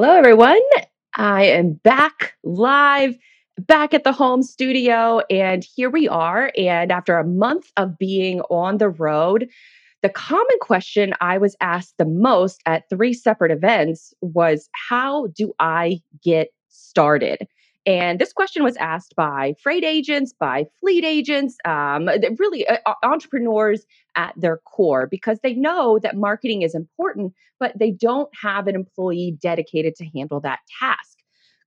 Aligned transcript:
Hello, 0.00 0.12
everyone. 0.12 0.60
I 1.16 1.46
am 1.46 1.72
back 1.72 2.34
live, 2.44 3.18
back 3.58 3.92
at 3.92 4.04
the 4.04 4.12
home 4.12 4.44
studio, 4.44 5.22
and 5.28 5.66
here 5.74 5.90
we 5.90 6.06
are. 6.06 6.52
And 6.56 6.92
after 6.92 7.18
a 7.18 7.26
month 7.26 7.72
of 7.76 7.98
being 7.98 8.40
on 8.42 8.78
the 8.78 8.90
road, 8.90 9.48
the 10.02 10.08
common 10.08 10.56
question 10.60 11.14
I 11.20 11.38
was 11.38 11.56
asked 11.60 11.94
the 11.98 12.04
most 12.04 12.60
at 12.64 12.88
three 12.88 13.12
separate 13.12 13.50
events 13.50 14.14
was 14.20 14.68
How 14.88 15.26
do 15.34 15.52
I 15.58 15.98
get 16.22 16.50
started? 16.68 17.48
And 17.88 18.18
this 18.18 18.34
question 18.34 18.62
was 18.62 18.76
asked 18.76 19.14
by 19.16 19.54
freight 19.62 19.82
agents, 19.82 20.34
by 20.38 20.66
fleet 20.78 21.06
agents, 21.06 21.56
um, 21.64 22.06
really 22.38 22.68
uh, 22.68 22.76
entrepreneurs 23.02 23.86
at 24.14 24.34
their 24.36 24.58
core, 24.58 25.06
because 25.10 25.38
they 25.42 25.54
know 25.54 25.98
that 26.00 26.14
marketing 26.14 26.60
is 26.60 26.74
important, 26.74 27.32
but 27.58 27.78
they 27.78 27.90
don't 27.90 28.28
have 28.42 28.66
an 28.66 28.74
employee 28.74 29.38
dedicated 29.40 29.94
to 29.96 30.04
handle 30.14 30.38
that 30.40 30.58
task. 30.78 31.16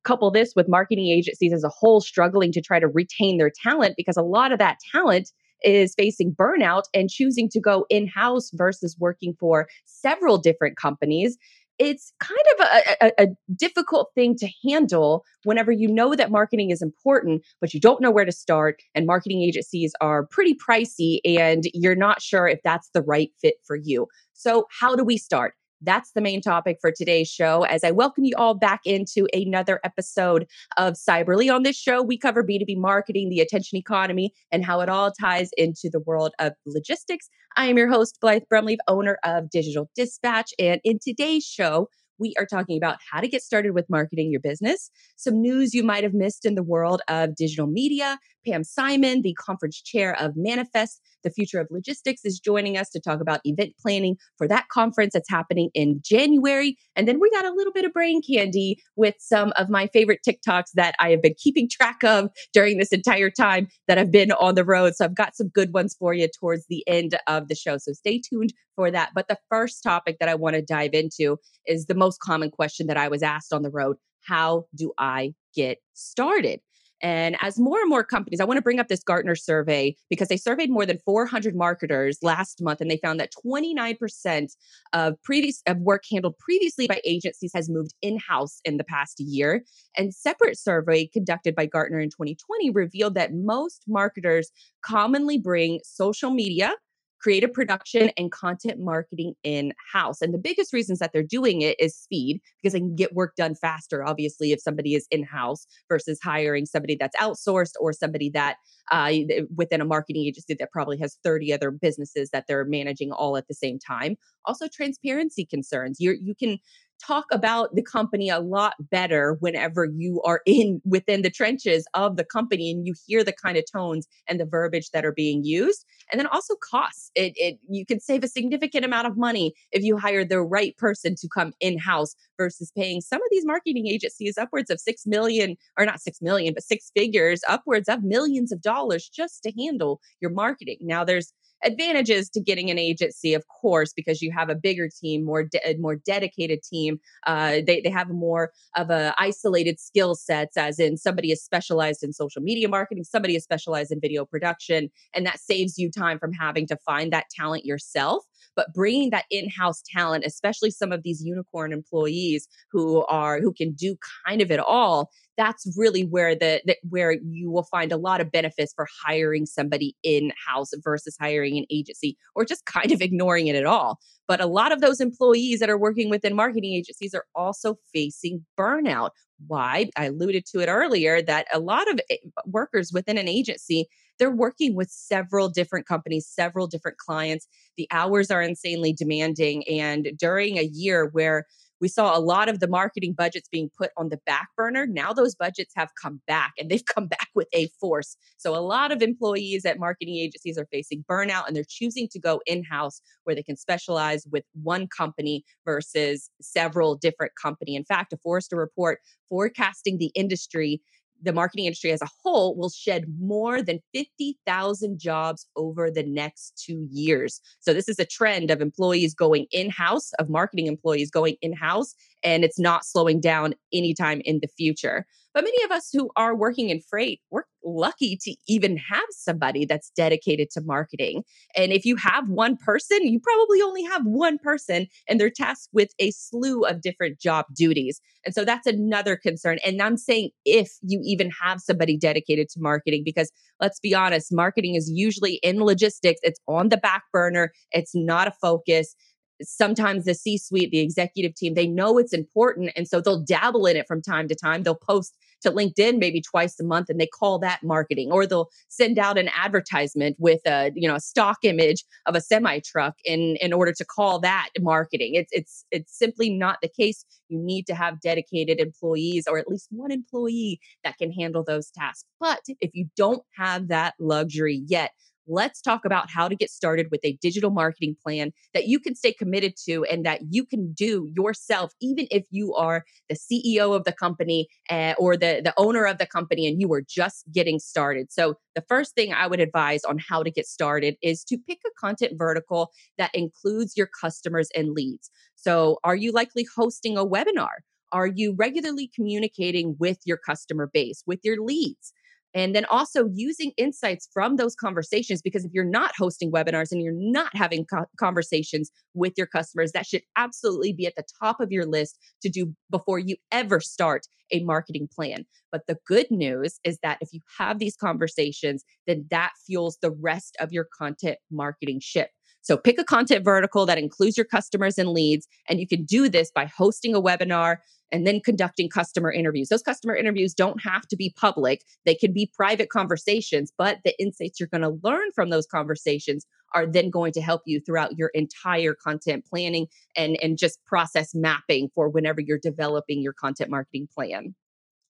Couple 0.03 0.29
this 0.29 0.53
with 0.55 0.69
marketing 0.69 1.07
agencies 1.07 1.53
as 1.53 1.63
a 1.63 1.69
whole 1.69 2.01
struggling 2.01 2.51
to 2.51 2.61
try 2.61 2.79
to 2.79 2.87
retain 2.87 3.39
their 3.39 3.51
talent 3.63 3.95
because 3.97 4.17
a 4.17 4.21
lot 4.21 4.51
of 4.51 4.59
that 4.59 4.77
talent 4.91 5.31
is 5.63 5.95
facing 5.95 6.35
burnout 6.35 6.83
and 6.93 7.09
choosing 7.09 7.49
to 7.49 7.59
go 7.59 7.85
in 7.89 8.05
house 8.07 8.51
versus 8.53 8.95
working 8.99 9.35
for 9.39 9.67
several 9.85 10.37
different 10.37 10.77
companies 10.77 11.37
it's 11.81 12.13
kind 12.19 12.39
of 12.53 12.65
a, 12.65 13.05
a, 13.05 13.23
a, 13.23 13.27
difficult 13.55 14.11
thing 14.13 14.35
to 14.37 14.47
handle 14.63 15.25
whenever 15.45 15.71
you 15.71 15.87
know 15.87 16.13
that 16.13 16.29
marketing 16.29 16.69
is 16.69 16.79
important, 16.79 17.43
but 17.59 17.73
you 17.73 17.79
don't 17.79 17.99
know 17.99 18.11
where 18.11 18.23
to 18.23 18.31
start. 18.31 18.83
And 18.93 19.07
marketing 19.07 19.41
agencies 19.41 19.93
are 19.99 20.27
pretty 20.27 20.55
pricey, 20.55 21.19
and 21.25 21.63
you're 21.73 21.95
not 21.95 22.21
sure 22.21 22.47
if 22.47 22.59
that's 22.63 22.91
the 22.93 23.01
right 23.01 23.31
fit 23.41 23.55
for 23.65 23.75
you. 23.75 24.05
So, 24.33 24.67
how 24.79 24.95
do 24.95 25.03
we 25.03 25.17
start? 25.17 25.55
That's 25.81 26.11
the 26.11 26.21
main 26.21 26.41
topic 26.41 26.77
for 26.79 26.91
today's 26.91 27.27
show. 27.27 27.63
As 27.63 27.83
I 27.83 27.89
welcome 27.89 28.23
you 28.23 28.35
all 28.37 28.53
back 28.53 28.81
into 28.85 29.27
another 29.33 29.79
episode 29.83 30.47
of 30.77 30.93
Cyberly. 30.93 31.53
On 31.53 31.63
this 31.63 31.75
show, 31.75 32.03
we 32.03 32.17
cover 32.17 32.43
B2B 32.43 32.77
marketing, 32.77 33.29
the 33.29 33.39
attention 33.39 33.77
economy, 33.77 34.31
and 34.51 34.63
how 34.63 34.81
it 34.81 34.89
all 34.89 35.11
ties 35.11 35.49
into 35.57 35.89
the 35.91 35.99
world 35.99 36.33
of 36.37 36.53
logistics. 36.67 37.29
I 37.57 37.65
am 37.65 37.77
your 37.77 37.89
host, 37.89 38.17
Blythe 38.21 38.43
Brumleve, 38.51 38.77
owner 38.87 39.17
of 39.23 39.49
Digital 39.49 39.89
Dispatch. 39.95 40.53
And 40.59 40.79
in 40.83 40.99
today's 41.01 41.45
show, 41.45 41.87
we 42.21 42.33
are 42.37 42.45
talking 42.45 42.77
about 42.77 42.97
how 43.11 43.19
to 43.19 43.27
get 43.27 43.41
started 43.41 43.71
with 43.71 43.89
marketing 43.89 44.31
your 44.31 44.39
business, 44.39 44.91
some 45.17 45.41
news 45.41 45.73
you 45.73 45.83
might 45.83 46.03
have 46.03 46.13
missed 46.13 46.45
in 46.45 46.55
the 46.55 46.63
world 46.63 47.01
of 47.07 47.35
digital 47.35 47.67
media. 47.67 48.19
Pam 48.47 48.63
Simon, 48.63 49.21
the 49.21 49.33
conference 49.33 49.81
chair 49.81 50.19
of 50.19 50.33
Manifest, 50.35 51.01
the 51.23 51.29
future 51.29 51.59
of 51.59 51.67
logistics, 51.69 52.25
is 52.25 52.39
joining 52.39 52.77
us 52.77 52.89
to 52.89 52.99
talk 52.99 53.21
about 53.21 53.39
event 53.43 53.73
planning 53.79 54.17
for 54.37 54.47
that 54.47 54.67
conference 54.69 55.13
that's 55.13 55.29
happening 55.29 55.69
in 55.73 55.99
January. 56.03 56.75
And 56.95 57.07
then 57.07 57.19
we 57.19 57.29
got 57.29 57.45
a 57.45 57.53
little 57.53 57.73
bit 57.73 57.85
of 57.85 57.93
brain 57.93 58.21
candy 58.21 58.81
with 58.95 59.15
some 59.19 59.53
of 59.57 59.69
my 59.69 59.87
favorite 59.87 60.21
TikToks 60.27 60.71
that 60.75 60.95
I 60.99 61.09
have 61.11 61.21
been 61.21 61.35
keeping 61.37 61.69
track 61.69 62.03
of 62.03 62.29
during 62.53 62.77
this 62.77 62.91
entire 62.91 63.29
time 63.29 63.67
that 63.87 63.97
I've 63.97 64.11
been 64.11 64.31
on 64.31 64.55
the 64.55 64.65
road. 64.65 64.95
So 64.95 65.05
I've 65.05 65.15
got 65.15 65.35
some 65.35 65.49
good 65.49 65.73
ones 65.73 65.95
for 65.97 66.13
you 66.13 66.27
towards 66.27 66.65
the 66.67 66.83
end 66.87 67.17
of 67.27 67.47
the 67.47 67.55
show. 67.55 67.77
So 67.77 67.93
stay 67.93 68.19
tuned 68.19 68.53
for 68.75 68.89
that. 68.89 69.11
But 69.13 69.27
the 69.27 69.37
first 69.49 69.83
topic 69.83 70.17
that 70.19 70.29
I 70.29 70.35
want 70.35 70.55
to 70.55 70.61
dive 70.61 70.93
into 70.93 71.37
is 71.67 71.85
the 71.85 71.93
most 71.93 72.10
common 72.17 72.51
question 72.51 72.87
that 72.87 72.97
I 72.97 73.07
was 73.07 73.23
asked 73.23 73.53
on 73.53 73.61
the 73.61 73.69
road 73.69 73.97
How 74.21 74.65
do 74.75 74.93
I 74.97 75.33
get 75.55 75.77
started? 75.93 76.61
And 77.01 77.35
as 77.41 77.59
more 77.59 77.79
and 77.79 77.89
more 77.89 78.03
companies, 78.03 78.39
I 78.39 78.45
want 78.45 78.57
to 78.57 78.61
bring 78.61 78.79
up 78.79 78.87
this 78.87 79.03
Gartner 79.03 79.35
survey 79.35 79.95
because 80.09 80.27
they 80.27 80.37
surveyed 80.37 80.69
more 80.69 80.85
than 80.85 80.99
400 80.99 81.55
marketers 81.55 82.19
last 82.21 82.61
month, 82.61 82.79
and 82.79 82.91
they 82.91 82.97
found 82.97 83.19
that 83.19 83.31
29% 83.45 84.47
of 84.93 85.21
previous 85.23 85.61
of 85.65 85.77
work 85.79 86.03
handled 86.09 86.37
previously 86.37 86.87
by 86.87 87.01
agencies 87.03 87.51
has 87.55 87.69
moved 87.69 87.93
in-house 88.01 88.61
in 88.65 88.77
the 88.77 88.83
past 88.83 89.19
year. 89.19 89.63
And 89.97 90.13
separate 90.13 90.57
survey 90.57 91.07
conducted 91.07 91.55
by 91.55 91.65
Gartner 91.65 91.99
in 91.99 92.09
2020 92.09 92.69
revealed 92.69 93.15
that 93.15 93.33
most 93.33 93.83
marketers 93.87 94.51
commonly 94.83 95.37
bring 95.37 95.79
social 95.83 96.29
media 96.29 96.73
creative 97.21 97.53
production 97.53 98.09
and 98.17 98.31
content 98.31 98.79
marketing 98.79 99.33
in 99.43 99.73
house. 99.93 100.21
And 100.21 100.33
the 100.33 100.39
biggest 100.39 100.73
reasons 100.73 100.99
that 100.99 101.11
they're 101.13 101.23
doing 101.23 101.61
it 101.61 101.79
is 101.79 101.95
speed 101.95 102.41
because 102.61 102.73
they 102.73 102.79
can 102.79 102.95
get 102.95 103.13
work 103.13 103.35
done 103.35 103.55
faster, 103.55 104.03
obviously, 104.03 104.51
if 104.51 104.59
somebody 104.59 104.95
is 104.95 105.07
in 105.11 105.23
house 105.23 105.65
versus 105.87 106.19
hiring 106.23 106.65
somebody 106.65 106.97
that's 106.99 107.15
outsourced 107.17 107.73
or 107.79 107.93
somebody 107.93 108.29
that 108.29 108.57
uh, 108.91 109.11
within 109.55 109.81
a 109.81 109.85
marketing 109.85 110.25
agency 110.25 110.55
that 110.55 110.71
probably 110.71 110.97
has 110.97 111.17
30 111.23 111.53
other 111.53 111.71
businesses 111.71 112.29
that 112.31 112.45
they're 112.47 112.65
managing 112.65 113.11
all 113.11 113.37
at 113.37 113.47
the 113.47 113.53
same 113.53 113.77
time. 113.79 114.15
Also, 114.45 114.67
transparency 114.67 115.45
concerns. 115.45 115.97
You 115.99 116.17
you 116.21 116.33
can 116.35 116.57
talk 117.05 117.25
about 117.31 117.73
the 117.75 117.81
company 117.81 118.29
a 118.29 118.39
lot 118.39 118.73
better 118.89 119.37
whenever 119.39 119.85
you 119.85 120.21
are 120.23 120.41
in 120.45 120.81
within 120.85 121.21
the 121.21 121.29
trenches 121.29 121.85
of 121.93 122.17
the 122.17 122.23
company 122.23 122.71
and 122.71 122.85
you 122.85 122.93
hear 123.07 123.23
the 123.23 123.33
kind 123.33 123.57
of 123.57 123.63
tones 123.71 124.07
and 124.27 124.39
the 124.39 124.45
verbiage 124.45 124.89
that 124.91 125.05
are 125.05 125.11
being 125.11 125.43
used. 125.43 125.85
And 126.11 126.19
then 126.19 126.27
also 126.27 126.55
costs. 126.55 127.11
It, 127.15 127.33
it 127.35 127.59
you 127.69 127.85
can 127.85 127.99
save 127.99 128.23
a 128.23 128.27
significant 128.27 128.85
amount 128.85 129.07
of 129.07 129.17
money 129.17 129.53
if 129.71 129.83
you 129.83 129.97
hire 129.97 130.25
the 130.25 130.41
right 130.41 130.75
person 130.77 131.15
to 131.15 131.27
come 131.27 131.53
in 131.59 131.77
house 131.77 132.15
versus 132.37 132.71
paying 132.75 133.01
some 133.01 133.21
of 133.21 133.27
these 133.31 133.45
marketing 133.45 133.87
agencies 133.87 134.37
upwards 134.37 134.69
of 134.69 134.79
6 134.79 135.05
million 135.05 135.55
or 135.77 135.85
not 135.85 136.01
6 136.01 136.21
million 136.21 136.53
but 136.53 136.63
six 136.63 136.91
figures 136.95 137.41
upwards 137.47 137.87
of 137.87 138.03
millions 138.03 138.51
of 138.51 138.61
dollars 138.61 139.09
just 139.09 139.43
to 139.43 139.51
handle 139.57 139.99
your 140.19 140.31
marketing. 140.31 140.77
Now 140.81 141.03
there's 141.03 141.33
advantages 141.63 142.29
to 142.31 142.41
getting 142.41 142.69
an 142.69 142.77
agency, 142.77 143.33
of 143.33 143.47
course, 143.47 143.93
because 143.93 144.21
you 144.21 144.31
have 144.31 144.49
a 144.49 144.55
bigger 144.55 144.89
team, 144.89 145.25
more 145.25 145.43
de- 145.43 145.77
more 145.79 145.95
dedicated 145.95 146.63
team. 146.63 146.99
Uh, 147.25 147.59
they 147.65 147.81
they 147.81 147.89
have 147.89 148.09
more 148.09 148.51
of 148.75 148.89
a 148.89 149.13
isolated 149.17 149.79
skill 149.79 150.15
sets, 150.15 150.57
as 150.57 150.79
in 150.79 150.97
somebody 150.97 151.31
is 151.31 151.43
specialized 151.43 152.03
in 152.03 152.13
social 152.13 152.41
media 152.41 152.67
marketing, 152.67 153.03
somebody 153.03 153.35
is 153.35 153.43
specialized 153.43 153.91
in 153.91 153.99
video 153.99 154.25
production, 154.25 154.89
and 155.13 155.25
that 155.25 155.39
saves 155.39 155.77
you 155.77 155.89
time 155.91 156.19
from 156.19 156.33
having 156.33 156.67
to 156.67 156.77
find 156.85 157.11
that 157.13 157.25
talent 157.29 157.65
yourself 157.65 158.23
but 158.55 158.73
bringing 158.73 159.11
that 159.11 159.25
in-house 159.31 159.81
talent 159.93 160.23
especially 160.25 160.71
some 160.71 160.91
of 160.91 161.03
these 161.03 161.23
unicorn 161.23 161.71
employees 161.71 162.47
who 162.71 163.05
are 163.05 163.39
who 163.39 163.53
can 163.53 163.71
do 163.71 163.95
kind 164.27 164.41
of 164.41 164.51
it 164.51 164.59
all 164.59 165.09
that's 165.37 165.67
really 165.77 166.03
where 166.03 166.35
the, 166.35 166.61
the, 166.65 166.75
where 166.89 167.13
you 167.13 167.49
will 167.49 167.63
find 167.63 167.91
a 167.91 167.97
lot 167.97 168.21
of 168.21 168.31
benefits 168.31 168.73
for 168.73 168.87
hiring 169.03 169.45
somebody 169.45 169.95
in 170.03 170.31
house 170.47 170.71
versus 170.83 171.15
hiring 171.19 171.57
an 171.57 171.65
agency 171.69 172.17
or 172.35 172.45
just 172.45 172.65
kind 172.65 172.91
of 172.91 173.01
ignoring 173.01 173.47
it 173.47 173.55
at 173.55 173.65
all. 173.65 173.99
But 174.27 174.41
a 174.41 174.45
lot 174.45 174.71
of 174.71 174.81
those 174.81 175.01
employees 175.01 175.59
that 175.59 175.69
are 175.69 175.77
working 175.77 176.09
within 176.09 176.35
marketing 176.35 176.73
agencies 176.73 177.13
are 177.13 177.25
also 177.35 177.75
facing 177.93 178.45
burnout. 178.57 179.11
Why? 179.47 179.89
I 179.97 180.05
alluded 180.05 180.45
to 180.47 180.59
it 180.59 180.67
earlier 180.67 181.21
that 181.21 181.47
a 181.51 181.59
lot 181.59 181.89
of 181.89 181.99
eh, 182.09 182.17
workers 182.45 182.91
within 182.93 183.17
an 183.17 183.27
agency 183.27 183.87
they're 184.19 184.29
working 184.29 184.75
with 184.75 184.91
several 184.91 185.49
different 185.49 185.87
companies 185.87 186.27
several 186.27 186.67
different 186.67 186.99
clients. 186.99 187.47
The 187.75 187.87
hours 187.89 188.29
are 188.29 188.41
insanely 188.41 188.93
demanding 188.93 189.67
and 189.67 190.11
during 190.15 190.59
a 190.59 190.69
year 190.71 191.09
where 191.11 191.47
we 191.81 191.87
saw 191.87 192.15
a 192.15 192.21
lot 192.21 192.47
of 192.47 192.59
the 192.59 192.67
marketing 192.67 193.13
budgets 193.13 193.49
being 193.49 193.69
put 193.77 193.89
on 193.97 194.09
the 194.09 194.19
back 194.25 194.49
burner. 194.55 194.85
Now 194.85 195.11
those 195.11 195.35
budgets 195.35 195.73
have 195.75 195.89
come 196.01 196.21
back 196.27 196.53
and 196.57 196.69
they've 196.69 196.85
come 196.95 197.07
back 197.07 197.27
with 197.35 197.47
a 197.53 197.67
force. 197.79 198.15
So 198.37 198.55
a 198.55 198.61
lot 198.61 198.91
of 198.91 199.01
employees 199.01 199.65
at 199.65 199.79
marketing 199.79 200.15
agencies 200.17 200.57
are 200.57 200.67
facing 200.71 201.03
burnout 201.09 201.47
and 201.47 201.55
they're 201.55 201.65
choosing 201.67 202.07
to 202.09 202.19
go 202.19 202.41
in 202.45 202.63
house 202.63 203.01
where 203.23 203.35
they 203.35 203.43
can 203.43 203.57
specialize 203.57 204.25
with 204.31 204.43
one 204.61 204.87
company 204.87 205.43
versus 205.65 206.29
several 206.39 206.95
different 206.95 207.33
company. 207.41 207.75
In 207.75 207.83
fact, 207.83 208.13
a 208.13 208.17
Forrester 208.17 208.55
report 208.55 208.99
forecasting 209.29 209.97
the 209.97 210.11
industry 210.13 210.81
the 211.21 211.33
marketing 211.33 211.65
industry 211.65 211.91
as 211.91 212.01
a 212.01 212.09
whole 212.23 212.55
will 212.55 212.69
shed 212.69 213.05
more 213.19 213.61
than 213.61 213.79
50,000 213.93 214.99
jobs 214.99 215.47
over 215.55 215.91
the 215.91 216.03
next 216.03 216.61
two 216.63 216.87
years. 216.89 217.41
So, 217.59 217.73
this 217.73 217.87
is 217.87 217.99
a 217.99 218.05
trend 218.05 218.51
of 218.51 218.61
employees 218.61 219.13
going 219.13 219.47
in 219.51 219.69
house, 219.69 220.11
of 220.13 220.29
marketing 220.29 220.67
employees 220.67 221.11
going 221.11 221.35
in 221.41 221.53
house, 221.53 221.95
and 222.23 222.43
it's 222.43 222.59
not 222.59 222.85
slowing 222.85 223.19
down 223.19 223.53
anytime 223.73 224.21
in 224.25 224.39
the 224.41 224.47
future. 224.47 225.05
But 225.33 225.45
many 225.45 225.63
of 225.63 225.71
us 225.71 225.89
who 225.93 226.09
are 226.17 226.35
working 226.35 226.69
in 226.69 226.81
freight, 226.81 227.21
we're 227.29 227.43
lucky 227.63 228.17
to 228.21 228.35
even 228.47 228.75
have 228.75 229.05
somebody 229.11 229.65
that's 229.65 229.91
dedicated 229.95 230.49
to 230.51 230.61
marketing. 230.61 231.23
And 231.55 231.71
if 231.71 231.85
you 231.85 231.95
have 231.95 232.27
one 232.27 232.57
person, 232.57 233.07
you 233.07 233.19
probably 233.19 233.61
only 233.61 233.83
have 233.83 234.01
one 234.03 234.39
person 234.39 234.87
and 235.07 235.19
they're 235.19 235.29
tasked 235.29 235.69
with 235.71 235.91
a 235.99 236.11
slew 236.11 236.65
of 236.65 236.81
different 236.81 237.19
job 237.19 237.45
duties. 237.55 238.01
And 238.25 238.35
so 238.35 238.43
that's 238.43 238.67
another 238.67 239.15
concern. 239.15 239.59
And 239.65 239.81
I'm 239.81 239.97
saying 239.97 240.31
if 240.43 240.71
you 240.81 240.99
even 241.03 241.29
have 241.41 241.61
somebody 241.61 241.97
dedicated 241.97 242.49
to 242.49 242.59
marketing, 242.59 243.03
because 243.05 243.31
let's 243.61 243.79
be 243.79 243.95
honest, 243.95 244.33
marketing 244.33 244.75
is 244.75 244.91
usually 244.93 245.35
in 245.43 245.63
logistics, 245.63 246.19
it's 246.23 246.39
on 246.47 246.69
the 246.69 246.77
back 246.77 247.03
burner, 247.13 247.51
it's 247.71 247.91
not 247.95 248.27
a 248.27 248.31
focus 248.31 248.95
sometimes 249.43 250.05
the 250.05 250.13
C 250.13 250.37
suite, 250.37 250.71
the 250.71 250.79
executive 250.79 251.35
team, 251.35 251.53
they 251.53 251.67
know 251.67 251.97
it's 251.97 252.13
important. 252.13 252.71
And 252.75 252.87
so 252.87 253.01
they'll 253.01 253.21
dabble 253.21 253.65
in 253.65 253.77
it 253.77 253.87
from 253.87 254.01
time 254.01 254.27
to 254.27 254.35
time. 254.35 254.63
They'll 254.63 254.75
post 254.75 255.15
to 255.41 255.51
LinkedIn 255.51 255.99
maybe 255.99 256.21
twice 256.21 256.59
a 256.59 256.63
month 256.63 256.89
and 256.89 256.99
they 256.99 257.07
call 257.07 257.39
that 257.39 257.63
marketing 257.63 258.11
or 258.11 258.25
they'll 258.25 258.49
send 258.69 258.97
out 258.97 259.17
an 259.17 259.29
advertisement 259.35 260.15
with 260.19 260.41
a 260.45 260.71
you 260.75 260.87
know 260.87 260.95
a 260.95 260.99
stock 260.99 261.39
image 261.43 261.83
of 262.05 262.15
a 262.15 262.21
semi 262.21 262.59
truck 262.59 262.95
in 263.03 263.35
in 263.41 263.53
order 263.53 263.73
to 263.73 263.83
call 263.83 264.19
that 264.19 264.49
marketing 264.59 265.15
it's 265.15 265.31
it's 265.31 265.65
it's 265.71 265.97
simply 265.97 266.29
not 266.29 266.57
the 266.61 266.69
case 266.69 267.05
you 267.29 267.39
need 267.39 267.65
to 267.67 267.75
have 267.75 267.99
dedicated 268.01 268.59
employees 268.59 269.25
or 269.27 269.37
at 269.37 269.47
least 269.47 269.67
one 269.71 269.91
employee 269.91 270.59
that 270.83 270.97
can 270.97 271.11
handle 271.11 271.43
those 271.43 271.71
tasks 271.71 272.05
but 272.19 272.41
if 272.59 272.71
you 272.73 272.87
don't 272.95 273.23
have 273.35 273.67
that 273.67 273.93
luxury 273.99 274.63
yet 274.67 274.91
let's 275.31 275.61
talk 275.61 275.85
about 275.85 276.09
how 276.09 276.27
to 276.27 276.35
get 276.35 276.49
started 276.49 276.87
with 276.91 276.99
a 277.03 277.17
digital 277.21 277.49
marketing 277.49 277.95
plan 278.03 278.31
that 278.53 278.67
you 278.67 278.79
can 278.79 278.93
stay 278.95 279.13
committed 279.13 279.55
to 279.65 279.83
and 279.85 280.05
that 280.05 280.21
you 280.29 280.45
can 280.45 280.73
do 280.73 281.09
yourself, 281.15 281.71
even 281.81 282.07
if 282.11 282.25
you 282.29 282.53
are 282.53 282.83
the 283.09 283.15
CEO 283.15 283.75
of 283.75 283.85
the 283.85 283.93
company 283.93 284.47
uh, 284.69 284.93
or 284.97 285.15
the, 285.15 285.41
the 285.43 285.53
owner 285.57 285.85
of 285.85 285.97
the 285.97 286.05
company 286.05 286.47
and 286.47 286.59
you 286.59 286.71
are 286.73 286.81
just 286.81 287.23
getting 287.31 287.59
started. 287.59 288.11
So, 288.11 288.35
the 288.53 288.63
first 288.67 288.95
thing 288.95 289.13
I 289.13 289.27
would 289.27 289.39
advise 289.39 289.85
on 289.85 289.97
how 289.97 290.23
to 290.23 290.29
get 290.29 290.45
started 290.45 290.97
is 291.01 291.23
to 291.23 291.37
pick 291.37 291.59
a 291.65 291.69
content 291.79 292.13
vertical 292.17 292.71
that 292.97 293.15
includes 293.15 293.77
your 293.77 293.87
customers 293.87 294.49
and 294.53 294.71
leads. 294.71 295.09
So, 295.35 295.79
are 295.85 295.95
you 295.95 296.11
likely 296.11 296.45
hosting 296.55 296.97
a 296.97 297.05
webinar? 297.05 297.61
Are 297.93 298.07
you 298.07 298.33
regularly 298.37 298.89
communicating 298.93 299.75
with 299.79 299.99
your 300.05 300.17
customer 300.17 300.69
base, 300.71 301.03
with 301.05 301.19
your 301.23 301.41
leads? 301.41 301.93
And 302.33 302.55
then 302.55 302.65
also 302.65 303.09
using 303.13 303.51
insights 303.57 304.07
from 304.13 304.37
those 304.37 304.55
conversations, 304.55 305.21
because 305.21 305.43
if 305.43 305.51
you're 305.53 305.65
not 305.65 305.93
hosting 305.97 306.31
webinars 306.31 306.71
and 306.71 306.81
you're 306.81 306.93
not 306.95 307.35
having 307.35 307.65
co- 307.65 307.85
conversations 307.99 308.71
with 308.93 309.13
your 309.17 309.27
customers, 309.27 309.71
that 309.73 309.85
should 309.85 310.03
absolutely 310.17 310.73
be 310.73 310.85
at 310.85 310.95
the 310.95 311.03
top 311.21 311.39
of 311.39 311.51
your 311.51 311.65
list 311.65 311.97
to 312.21 312.29
do 312.29 312.53
before 312.69 312.99
you 312.99 313.15
ever 313.31 313.59
start 313.59 314.07
a 314.31 314.43
marketing 314.43 314.87
plan. 314.93 315.25
But 315.51 315.63
the 315.67 315.77
good 315.85 316.07
news 316.09 316.59
is 316.63 316.79
that 316.83 316.97
if 317.01 317.09
you 317.11 317.19
have 317.37 317.59
these 317.59 317.75
conversations, 317.75 318.63
then 318.87 319.05
that 319.11 319.31
fuels 319.45 319.77
the 319.81 319.91
rest 319.91 320.37
of 320.39 320.53
your 320.53 320.67
content 320.77 321.17
marketing 321.29 321.79
ship. 321.81 322.11
So 322.41 322.57
pick 322.57 322.79
a 322.79 322.83
content 322.83 323.23
vertical 323.23 323.65
that 323.65 323.77
includes 323.77 324.17
your 324.17 324.25
customers 324.25 324.77
and 324.77 324.89
leads. 324.89 325.27
And 325.47 325.59
you 325.59 325.67
can 325.67 325.83
do 325.83 326.09
this 326.09 326.31
by 326.31 326.45
hosting 326.45 326.95
a 326.95 327.01
webinar 327.01 327.57
and 327.91 328.07
then 328.07 328.21
conducting 328.21 328.69
customer 328.69 329.11
interviews. 329.11 329.49
Those 329.49 329.61
customer 329.61 329.95
interviews 329.95 330.33
don't 330.33 330.61
have 330.63 330.87
to 330.87 330.95
be 330.95 331.13
public, 331.15 331.63
they 331.85 331.95
can 331.95 332.13
be 332.13 332.31
private 332.33 332.69
conversations, 332.69 333.51
but 333.57 333.79
the 333.83 333.99
insights 334.01 334.39
you're 334.39 334.47
going 334.47 334.61
to 334.61 334.79
learn 334.81 335.11
from 335.13 335.29
those 335.29 335.45
conversations 335.45 336.25
are 336.53 336.65
then 336.65 336.89
going 336.89 337.11
to 337.13 337.21
help 337.21 337.41
you 337.45 337.59
throughout 337.59 337.97
your 337.97 338.09
entire 338.13 338.73
content 338.73 339.25
planning 339.25 339.67
and, 339.95 340.17
and 340.21 340.37
just 340.37 340.63
process 340.65 341.13
mapping 341.13 341.69
for 341.75 341.89
whenever 341.89 342.21
you're 342.21 342.39
developing 342.39 343.01
your 343.01 343.13
content 343.13 343.49
marketing 343.49 343.87
plan. 343.93 344.35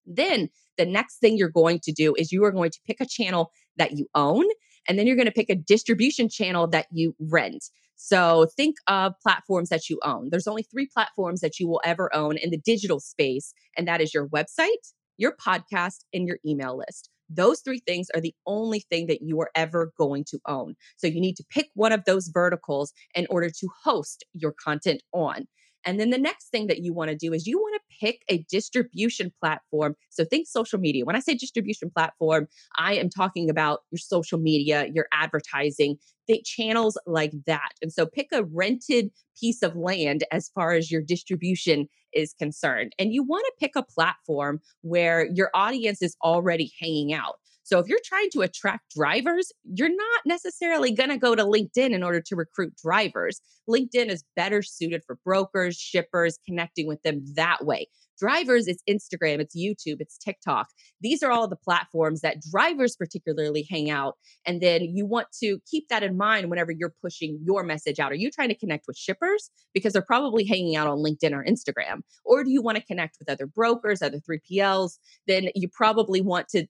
Then 0.06 0.50
the 0.78 0.86
next 0.86 1.18
thing 1.18 1.38
you're 1.38 1.50
going 1.50 1.80
to 1.84 1.92
do 1.92 2.16
is 2.18 2.32
you 2.32 2.44
are 2.44 2.52
going 2.52 2.72
to 2.72 2.80
pick 2.86 3.02
a 3.02 3.06
channel 3.06 3.52
that 3.78 3.98
you 3.98 4.08
own, 4.16 4.46
and 4.88 4.98
then 4.98 5.08
you're 5.08 5.16
going 5.16 5.26
to 5.26 5.32
pick 5.32 5.50
a 5.50 5.56
distribution 5.56 6.30
channel 6.30 6.68
that 6.68 6.88
you 6.92 7.16
rent. 7.20 7.66
So 7.96 8.48
think 8.58 8.78
of 8.88 9.14
platforms 9.22 9.70
that 9.70 9.90
you 9.90 10.00
own. 10.04 10.30
There's 10.32 10.48
only 10.48 10.64
three 10.64 10.88
platforms 10.92 11.42
that 11.42 11.60
you 11.60 11.68
will 11.68 11.82
ever 11.84 12.14
own 12.16 12.38
in 12.38 12.50
the 12.50 12.58
digital 12.58 13.00
space, 13.00 13.54
and 13.78 13.88
that 13.88 14.02
is 14.02 14.14
your 14.14 14.28
website, 14.28 14.94
your 15.18 15.36
podcast, 15.36 16.06
and 16.14 16.28
your 16.28 16.40
email 16.46 16.78
list. 16.78 17.10
Those 17.30 17.62
three 17.62 17.80
things 17.80 18.08
are 18.14 18.20
the 18.20 18.36
only 18.46 18.80
thing 18.90 19.08
that 19.08 19.22
you 19.22 19.40
are 19.40 19.52
ever 19.56 19.94
going 19.98 20.26
to 20.32 20.40
own. 20.48 20.76
So 20.98 21.08
you 21.08 21.22
need 21.22 21.38
to 21.38 21.46
pick 21.50 21.70
one 21.76 21.94
of 21.94 22.04
those 22.06 22.28
verticals 22.28 22.92
in 23.16 23.26
order 23.30 23.50
to 23.50 23.70
host 23.84 24.26
your 24.34 24.52
content 24.52 25.02
on. 25.14 25.46
And 25.86 26.00
then 26.00 26.10
the 26.10 26.18
next 26.18 26.50
thing 26.50 26.68
that 26.68 26.80
you 26.80 26.94
want 26.94 27.10
to 27.10 27.16
do 27.16 27.34
is 27.34 27.48
you 27.48 27.58
want 27.58 27.76
to 27.76 27.98
pick 28.06 28.22
a 28.30 28.46
distribution 28.50 29.32
platform. 29.40 29.96
So 30.10 30.24
think 30.24 30.48
social 30.48 30.80
media. 30.80 31.06
When 31.06 31.16
I 31.16 31.20
say 31.20 31.34
distribution 31.34 31.90
platform, 31.90 32.48
I 32.78 32.96
am 32.96 33.10
talking 33.10 33.50
about 33.50 33.82
your 33.92 34.00
social 34.00 34.38
media, 34.38 34.88
your 34.94 35.08
advertising, 35.14 35.98
the 36.28 36.42
channels 36.46 36.98
like 37.06 37.34
that. 37.48 37.72
And 37.82 37.92
so 37.92 38.06
pick 38.06 38.28
a 38.32 38.44
rented 38.44 39.12
piece 39.40 39.62
of 39.62 39.76
land 39.76 40.24
as 40.32 40.50
far 40.50 40.74
as 40.74 40.92
your 40.92 41.02
distribution 41.02 41.88
is 42.14 42.34
concerned. 42.34 42.94
And 43.00 43.14
you 43.14 43.24
want 43.24 43.46
to 43.46 43.54
pick 43.60 43.76
a 43.76 43.84
platform 43.84 44.60
where 44.82 45.28
your 45.34 45.50
audience 45.54 46.02
is 46.02 46.16
already 46.24 46.72
hanging 46.80 47.14
out. 47.14 47.36
So 47.72 47.80
if 47.80 47.88
you're 47.88 48.00
trying 48.04 48.30
to 48.32 48.42
attract 48.42 48.94
drivers, 48.94 49.50
you're 49.64 49.88
not 49.88 50.22
necessarily 50.26 50.92
going 50.92 51.10
to 51.10 51.18
go 51.18 51.36
to 51.36 51.46
LinkedIn 51.46 51.92
in 51.92 52.04
order 52.04 52.20
to 52.20 52.36
recruit 52.36 52.74
drivers. 52.84 53.40
LinkedIn 53.70 54.10
is 54.10 54.26
better 54.36 54.62
suited 54.62 55.04
for 55.08 55.18
brokers, 55.24 55.78
shippers, 55.78 56.38
connecting 56.46 56.86
with 56.86 57.02
them 57.04 57.24
that 57.36 57.64
way. 57.64 57.88
Drivers, 58.20 58.68
it's 58.68 58.84
Instagram, 58.90 59.40
it's 59.40 59.56
YouTube, 59.56 60.02
it's 60.02 60.18
TikTok. 60.18 60.68
These 61.00 61.24
are 61.24 61.32
all 61.32 61.48
the 61.48 61.56
platforms 61.56 62.20
that 62.22 62.42
drivers 62.52 62.98
particularly 62.98 63.66
hang 63.70 63.90
out. 63.90 64.16
And 64.46 64.62
then 64.62 64.84
you 64.84 65.06
want 65.06 65.28
to 65.42 65.58
keep 65.66 65.88
that 65.88 66.04
in 66.04 66.18
mind 66.18 66.50
whenever 66.50 66.74
you're 66.74 66.94
pushing 67.02 67.40
your 67.42 67.64
message 67.64 68.00
out. 68.00 68.12
Are 68.12 68.16
you 68.16 68.30
trying 68.30 68.50
to 68.50 68.58
connect 68.58 68.84
with 68.86 68.98
shippers? 68.98 69.50
Because 69.74 69.94
they're 69.94 70.02
probably 70.02 70.44
hanging 70.44 70.76
out 70.76 70.88
on 70.88 70.98
LinkedIn 70.98 71.32
or 71.32 71.46
Instagram. 71.46 72.02
Or 72.26 72.44
do 72.44 72.52
you 72.52 72.62
want 72.62 72.78
to 72.78 72.84
connect 72.84 73.16
with 73.18 73.30
other 73.30 73.48
brokers, 73.48 74.02
other 74.02 74.20
3PLs? 74.20 74.98
Then 75.26 75.48
you 75.56 75.70
probably 75.70 76.20
want 76.20 76.50
to 76.50 76.68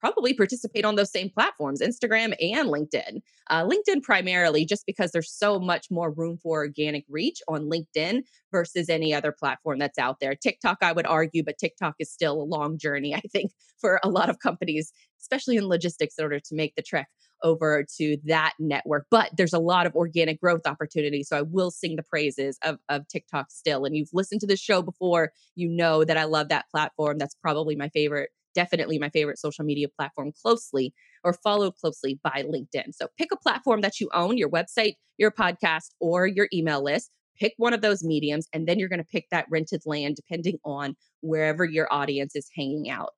probably 0.00 0.34
participate 0.34 0.84
on 0.84 0.94
those 0.94 1.10
same 1.10 1.30
platforms, 1.30 1.80
Instagram 1.80 2.34
and 2.40 2.68
LinkedIn. 2.68 3.20
Uh, 3.50 3.64
LinkedIn 3.64 4.02
primarily, 4.02 4.64
just 4.64 4.86
because 4.86 5.10
there's 5.12 5.32
so 5.32 5.58
much 5.58 5.86
more 5.90 6.10
room 6.10 6.38
for 6.42 6.58
organic 6.58 7.04
reach 7.08 7.40
on 7.48 7.70
LinkedIn 7.70 8.22
versus 8.52 8.88
any 8.88 9.12
other 9.14 9.32
platform 9.32 9.78
that's 9.78 9.98
out 9.98 10.20
there. 10.20 10.34
TikTok, 10.34 10.78
I 10.82 10.92
would 10.92 11.06
argue, 11.06 11.42
but 11.44 11.58
TikTok 11.58 11.94
is 11.98 12.10
still 12.10 12.40
a 12.40 12.44
long 12.44 12.78
journey, 12.78 13.14
I 13.14 13.22
think, 13.32 13.52
for 13.80 14.00
a 14.02 14.08
lot 14.08 14.30
of 14.30 14.38
companies, 14.38 14.92
especially 15.20 15.56
in 15.56 15.66
logistics, 15.66 16.14
in 16.18 16.24
order 16.24 16.40
to 16.40 16.54
make 16.54 16.74
the 16.76 16.82
trek 16.82 17.08
over 17.42 17.84
to 17.96 18.16
that 18.24 18.54
network. 18.58 19.06
But 19.10 19.30
there's 19.36 19.52
a 19.52 19.58
lot 19.58 19.86
of 19.86 19.94
organic 19.94 20.40
growth 20.40 20.66
opportunity. 20.66 21.22
So 21.22 21.38
I 21.38 21.42
will 21.42 21.70
sing 21.70 21.96
the 21.96 22.02
praises 22.02 22.58
of, 22.64 22.78
of 22.88 23.06
TikTok 23.08 23.50
still. 23.50 23.84
And 23.84 23.96
you've 23.96 24.08
listened 24.12 24.40
to 24.40 24.46
the 24.46 24.56
show 24.56 24.82
before, 24.82 25.32
you 25.54 25.68
know 25.68 26.04
that 26.04 26.16
I 26.16 26.24
love 26.24 26.48
that 26.48 26.66
platform. 26.70 27.18
That's 27.18 27.36
probably 27.40 27.76
my 27.76 27.88
favorite 27.90 28.30
definitely 28.54 28.98
my 28.98 29.10
favorite 29.10 29.38
social 29.38 29.64
media 29.64 29.88
platform 29.88 30.32
closely 30.42 30.92
or 31.24 31.32
followed 31.32 31.74
closely 31.76 32.18
by 32.22 32.44
LinkedIn. 32.44 32.94
So 32.94 33.08
pick 33.16 33.30
a 33.32 33.36
platform 33.36 33.80
that 33.82 34.00
you 34.00 34.08
own, 34.14 34.38
your 34.38 34.50
website, 34.50 34.94
your 35.16 35.30
podcast, 35.30 35.88
or 36.00 36.26
your 36.26 36.48
email 36.52 36.82
list. 36.82 37.10
Pick 37.38 37.54
one 37.56 37.72
of 37.72 37.82
those 37.82 38.02
mediums, 38.02 38.48
and 38.52 38.66
then 38.66 38.80
you're 38.80 38.88
going 38.88 38.98
to 38.98 39.04
pick 39.04 39.26
that 39.30 39.46
rented 39.48 39.82
land 39.86 40.16
depending 40.16 40.58
on 40.64 40.96
wherever 41.20 41.64
your 41.64 41.86
audience 41.92 42.34
is 42.34 42.48
hanging 42.56 42.90
out. 42.90 43.10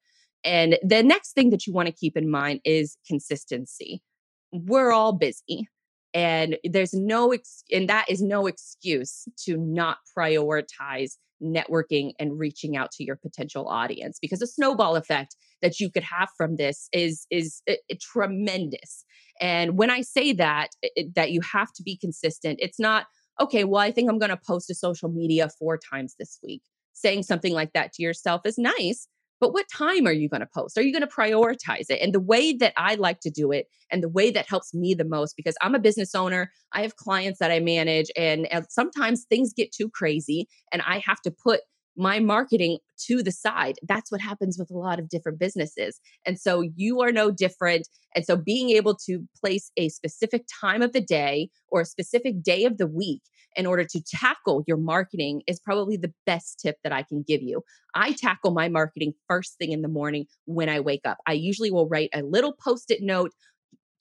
And 0.44 0.78
the 0.82 1.02
next 1.02 1.32
thing 1.32 1.50
that 1.50 1.66
you 1.66 1.72
want 1.72 1.86
to 1.86 1.94
keep 1.94 2.16
in 2.16 2.30
mind 2.30 2.60
is 2.64 2.96
consistency. 3.06 4.02
We're 4.52 4.92
all 4.92 5.12
busy 5.12 5.68
and 6.12 6.56
there's 6.64 6.92
no 6.92 7.32
ex- 7.32 7.64
and 7.72 7.88
that 7.88 8.06
is 8.08 8.22
no 8.22 8.46
excuse 8.46 9.28
to 9.44 9.56
not 9.56 9.98
prioritize 10.16 11.16
networking 11.42 12.12
and 12.18 12.38
reaching 12.38 12.76
out 12.76 12.90
to 12.92 13.04
your 13.04 13.16
potential 13.16 13.68
audience 13.68 14.18
because 14.20 14.38
the 14.40 14.46
snowball 14.46 14.96
effect 14.96 15.36
that 15.62 15.80
you 15.80 15.90
could 15.90 16.02
have 16.02 16.28
from 16.36 16.56
this 16.56 16.88
is 16.92 17.26
is 17.30 17.62
it, 17.66 17.80
it 17.88 18.00
tremendous. 18.00 19.04
And 19.40 19.78
when 19.78 19.90
i 19.90 20.02
say 20.02 20.32
that 20.34 20.68
it, 20.82 21.14
that 21.14 21.30
you 21.30 21.40
have 21.52 21.72
to 21.74 21.82
be 21.82 21.96
consistent 21.96 22.58
it's 22.60 22.78
not 22.78 23.06
okay 23.40 23.64
well 23.64 23.80
i 23.80 23.90
think 23.90 24.10
i'm 24.10 24.18
going 24.18 24.30
to 24.30 24.40
post 24.46 24.66
to 24.68 24.74
social 24.74 25.08
media 25.08 25.48
four 25.58 25.78
times 25.78 26.14
this 26.18 26.38
week. 26.42 26.62
Saying 26.92 27.22
something 27.22 27.54
like 27.54 27.72
that 27.72 27.94
to 27.94 28.02
yourself 28.02 28.42
is 28.44 28.58
nice 28.58 29.08
but 29.40 29.52
what 29.52 29.66
time 29.72 30.06
are 30.06 30.12
you 30.12 30.28
going 30.28 30.40
to 30.40 30.48
post? 30.54 30.76
Are 30.76 30.82
you 30.82 30.92
going 30.92 31.06
to 31.06 31.08
prioritize 31.08 31.86
it? 31.88 32.00
And 32.00 32.14
the 32.14 32.20
way 32.20 32.52
that 32.54 32.74
I 32.76 32.94
like 32.96 33.20
to 33.20 33.30
do 33.30 33.50
it 33.52 33.66
and 33.90 34.02
the 34.02 34.08
way 34.08 34.30
that 34.30 34.48
helps 34.48 34.74
me 34.74 34.94
the 34.94 35.04
most, 35.04 35.36
because 35.36 35.56
I'm 35.60 35.74
a 35.74 35.80
business 35.80 36.14
owner, 36.14 36.52
I 36.72 36.82
have 36.82 36.96
clients 36.96 37.38
that 37.38 37.50
I 37.50 37.60
manage, 37.60 38.10
and, 38.16 38.46
and 38.52 38.66
sometimes 38.68 39.24
things 39.24 39.52
get 39.54 39.72
too 39.72 39.88
crazy 39.88 40.46
and 40.72 40.82
I 40.82 41.02
have 41.06 41.20
to 41.22 41.30
put 41.30 41.60
my 42.00 42.18
marketing 42.18 42.78
to 43.06 43.22
the 43.22 43.30
side. 43.30 43.76
That's 43.86 44.10
what 44.10 44.22
happens 44.22 44.58
with 44.58 44.70
a 44.70 44.78
lot 44.78 44.98
of 44.98 45.08
different 45.08 45.38
businesses. 45.38 46.00
And 46.24 46.40
so 46.40 46.62
you 46.74 47.02
are 47.02 47.12
no 47.12 47.30
different. 47.30 47.86
And 48.14 48.24
so 48.24 48.36
being 48.36 48.70
able 48.70 48.96
to 49.06 49.28
place 49.38 49.70
a 49.76 49.90
specific 49.90 50.46
time 50.60 50.80
of 50.80 50.94
the 50.94 51.02
day 51.02 51.50
or 51.68 51.82
a 51.82 51.86
specific 51.86 52.42
day 52.42 52.64
of 52.64 52.78
the 52.78 52.86
week 52.86 53.20
in 53.54 53.66
order 53.66 53.84
to 53.84 54.02
tackle 54.02 54.62
your 54.66 54.76
marketing 54.76 55.42
is 55.46 55.60
probably 55.60 55.96
the 55.96 56.12
best 56.24 56.60
tip 56.60 56.76
that 56.84 56.92
I 56.92 57.02
can 57.02 57.22
give 57.26 57.42
you. 57.42 57.62
I 57.94 58.12
tackle 58.12 58.52
my 58.52 58.68
marketing 58.68 59.12
first 59.28 59.58
thing 59.58 59.72
in 59.72 59.82
the 59.82 59.88
morning 59.88 60.26
when 60.46 60.68
I 60.68 60.80
wake 60.80 61.02
up. 61.04 61.18
I 61.26 61.32
usually 61.32 61.70
will 61.70 61.88
write 61.88 62.10
a 62.14 62.22
little 62.22 62.54
post 62.64 62.90
it 62.90 63.02
note 63.02 63.32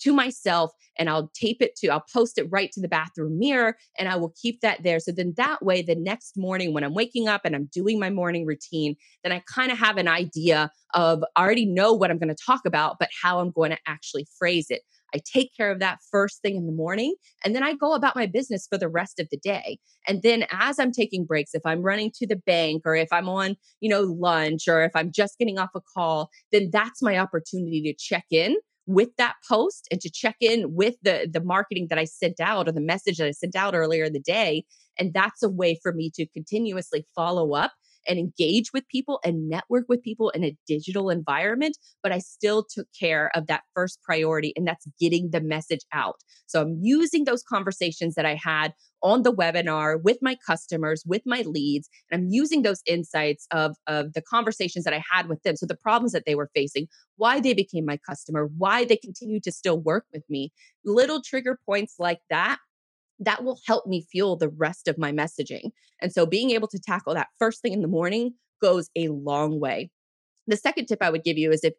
to 0.01 0.13
myself 0.13 0.71
and 0.97 1.09
I'll 1.09 1.31
tape 1.33 1.61
it 1.61 1.75
to, 1.77 1.89
I'll 1.89 2.05
post 2.13 2.37
it 2.37 2.47
right 2.49 2.71
to 2.73 2.81
the 2.81 2.87
bathroom 2.87 3.39
mirror 3.39 3.77
and 3.97 4.09
I 4.09 4.15
will 4.17 4.33
keep 4.41 4.61
that 4.61 4.83
there. 4.83 4.99
So 4.99 5.11
then 5.11 5.33
that 5.37 5.63
way, 5.63 5.81
the 5.81 5.95
next 5.95 6.37
morning 6.37 6.73
when 6.73 6.83
I'm 6.83 6.93
waking 6.93 7.27
up 7.27 7.41
and 7.45 7.55
I'm 7.55 7.69
doing 7.73 7.99
my 7.99 8.09
morning 8.09 8.45
routine, 8.45 8.95
then 9.23 9.31
I 9.31 9.41
kind 9.53 9.71
of 9.71 9.77
have 9.77 9.97
an 9.97 10.07
idea 10.07 10.71
of, 10.93 11.23
I 11.35 11.43
already 11.43 11.65
know 11.65 11.93
what 11.93 12.11
I'm 12.11 12.19
going 12.19 12.33
to 12.33 12.43
talk 12.45 12.61
about, 12.65 12.97
but 12.99 13.09
how 13.21 13.39
I'm 13.39 13.51
going 13.51 13.71
to 13.71 13.77
actually 13.87 14.27
phrase 14.37 14.67
it. 14.69 14.81
I 15.13 15.19
take 15.25 15.55
care 15.55 15.71
of 15.71 15.79
that 15.79 15.99
first 16.11 16.41
thing 16.41 16.55
in 16.55 16.65
the 16.65 16.71
morning 16.71 17.15
and 17.43 17.55
then 17.55 17.63
I 17.63 17.73
go 17.73 17.93
about 17.93 18.15
my 18.15 18.27
business 18.27 18.67
for 18.69 18.77
the 18.77 18.89
rest 18.89 19.19
of 19.19 19.27
the 19.31 19.37
day. 19.37 19.79
And 20.07 20.21
then 20.21 20.45
as 20.51 20.79
I'm 20.79 20.91
taking 20.91 21.25
breaks, 21.25 21.55
if 21.55 21.65
I'm 21.65 21.81
running 21.81 22.11
to 22.15 22.27
the 22.27 22.35
bank 22.35 22.83
or 22.85 22.95
if 22.95 23.11
I'm 23.11 23.27
on, 23.27 23.55
you 23.79 23.89
know, 23.89 24.01
lunch 24.01 24.67
or 24.67 24.83
if 24.83 24.91
I'm 24.95 25.11
just 25.11 25.39
getting 25.39 25.57
off 25.57 25.71
a 25.75 25.81
call, 25.81 26.29
then 26.51 26.69
that's 26.71 27.01
my 27.01 27.17
opportunity 27.17 27.81
to 27.81 27.93
check 27.97 28.25
in 28.29 28.55
with 28.89 29.15
that 29.17 29.35
post 29.47 29.87
and 29.91 30.01
to 30.01 30.09
check 30.09 30.35
in 30.41 30.73
with 30.73 30.95
the 31.03 31.29
the 31.31 31.43
marketing 31.43 31.85
that 31.89 31.99
I 31.99 32.05
sent 32.05 32.39
out 32.39 32.67
or 32.67 32.71
the 32.71 32.81
message 32.81 33.17
that 33.17 33.27
I 33.27 33.31
sent 33.31 33.55
out 33.55 33.75
earlier 33.75 34.05
in 34.05 34.13
the 34.13 34.19
day 34.19 34.65
and 34.97 35.13
that's 35.13 35.43
a 35.43 35.49
way 35.49 35.79
for 35.83 35.93
me 35.93 36.09
to 36.15 36.25
continuously 36.33 37.05
follow 37.15 37.53
up 37.53 37.71
and 38.09 38.19
engage 38.19 38.73
with 38.73 38.87
people 38.89 39.19
and 39.23 39.47
network 39.47 39.85
with 39.87 40.03
people 40.03 40.31
in 40.31 40.43
a 40.43 40.57
digital 40.67 41.09
environment, 41.09 41.77
but 42.03 42.11
I 42.11 42.17
still 42.17 42.65
took 42.67 42.87
care 42.99 43.31
of 43.35 43.47
that 43.47 43.61
first 43.73 44.01
priority, 44.03 44.51
and 44.55 44.67
that's 44.67 44.85
getting 44.99 45.29
the 45.29 45.39
message 45.39 45.85
out. 45.93 46.17
So 46.47 46.61
I'm 46.61 46.79
using 46.81 47.25
those 47.25 47.43
conversations 47.43 48.15
that 48.15 48.25
I 48.25 48.39
had 48.43 48.73
on 49.01 49.23
the 49.23 49.31
webinar 49.31 50.01
with 50.03 50.17
my 50.21 50.35
customers, 50.45 51.03
with 51.05 51.21
my 51.25 51.43
leads, 51.43 51.87
and 52.11 52.19
I'm 52.19 52.27
using 52.29 52.63
those 52.63 52.81
insights 52.85 53.47
of, 53.51 53.77
of 53.87 54.13
the 54.13 54.21
conversations 54.21 54.83
that 54.83 54.93
I 54.93 55.03
had 55.09 55.29
with 55.29 55.41
them. 55.43 55.55
So 55.55 55.65
the 55.65 55.75
problems 55.75 56.11
that 56.11 56.23
they 56.25 56.35
were 56.35 56.49
facing, 56.53 56.87
why 57.15 57.39
they 57.39 57.53
became 57.53 57.85
my 57.85 57.97
customer, 57.97 58.49
why 58.57 58.83
they 58.83 58.97
continue 58.97 59.39
to 59.41 59.51
still 59.51 59.79
work 59.79 60.05
with 60.11 60.23
me, 60.29 60.51
little 60.83 61.21
trigger 61.21 61.59
points 61.65 61.95
like 61.99 62.19
that 62.29 62.57
that 63.19 63.43
will 63.43 63.59
help 63.67 63.85
me 63.85 64.05
fuel 64.11 64.37
the 64.37 64.49
rest 64.49 64.87
of 64.87 64.97
my 64.97 65.11
messaging. 65.11 65.71
And 66.01 66.11
so 66.13 66.25
being 66.25 66.51
able 66.51 66.67
to 66.69 66.79
tackle 66.79 67.13
that 67.13 67.27
first 67.37 67.61
thing 67.61 67.73
in 67.73 67.81
the 67.81 67.87
morning 67.87 68.33
goes 68.61 68.89
a 68.95 69.09
long 69.09 69.59
way. 69.59 69.91
The 70.47 70.57
second 70.57 70.87
tip 70.87 70.99
I 71.01 71.09
would 71.09 71.23
give 71.23 71.37
you 71.37 71.51
is 71.51 71.63
if 71.63 71.73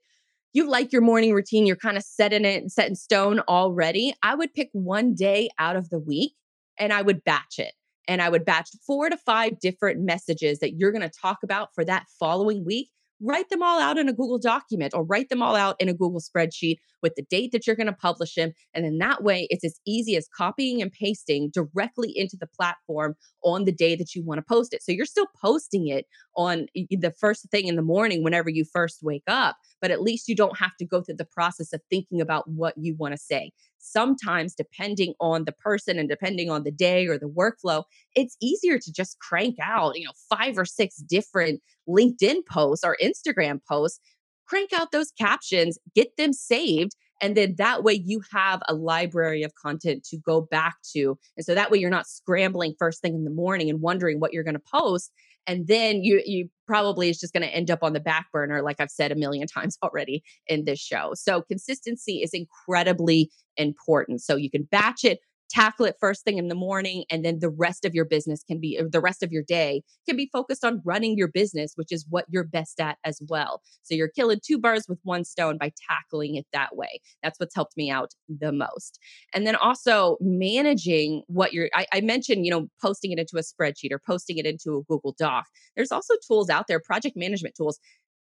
you 0.53 0.69
like 0.69 0.93
your 0.93 1.03
morning 1.03 1.33
routine, 1.33 1.67
you're 1.67 1.77
kind 1.77 1.97
of 1.97 2.03
set 2.03 2.33
in 2.33 2.45
it, 2.45 2.71
set 2.71 2.89
in 2.89 2.97
stone 2.97 3.41
already, 3.41 4.15
I 4.23 4.35
would 4.35 4.53
pick 4.53 4.69
one 4.73 5.15
day 5.15 5.49
out 5.59 5.77
of 5.77 5.91
the 5.91 5.99
week 5.99 6.35
and 6.79 6.93
I 6.93 7.03
would 7.03 7.25
batch 7.25 7.59
it. 7.59 7.75
And 8.09 8.21
I 8.21 8.29
would 8.29 8.45
batch 8.45 8.71
four 8.85 9.09
to 9.09 9.17
five 9.17 9.61
different 9.61 10.01
messages 10.01 10.59
that 10.59 10.75
you're 10.75 10.91
going 10.91 11.09
to 11.09 11.21
talk 11.21 11.39
about 11.45 11.75
for 11.75 11.85
that 11.85 12.07
following 12.19 12.65
week 12.65 12.91
write 13.21 13.49
them 13.51 13.63
all 13.63 13.81
out 13.81 13.99
in 13.99 14.09
a 14.09 14.13
Google 14.13 14.39
document 14.39 14.95
or 14.95 15.05
write 15.05 15.29
them 15.29 15.43
all 15.43 15.55
out 15.55 15.77
in 15.79 15.89
a 15.89 15.95
Google 15.95 16.21
spreadsheet 16.21 16.79
with 17.03 17.15
the 17.17 17.23
date 17.23 17.53
that 17.53 17.67
you're 17.67 17.77
going 17.77 17.87
to 17.87 17.93
publish 17.93 18.35
them. 18.35 18.53
And 18.75 18.85
then 18.85 18.99
that 18.99 19.23
way, 19.23 19.47
it's 19.51 19.65
as 19.65 19.81
easy 19.87 20.17
as 20.17 20.29
copying 20.37 20.83
and 20.83 20.93
pasting 20.93 21.51
directly 21.51 22.13
into 22.17 22.37
the 22.37 22.47
platform 22.47 23.15
on 23.43 23.65
the 23.65 23.73
day 23.73 23.97
that 23.97 24.15
you 24.15 24.25
want 24.25 24.39
to 24.39 24.43
post 24.43 24.75
it. 24.75 24.83
So 24.83 24.93
you're 24.93 25.07
still 25.07 25.29
posting 25.41 25.89
it 25.89 26.07
on 26.37 26.67
the 26.75 27.15
first 27.19 27.49
thing 27.51 27.67
in 27.67 27.77
the 27.77 27.83
morning 27.83 28.23
whenever 28.23 28.51
you 28.51 28.65
first 28.65 29.01
wake 29.03 29.25
up, 29.27 29.57
but 29.81 29.91
at 29.91 30.03
least 30.03 30.29
you 30.29 30.37
don't 30.37 30.59
have 30.59 30.77
to 30.79 30.87
go 30.87 31.03
through 31.03 31.17
the 31.17 31.25
process 31.25 31.73
of 31.73 31.81
thinking 31.91 32.21
about 32.21 32.49
what 32.49 32.75
you 32.77 32.95
want 32.99 33.13
to 33.13 33.19
say. 33.19 33.53
Sometimes, 33.81 34.55
depending 34.55 35.15
on 35.21 35.45
the 35.45 35.53
person 35.53 35.99
and 35.99 36.09
depending 36.09 36.51
on 36.51 36.63
the 36.65 36.71
day 36.71 37.07
or 37.07 37.19
the 37.19 37.27
workflow, 37.27 37.85
it's 38.15 38.37
easier 38.41 38.79
to 38.79 38.93
just 38.93 39.19
crank 39.19 39.57
out, 39.61 39.99
you 39.99 40.05
know, 40.05 40.13
five 40.29 40.59
or 40.59 40.65
six 40.65 40.97
different 40.97 41.61
LinkedIn 41.89 42.47
posts 42.49 42.85
or 42.85 42.97
Instagram 43.03 43.61
posts, 43.69 43.99
crank 44.47 44.73
out 44.73 44.93
those 44.93 45.13
captions, 45.13 45.79
get 45.95 46.17
them 46.17 46.33
saved. 46.33 46.93
And 47.23 47.37
then 47.37 47.55
that 47.59 47.83
way 47.83 47.95
you 47.95 48.23
have 48.33 48.63
a 48.69 48.75
library 48.75 49.43
of 49.43 49.55
content 49.55 50.05
to 50.11 50.17
go 50.17 50.41
back 50.41 50.77
to. 50.93 51.19
And 51.37 51.45
so 51.45 51.55
that 51.55 51.71
way 51.71 51.79
you're 51.79 51.91
not 51.91 52.07
scrambling 52.07 52.75
first 52.79 53.01
thing 53.03 53.15
in 53.15 53.25
the 53.25 53.31
morning 53.31 53.71
and 53.71 53.81
wondering 53.81 54.21
what 54.21 54.33
you're 54.33 54.45
going 54.45 54.55
to 54.55 54.63
post. 54.73 55.11
And 55.47 55.67
then 55.67 56.03
you 56.03 56.23
you 56.25 56.49
probably 56.67 57.09
is 57.09 57.19
just 57.19 57.33
going 57.33 57.43
to 57.43 57.55
end 57.55 57.71
up 57.71 57.83
on 57.83 57.93
the 57.93 58.01
back 58.01 58.27
burner, 58.33 58.63
like 58.63 58.81
I've 58.81 58.91
said 58.91 59.11
a 59.11 59.17
million 59.17 59.47
times 59.47 59.77
already 59.83 60.23
in 60.47 60.65
this 60.65 60.79
show. 60.79 61.13
So 61.15 61.43
consistency 61.43 62.23
is 62.23 62.31
incredibly 62.33 63.31
important. 63.57 64.23
So 64.23 64.37
you 64.37 64.51
can 64.51 64.69
batch 64.71 65.05
it, 65.05 65.19
tackle 65.51 65.85
it 65.85 65.97
first 66.01 66.25
thing 66.25 66.39
in 66.39 66.49
the 66.49 66.55
morning 66.55 67.05
and 67.11 67.25
then 67.25 67.39
the 67.41 67.51
rest 67.51 67.85
of 67.85 67.95
your 67.95 68.05
business 68.05 68.43
can 68.43 68.61
be 68.61 68.81
the 68.91 69.01
rest 69.01 69.23
of 69.23 69.33
your 69.33 69.43
day 69.43 69.83
can 70.09 70.17
be 70.17 70.29
focused 70.33 70.65
on 70.65 70.81
running 70.85 71.17
your 71.17 71.29
business 71.29 71.73
which 71.75 71.93
is 71.93 72.07
what 72.09 72.25
you're 72.29 72.45
best 72.45 72.81
at 72.81 72.99
as 73.05 73.21
well. 73.29 73.61
So 73.83 73.95
you're 73.95 74.09
killing 74.09 74.41
two 74.45 74.59
birds 74.59 74.87
with 74.89 74.99
one 75.03 75.25
stone 75.25 75.59
by 75.59 75.73
tackling 75.89 76.37
it 76.37 76.47
that 76.53 76.77
way. 76.77 77.01
That's 77.23 77.39
what's 77.39 77.55
helped 77.55 77.77
me 77.77 77.91
out 77.91 78.13
the 78.29 78.53
most. 78.53 78.99
And 79.35 79.47
then 79.47 79.57
also 79.57 80.17
managing 80.21 81.23
what 81.27 81.53
you're 81.53 81.69
I, 81.75 81.87
I 81.93 82.01
mentioned 82.01 82.45
you 82.45 82.51
know 82.51 82.69
posting 82.81 83.13
it 83.13 83.19
into 83.19 83.37
a 83.37 83.41
spreadsheet 83.41 83.93
or 83.93 83.99
posting 83.99 84.39
it 84.39 84.47
into 84.47 84.79
a 84.79 84.83
google 84.83 85.15
doc. 85.19 85.47
There's 85.77 85.93
also 85.93 86.15
tools 86.27 86.51
out 86.51 86.67
there 86.69 86.81
project 86.81 87.17
management 87.17 87.55
tools 87.55 87.79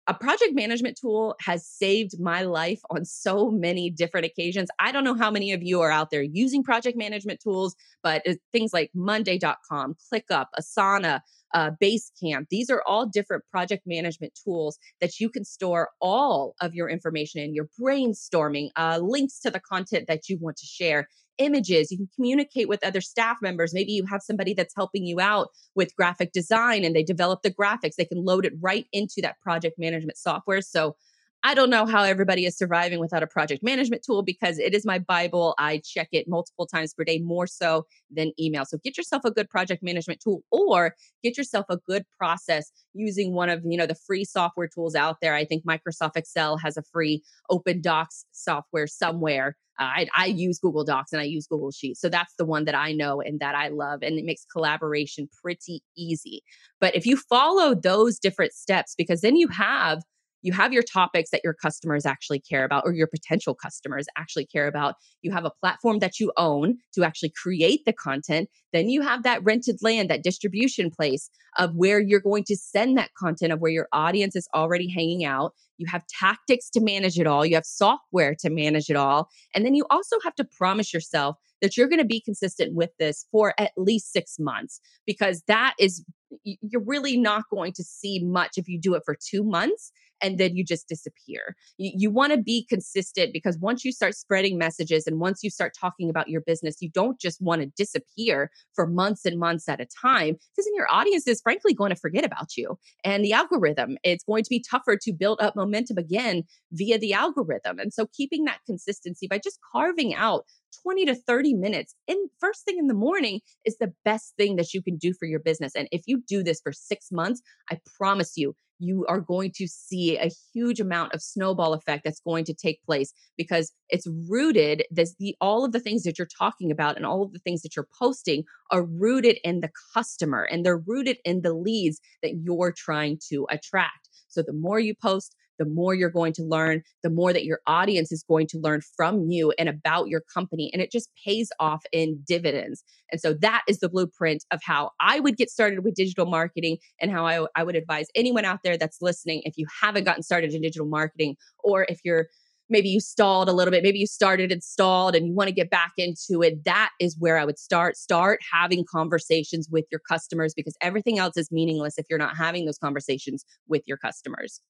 a 0.08 0.14
project 0.14 0.54
management 0.54 0.98
tool 1.00 1.36
has 1.40 1.66
saved 1.66 2.20
my 2.20 2.42
life 2.42 2.82
on 2.90 3.06
so 3.06 3.52
many 3.52 3.90
different 3.90 4.26
occasions. 4.26 4.70
I 4.80 4.92
don't 4.92 5.04
know 5.04 5.14
how 5.14 5.30
many 5.30 5.52
of 5.52 5.62
you 5.62 5.82
are 5.82 5.92
out 5.92 6.10
there 6.10 6.24
using 6.24 6.64
project 6.64 6.98
management 6.98 7.40
tools, 7.40 7.76
but 8.02 8.24
things 8.52 8.74
like 8.74 8.90
Monday.com, 8.96 9.96
ClickUp, 10.12 10.48
Asana, 10.60 11.22
uh, 11.54 11.72
Basecamp, 11.82 12.48
these 12.50 12.70
are 12.70 12.82
all 12.88 13.06
different 13.06 13.44
project 13.52 13.84
management 13.86 14.34
tools 14.44 14.80
that 15.02 15.20
you 15.20 15.30
can 15.30 15.44
store 15.44 15.90
all 16.00 16.56
of 16.62 16.74
your 16.74 16.90
information 16.90 17.42
in, 17.42 17.54
your 17.54 17.68
brainstorming, 17.80 18.70
uh, 18.78 19.00
links 19.02 19.40
to 19.42 19.52
the 19.52 19.60
content 19.60 20.08
that 20.08 20.30
you 20.30 20.38
want 20.40 20.58
to 20.58 20.66
share, 20.66 21.08
images. 21.38 21.92
You 21.92 21.98
can 21.98 22.10
communicate 22.16 22.68
with 22.68 22.86
other 22.86 23.02
staff 23.02 23.38
members. 23.42 23.74
Maybe 23.74 23.92
you 23.92 24.06
have 24.06 24.22
somebody 24.22 24.54
that's 24.54 24.76
helping 24.76 25.06
you 25.06 25.20
out 25.20 25.50
with 25.76 25.96
graphic 25.96 26.32
design 26.32 26.84
and 26.84 26.96
they 26.96 27.04
develop 27.04 27.42
the 27.42 27.54
graphics. 27.54 27.96
They 27.96 28.06
can 28.06 28.24
load 28.24 28.46
it 28.46 28.54
right 28.60 28.86
into 28.92 29.22
that 29.22 29.40
project 29.42 29.78
management 29.78 30.18
software. 30.18 30.62
So 30.62 30.96
I 31.44 31.56
don't 31.56 31.72
know 31.72 31.88
how 31.88 32.04
everybody 32.04 32.46
is 32.46 32.56
surviving 32.56 33.00
without 33.00 33.24
a 33.24 33.28
project 33.28 33.64
management 33.64 34.04
tool 34.04 34.22
because 34.22 34.60
it 34.60 34.76
is 34.76 34.86
my 34.86 35.00
Bible. 35.00 35.56
I 35.58 35.82
check 35.84 36.10
it 36.12 36.28
multiple 36.28 36.68
times 36.68 36.94
per 36.94 37.04
day, 37.04 37.20
more 37.20 37.48
so 37.48 37.88
than 38.12 38.32
email. 38.40 38.64
So 38.66 38.78
get 38.84 38.96
yourself 38.96 39.24
a 39.26 39.32
good 39.32 39.50
project 39.50 39.82
management 39.82 40.20
tool 40.24 40.44
or 40.52 40.96
get 41.24 41.38
yourself 41.38 41.66
a 41.70 41.78
good 41.78 42.06
process 42.16 42.72
using 42.94 43.34
one 43.34 43.50
of, 43.50 43.64
you 43.66 43.78
know, 43.78 43.88
the 43.88 43.96
free 43.96 44.24
software 44.24 44.68
tools 44.68 44.94
out 44.94 45.18
there. 45.22 45.34
I 45.34 45.46
think 45.46 45.66
Microsoft 45.66 46.16
Excel 46.16 46.58
has 46.58 46.78
a 46.78 46.84
free 46.84 47.24
open 47.50 47.82
docs 47.82 48.26
software 48.32 48.86
somewhere. 48.86 49.58
Uh, 49.80 49.86
I, 49.86 50.08
I 50.16 50.26
use 50.28 50.60
Google 50.60 50.84
Docs 50.84 51.12
and 51.12 51.22
I 51.22 51.26
use 51.26 51.48
Google 51.48 51.72
Sheets. 51.72 52.00
So 52.02 52.08
that's 52.08 52.36
the 52.38 52.46
one 52.46 52.66
that 52.66 52.76
I 52.76 52.92
know 52.92 53.20
and 53.20 53.40
that 53.40 53.56
I 53.56 53.70
love. 53.70 54.04
And 54.04 54.20
it 54.20 54.26
makes 54.26 54.46
collaboration 54.46 55.28
pretty 55.42 55.82
easy. 55.98 56.44
But 56.80 56.96
if 56.96 57.08
you 57.08 57.18
follow 57.18 57.74
those 57.74 58.20
different 58.20 58.54
steps, 58.54 58.94
because 58.96 59.22
then 59.22 59.36
you 59.38 59.48
have 59.48 60.04
you 60.42 60.54
have 60.54 60.74
your 60.74 60.84
topics 60.84 61.30
that 61.32 61.42
your 61.44 61.54
customers 61.54 62.06
actually 62.06 62.40
care 62.40 62.64
about 62.64 62.84
or 62.86 62.94
your 62.94 63.08
potential 63.08 63.54
customers 63.54 64.08
actually 64.18 64.46
care 64.46 64.68
about. 64.68 64.96
You 65.22 65.32
have 65.32 65.46
a 65.46 65.52
platform 65.52 66.00
that 66.00 66.20
you 66.20 66.32
own 66.38 66.78
to 66.94 67.04
actually 67.04 67.32
create 67.42 67.86
the 67.86 67.94
content. 67.94 68.50
Then 68.74 68.90
you 68.90 69.02
have 69.02 69.24
that 69.24 69.44
rented 69.44 69.78
land, 69.82 70.10
that 70.10 70.24
distribution 70.24 70.90
place 70.90 71.30
of 71.58 71.76
where 71.76 72.00
you're 72.00 72.20
going 72.20 72.44
to 72.46 72.56
send 72.56 72.98
that 72.98 73.14
content, 73.18 73.54
of 73.54 73.60
where 73.60 73.72
your 73.72 73.88
audience 73.92 74.36
is 74.36 74.48
already 74.54 74.90
hanging 74.90 75.26
out. 75.26 75.54
You 75.78 75.88
have 75.88 76.06
tactics 76.08 76.70
to 76.72 76.82
manage 76.82 77.20
it 77.20 77.28
all. 77.28 77.46
You 77.46 77.56
have 77.56 77.66
software 77.66 78.36
to 78.40 78.50
manage 78.50 78.90
it 78.90 78.96
all. 78.96 79.30
And 79.54 79.66
then 79.66 79.74
you 79.74 79.86
also 79.90 80.18
have 80.24 80.36
to 80.36 80.44
promise 80.44 80.94
yourself 80.94 81.38
that 81.62 81.78
you're 81.78 81.88
going 81.88 82.00
to 82.00 82.06
be 82.06 82.22
consistent 82.22 82.76
with 82.76 82.92
this 83.00 83.26
for 83.32 83.54
at 83.58 83.72
least 83.78 84.12
six 84.12 84.38
months 84.40 84.80
because 85.06 85.44
that 85.48 85.76
is 85.80 86.04
you're 86.44 86.84
really 86.84 87.18
not 87.18 87.44
going 87.52 87.74
to 87.74 87.84
see 87.84 88.24
much 88.24 88.52
if 88.56 88.68
you 88.68 88.80
do 88.80 88.94
it 88.96 89.04
for 89.06 89.16
two 89.16 89.44
months 89.44 89.92
and 90.22 90.38
then 90.38 90.56
you 90.56 90.64
just 90.64 90.88
disappear. 90.88 91.56
You, 91.78 91.92
you 91.96 92.12
want 92.12 92.32
to 92.34 92.38
be 92.38 92.66
consistent 92.70 93.34
because 93.34 93.58
once 93.58 93.84
you 93.84 93.92
start 93.92 94.16
spreading 94.16 94.58
messages 94.58 95.08
and 95.08 95.20
once 95.20 95.44
you 95.44 95.50
start 95.50 95.74
talking 95.80 96.10
about 96.10 96.30
your 96.30 96.42
business, 96.42 96.78
you 96.80 96.90
don't 96.90 97.20
just 97.20 97.42
want 97.42 97.62
to 97.62 97.68
disappear 97.76 98.52
for 98.74 98.88
months 98.88 99.26
and 99.26 99.40
months 99.40 99.68
at 99.68 99.82
a 99.82 99.88
time 100.02 100.34
because 100.34 100.66
then 100.66 100.76
your 100.76 100.92
audience 100.92 101.28
is 101.28 101.42
frankly 101.42 101.74
going 101.74 101.90
to 101.90 101.96
forget 101.96 102.24
about 102.24 102.56
you. 102.56 102.78
And 103.04 103.26
the 103.26 103.34
algorithm, 103.34 103.98
it's 104.04 104.24
going 104.24 104.44
to 104.44 104.50
be 104.50 104.64
tougher 104.70 104.98
to 105.02 105.12
build 105.12 105.42
up 105.42 105.56
momentum 105.56 105.98
again 105.98 106.44
via 106.72 106.98
the 106.98 107.14
algorithm. 107.14 107.80
And 107.80 107.94
so 107.94 108.08
keeping 108.16 108.46
that 108.46 108.60
consistency 108.66 109.28
by 109.28 109.40
just 109.40 109.60
carving 109.72 110.14
out 110.14 110.46
20 110.84 111.06
to 111.06 111.16
30 111.16 111.54
minutes 111.54 111.96
in 112.08 112.18
first 112.40 112.66
thing 112.66 112.78
in 112.78 112.88
the 112.88 112.94
morning 112.94 113.42
is 113.66 113.78
the 113.78 113.94
best 114.06 114.34
thing 114.38 114.56
that 114.56 114.74
you 114.74 114.82
can 114.82 114.98
do 114.98 115.14
for 115.14 115.26
your 115.26 115.40
business. 115.40 115.74
And 115.76 115.88
if 115.92 116.04
you 116.06 116.24
do 116.28 116.44
this 116.44 116.62
for 116.62 116.72
six 116.72 117.12
months, 117.12 117.42
I 117.70 117.80
promise 117.98 118.34
you, 118.36 118.56
you 118.82 119.06
are 119.08 119.22
going 119.22 119.52
to 119.56 119.68
see 119.68 120.18
a 120.18 120.32
huge 120.54 120.80
amount 120.80 121.14
of 121.14 121.22
snowball 121.22 121.74
effect 121.74 122.04
that's 122.04 122.20
going 122.20 122.44
to 122.46 122.54
take 122.54 122.84
place 122.84 123.14
because 123.38 123.72
it's 123.90 124.08
rooted 124.28 124.84
this 124.90 125.16
the 125.20 125.36
all 125.40 125.64
of 125.64 125.72
the 125.72 125.80
things 125.80 126.04
that 126.04 126.18
you're 126.18 126.28
talking 126.38 126.72
about 126.72 126.98
and 126.98 127.06
all 127.06 127.22
of 127.22 127.32
the 127.32 127.40
things 127.40 127.62
that 127.62 127.76
you're 127.76 127.88
posting 127.98 128.44
are 128.72 128.84
rooted 128.84 129.38
in 129.44 129.60
the 129.60 129.70
customer 129.94 130.44
and 130.44 130.66
they're 130.66 130.82
rooted 130.86 131.18
in 131.24 131.42
the 131.42 131.54
leads 131.54 132.02
that 132.24 132.34
you're 132.44 132.74
trying 132.76 133.20
to 133.30 133.46
attract 133.50 134.10
so 134.28 134.42
the 134.42 134.54
more 134.54 134.80
you 134.80 134.96
post 134.96 135.36
the 135.62 135.70
more 135.70 135.94
you're 135.94 136.10
going 136.10 136.34
to 136.34 136.44
learn, 136.44 136.82
the 137.04 137.10
more 137.12 137.32
that 137.34 137.46
your 137.46 137.60
audience 137.68 138.12
is 138.12 138.24
going 138.28 138.48
to 138.48 138.58
learn 138.58 138.82
from 138.98 139.30
you 139.30 139.54
and 139.60 139.70
about 139.70 140.08
your 140.08 140.22
company. 140.34 140.72
And 140.74 140.82
it 140.82 140.92
just 140.92 141.10
pays 141.24 141.52
off 141.60 141.84
in 141.92 142.24
dividends. 142.26 142.84
And 143.12 143.22
so 143.22 143.34
that 143.42 143.62
is 143.68 143.78
the 143.78 143.90
blueprint 143.90 144.44
of 144.50 144.60
how 144.64 144.90
I 145.00 145.20
would 145.20 145.38
get 145.38 145.52
started 145.52 145.84
with 145.84 145.94
digital 145.94 146.26
marketing 146.26 146.78
and 147.00 147.12
how 147.12 147.28
I, 147.28 147.46
I 147.56 147.64
would 147.64 147.76
advise 147.76 148.08
anyone 148.16 148.44
out 148.44 148.62
there 148.64 148.76
that's 148.76 149.04
listening 149.04 149.44
if 149.46 149.54
you 149.56 149.68
haven't 149.84 150.06
gotten 150.06 150.24
started 150.24 150.52
in 150.56 150.64
digital 150.64 150.88
marketing 150.88 151.36
or 151.64 151.86
if 151.88 152.00
you're 152.04 152.26
maybe 152.72 152.90
you 152.90 153.02
stalled 153.02 153.50
a 153.50 153.54
little 153.54 153.72
bit, 153.72 153.84
maybe 153.84 154.00
you 154.00 154.08
started 154.08 154.52
and 154.52 154.64
stalled 154.64 155.14
and 155.14 155.28
you 155.28 155.34
want 155.34 155.50
to 155.50 155.54
get 155.54 155.70
back 155.70 155.92
into 155.98 156.42
it, 156.42 156.64
that 156.64 156.90
is 157.00 157.18
where 157.20 157.38
I 157.38 157.46
would 157.46 157.60
start. 157.60 157.98
Start 157.98 158.40
having 158.52 158.86
conversations 158.90 159.68
with 159.70 159.86
your 159.92 160.00
customers 160.00 160.54
because 160.56 160.76
everything 160.82 161.20
else 161.20 161.38
is 161.38 161.52
meaningless 161.52 161.98
if 161.98 162.06
you're 162.10 162.18
not 162.18 162.38
having 162.38 162.66
those 162.66 162.78
conversations 162.78 163.44
with 163.68 163.84
your 163.86 163.98
customers. 163.98 164.62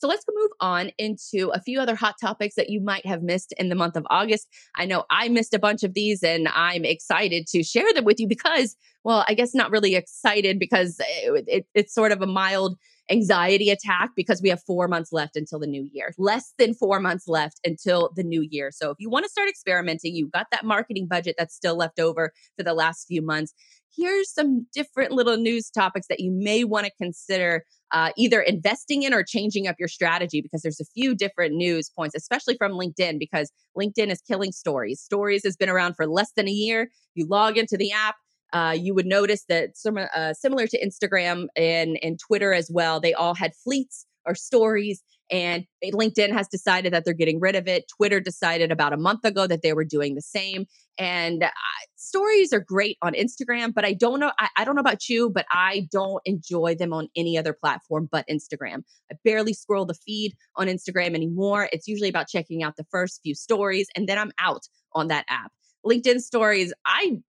So 0.00 0.08
let's 0.08 0.24
move 0.34 0.50
on 0.60 0.90
into 0.96 1.50
a 1.52 1.60
few 1.60 1.78
other 1.78 1.94
hot 1.94 2.14
topics 2.18 2.54
that 2.54 2.70
you 2.70 2.80
might 2.80 3.04
have 3.04 3.22
missed 3.22 3.52
in 3.58 3.68
the 3.68 3.74
month 3.74 3.96
of 3.96 4.06
August. 4.08 4.48
I 4.74 4.86
know 4.86 5.04
I 5.10 5.28
missed 5.28 5.52
a 5.52 5.58
bunch 5.58 5.82
of 5.82 5.92
these 5.92 6.22
and 6.22 6.48
I'm 6.54 6.86
excited 6.86 7.46
to 7.48 7.62
share 7.62 7.92
them 7.92 8.06
with 8.06 8.18
you 8.18 8.26
because, 8.26 8.76
well, 9.04 9.26
I 9.28 9.34
guess 9.34 9.54
not 9.54 9.70
really 9.70 9.96
excited 9.96 10.58
because 10.58 11.00
eh, 11.00 11.04
it, 11.24 11.44
it, 11.46 11.66
it's 11.74 11.94
sort 11.94 12.12
of 12.12 12.22
a 12.22 12.26
mild 12.26 12.78
anxiety 13.10 13.68
attack 13.68 14.12
because 14.16 14.40
we 14.40 14.48
have 14.48 14.62
four 14.62 14.88
months 14.88 15.12
left 15.12 15.36
until 15.36 15.58
the 15.58 15.66
new 15.66 15.86
year, 15.92 16.14
less 16.16 16.54
than 16.56 16.72
four 16.72 16.98
months 16.98 17.28
left 17.28 17.60
until 17.66 18.10
the 18.16 18.22
new 18.22 18.46
year. 18.50 18.70
So 18.72 18.90
if 18.90 18.96
you 19.00 19.10
want 19.10 19.26
to 19.26 19.30
start 19.30 19.50
experimenting, 19.50 20.14
you've 20.14 20.32
got 20.32 20.46
that 20.50 20.64
marketing 20.64 21.08
budget 21.08 21.34
that's 21.36 21.54
still 21.54 21.76
left 21.76 22.00
over 22.00 22.32
for 22.56 22.62
the 22.62 22.72
last 22.72 23.06
few 23.06 23.20
months. 23.20 23.52
Here's 23.94 24.32
some 24.32 24.66
different 24.72 25.12
little 25.12 25.36
news 25.36 25.68
topics 25.68 26.06
that 26.06 26.20
you 26.20 26.30
may 26.30 26.64
want 26.64 26.86
to 26.86 26.92
consider 26.96 27.64
uh, 27.92 28.10
either 28.16 28.40
investing 28.40 29.02
in 29.02 29.12
or 29.12 29.22
changing 29.22 29.66
up 29.66 29.76
your 29.78 29.88
strategy 29.88 30.40
because 30.40 30.62
there's 30.62 30.80
a 30.80 30.84
few 30.84 31.14
different 31.14 31.54
news 31.54 31.90
points, 31.90 32.14
especially 32.14 32.56
from 32.56 32.72
LinkedIn, 32.72 33.18
because 33.18 33.50
LinkedIn 33.76 34.10
is 34.10 34.20
killing 34.20 34.52
stories. 34.52 35.00
Stories 35.00 35.42
has 35.44 35.56
been 35.56 35.68
around 35.68 35.94
for 35.94 36.06
less 36.06 36.32
than 36.36 36.48
a 36.48 36.52
year. 36.52 36.90
You 37.14 37.26
log 37.26 37.58
into 37.58 37.76
the 37.76 37.92
app, 37.92 38.16
uh, 38.52 38.76
you 38.78 38.94
would 38.94 39.06
notice 39.06 39.44
that 39.48 39.76
some, 39.76 39.98
uh, 39.98 40.34
similar 40.34 40.66
to 40.66 40.84
Instagram 40.84 41.46
and, 41.56 41.98
and 42.02 42.18
Twitter 42.18 42.52
as 42.52 42.70
well, 42.72 43.00
they 43.00 43.14
all 43.14 43.34
had 43.34 43.52
fleets 43.54 44.06
or 44.26 44.34
stories. 44.34 45.02
And 45.30 45.64
LinkedIn 45.84 46.32
has 46.32 46.48
decided 46.48 46.92
that 46.92 47.04
they're 47.04 47.14
getting 47.14 47.40
rid 47.40 47.54
of 47.54 47.68
it. 47.68 47.84
Twitter 47.96 48.20
decided 48.20 48.72
about 48.72 48.92
a 48.92 48.96
month 48.96 49.24
ago 49.24 49.46
that 49.46 49.62
they 49.62 49.72
were 49.72 49.84
doing 49.84 50.14
the 50.14 50.22
same. 50.22 50.66
And 50.98 51.44
uh, 51.44 51.50
stories 51.96 52.52
are 52.52 52.60
great 52.60 52.98
on 53.00 53.14
Instagram, 53.14 53.72
but 53.72 53.84
I 53.84 53.92
don't 53.92 54.20
know. 54.20 54.32
I, 54.38 54.48
I 54.56 54.64
don't 54.64 54.74
know 54.74 54.80
about 54.80 55.08
you, 55.08 55.30
but 55.30 55.46
I 55.50 55.88
don't 55.90 56.20
enjoy 56.24 56.74
them 56.74 56.92
on 56.92 57.08
any 57.16 57.38
other 57.38 57.52
platform 57.52 58.08
but 58.10 58.26
Instagram. 58.28 58.82
I 59.10 59.16
barely 59.24 59.54
scroll 59.54 59.86
the 59.86 59.94
feed 59.94 60.34
on 60.56 60.66
Instagram 60.66 61.14
anymore. 61.14 61.68
It's 61.72 61.86
usually 61.86 62.08
about 62.08 62.28
checking 62.28 62.62
out 62.62 62.76
the 62.76 62.86
first 62.90 63.20
few 63.22 63.34
stories, 63.34 63.86
and 63.96 64.08
then 64.08 64.18
I'm 64.18 64.32
out 64.38 64.66
on 64.92 65.08
that 65.08 65.24
app. 65.28 65.52
LinkedIn 65.86 66.20
stories, 66.20 66.72
I 66.84 67.20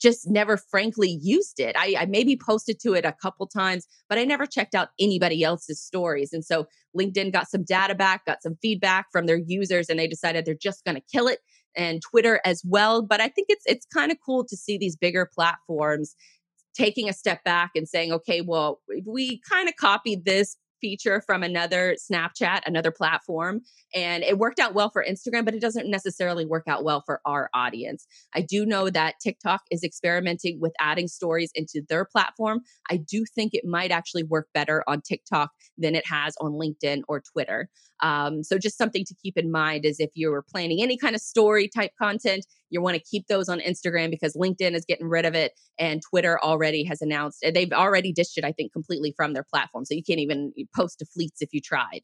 just 0.00 0.28
never 0.28 0.56
frankly 0.56 1.18
used 1.20 1.58
it. 1.58 1.74
I, 1.76 1.94
I, 1.98 2.06
maybe 2.06 2.36
posted 2.36 2.78
to 2.80 2.94
it 2.94 3.04
a 3.04 3.16
couple 3.20 3.46
times, 3.46 3.86
but 4.08 4.18
I 4.18 4.24
never 4.24 4.46
checked 4.46 4.74
out 4.74 4.90
anybody 5.00 5.42
else's 5.42 5.80
stories. 5.80 6.32
And 6.32 6.44
so 6.44 6.66
LinkedIn 6.98 7.32
got 7.32 7.48
some 7.48 7.64
data 7.64 7.94
back, 7.94 8.24
got 8.26 8.42
some 8.42 8.56
feedback 8.62 9.06
from 9.10 9.26
their 9.26 9.40
users, 9.44 9.88
and 9.88 9.98
they 9.98 10.06
decided 10.06 10.44
they're 10.44 10.54
just 10.54 10.84
going 10.84 10.96
to 10.96 11.02
kill 11.12 11.26
it. 11.26 11.40
And 11.74 12.02
Twitter 12.02 12.38
as 12.44 12.62
well. 12.66 13.00
But 13.00 13.22
I 13.22 13.28
think 13.28 13.46
it's 13.48 13.64
it's 13.64 13.86
kind 13.86 14.12
of 14.12 14.18
cool 14.24 14.44
to 14.44 14.56
see 14.58 14.76
these 14.76 14.94
bigger 14.94 15.26
platforms 15.32 16.14
taking 16.74 17.08
a 17.08 17.14
step 17.14 17.42
back 17.44 17.70
and 17.74 17.88
saying, 17.88 18.12
okay, 18.12 18.42
well, 18.42 18.80
we 19.06 19.40
kind 19.50 19.68
of 19.70 19.76
copied 19.76 20.26
this 20.26 20.56
feature 20.82 21.22
from 21.24 21.42
another 21.42 21.96
Snapchat, 21.96 22.60
another 22.66 22.90
platform. 22.90 23.62
And 23.94 24.22
it 24.22 24.36
worked 24.36 24.58
out 24.58 24.74
well 24.74 24.90
for 24.90 25.02
Instagram, 25.02 25.46
but 25.46 25.54
it 25.54 25.62
doesn't 25.62 25.90
necessarily 25.90 26.44
work 26.44 26.64
out 26.66 26.84
well 26.84 27.02
for 27.06 27.20
our 27.24 27.48
audience. 27.54 28.06
I 28.34 28.42
do 28.42 28.66
know 28.66 28.90
that 28.90 29.14
TikTok 29.22 29.62
is 29.70 29.82
experimenting 29.82 30.60
with 30.60 30.72
adding 30.80 31.08
stories 31.08 31.50
into 31.54 31.82
their 31.88 32.04
platform. 32.04 32.60
I 32.90 32.96
do 32.98 33.24
think 33.34 33.54
it 33.54 33.64
might 33.64 33.90
actually 33.90 34.24
work 34.24 34.48
better 34.52 34.84
on 34.86 35.00
TikTok 35.00 35.50
than 35.78 35.94
it 35.94 36.06
has 36.06 36.34
on 36.40 36.52
LinkedIn 36.52 37.02
or 37.08 37.22
Twitter. 37.32 37.70
Um, 38.02 38.42
so 38.42 38.58
just 38.58 38.76
something 38.76 39.04
to 39.04 39.14
keep 39.22 39.38
in 39.38 39.50
mind 39.50 39.84
is 39.84 40.00
if 40.00 40.10
you're 40.14 40.42
planning 40.42 40.82
any 40.82 40.96
kind 40.96 41.14
of 41.14 41.20
story 41.20 41.68
type 41.68 41.92
content, 42.00 42.44
you 42.72 42.80
want 42.80 42.96
to 42.96 43.02
keep 43.02 43.26
those 43.26 43.48
on 43.48 43.60
Instagram 43.60 44.10
because 44.10 44.34
LinkedIn 44.34 44.74
is 44.74 44.84
getting 44.84 45.08
rid 45.08 45.24
of 45.24 45.34
it 45.34 45.52
and 45.78 46.02
Twitter 46.02 46.42
already 46.42 46.84
has 46.84 47.02
announced 47.02 47.44
they've 47.54 47.72
already 47.72 48.12
dished 48.12 48.38
it, 48.38 48.44
I 48.44 48.52
think, 48.52 48.72
completely 48.72 49.12
from 49.16 49.34
their 49.34 49.44
platform. 49.44 49.84
So 49.84 49.94
you 49.94 50.02
can't 50.02 50.20
even 50.20 50.52
post 50.74 50.98
to 51.00 51.06
fleets 51.06 51.42
if 51.42 51.50
you 51.52 51.60
tried. 51.60 52.00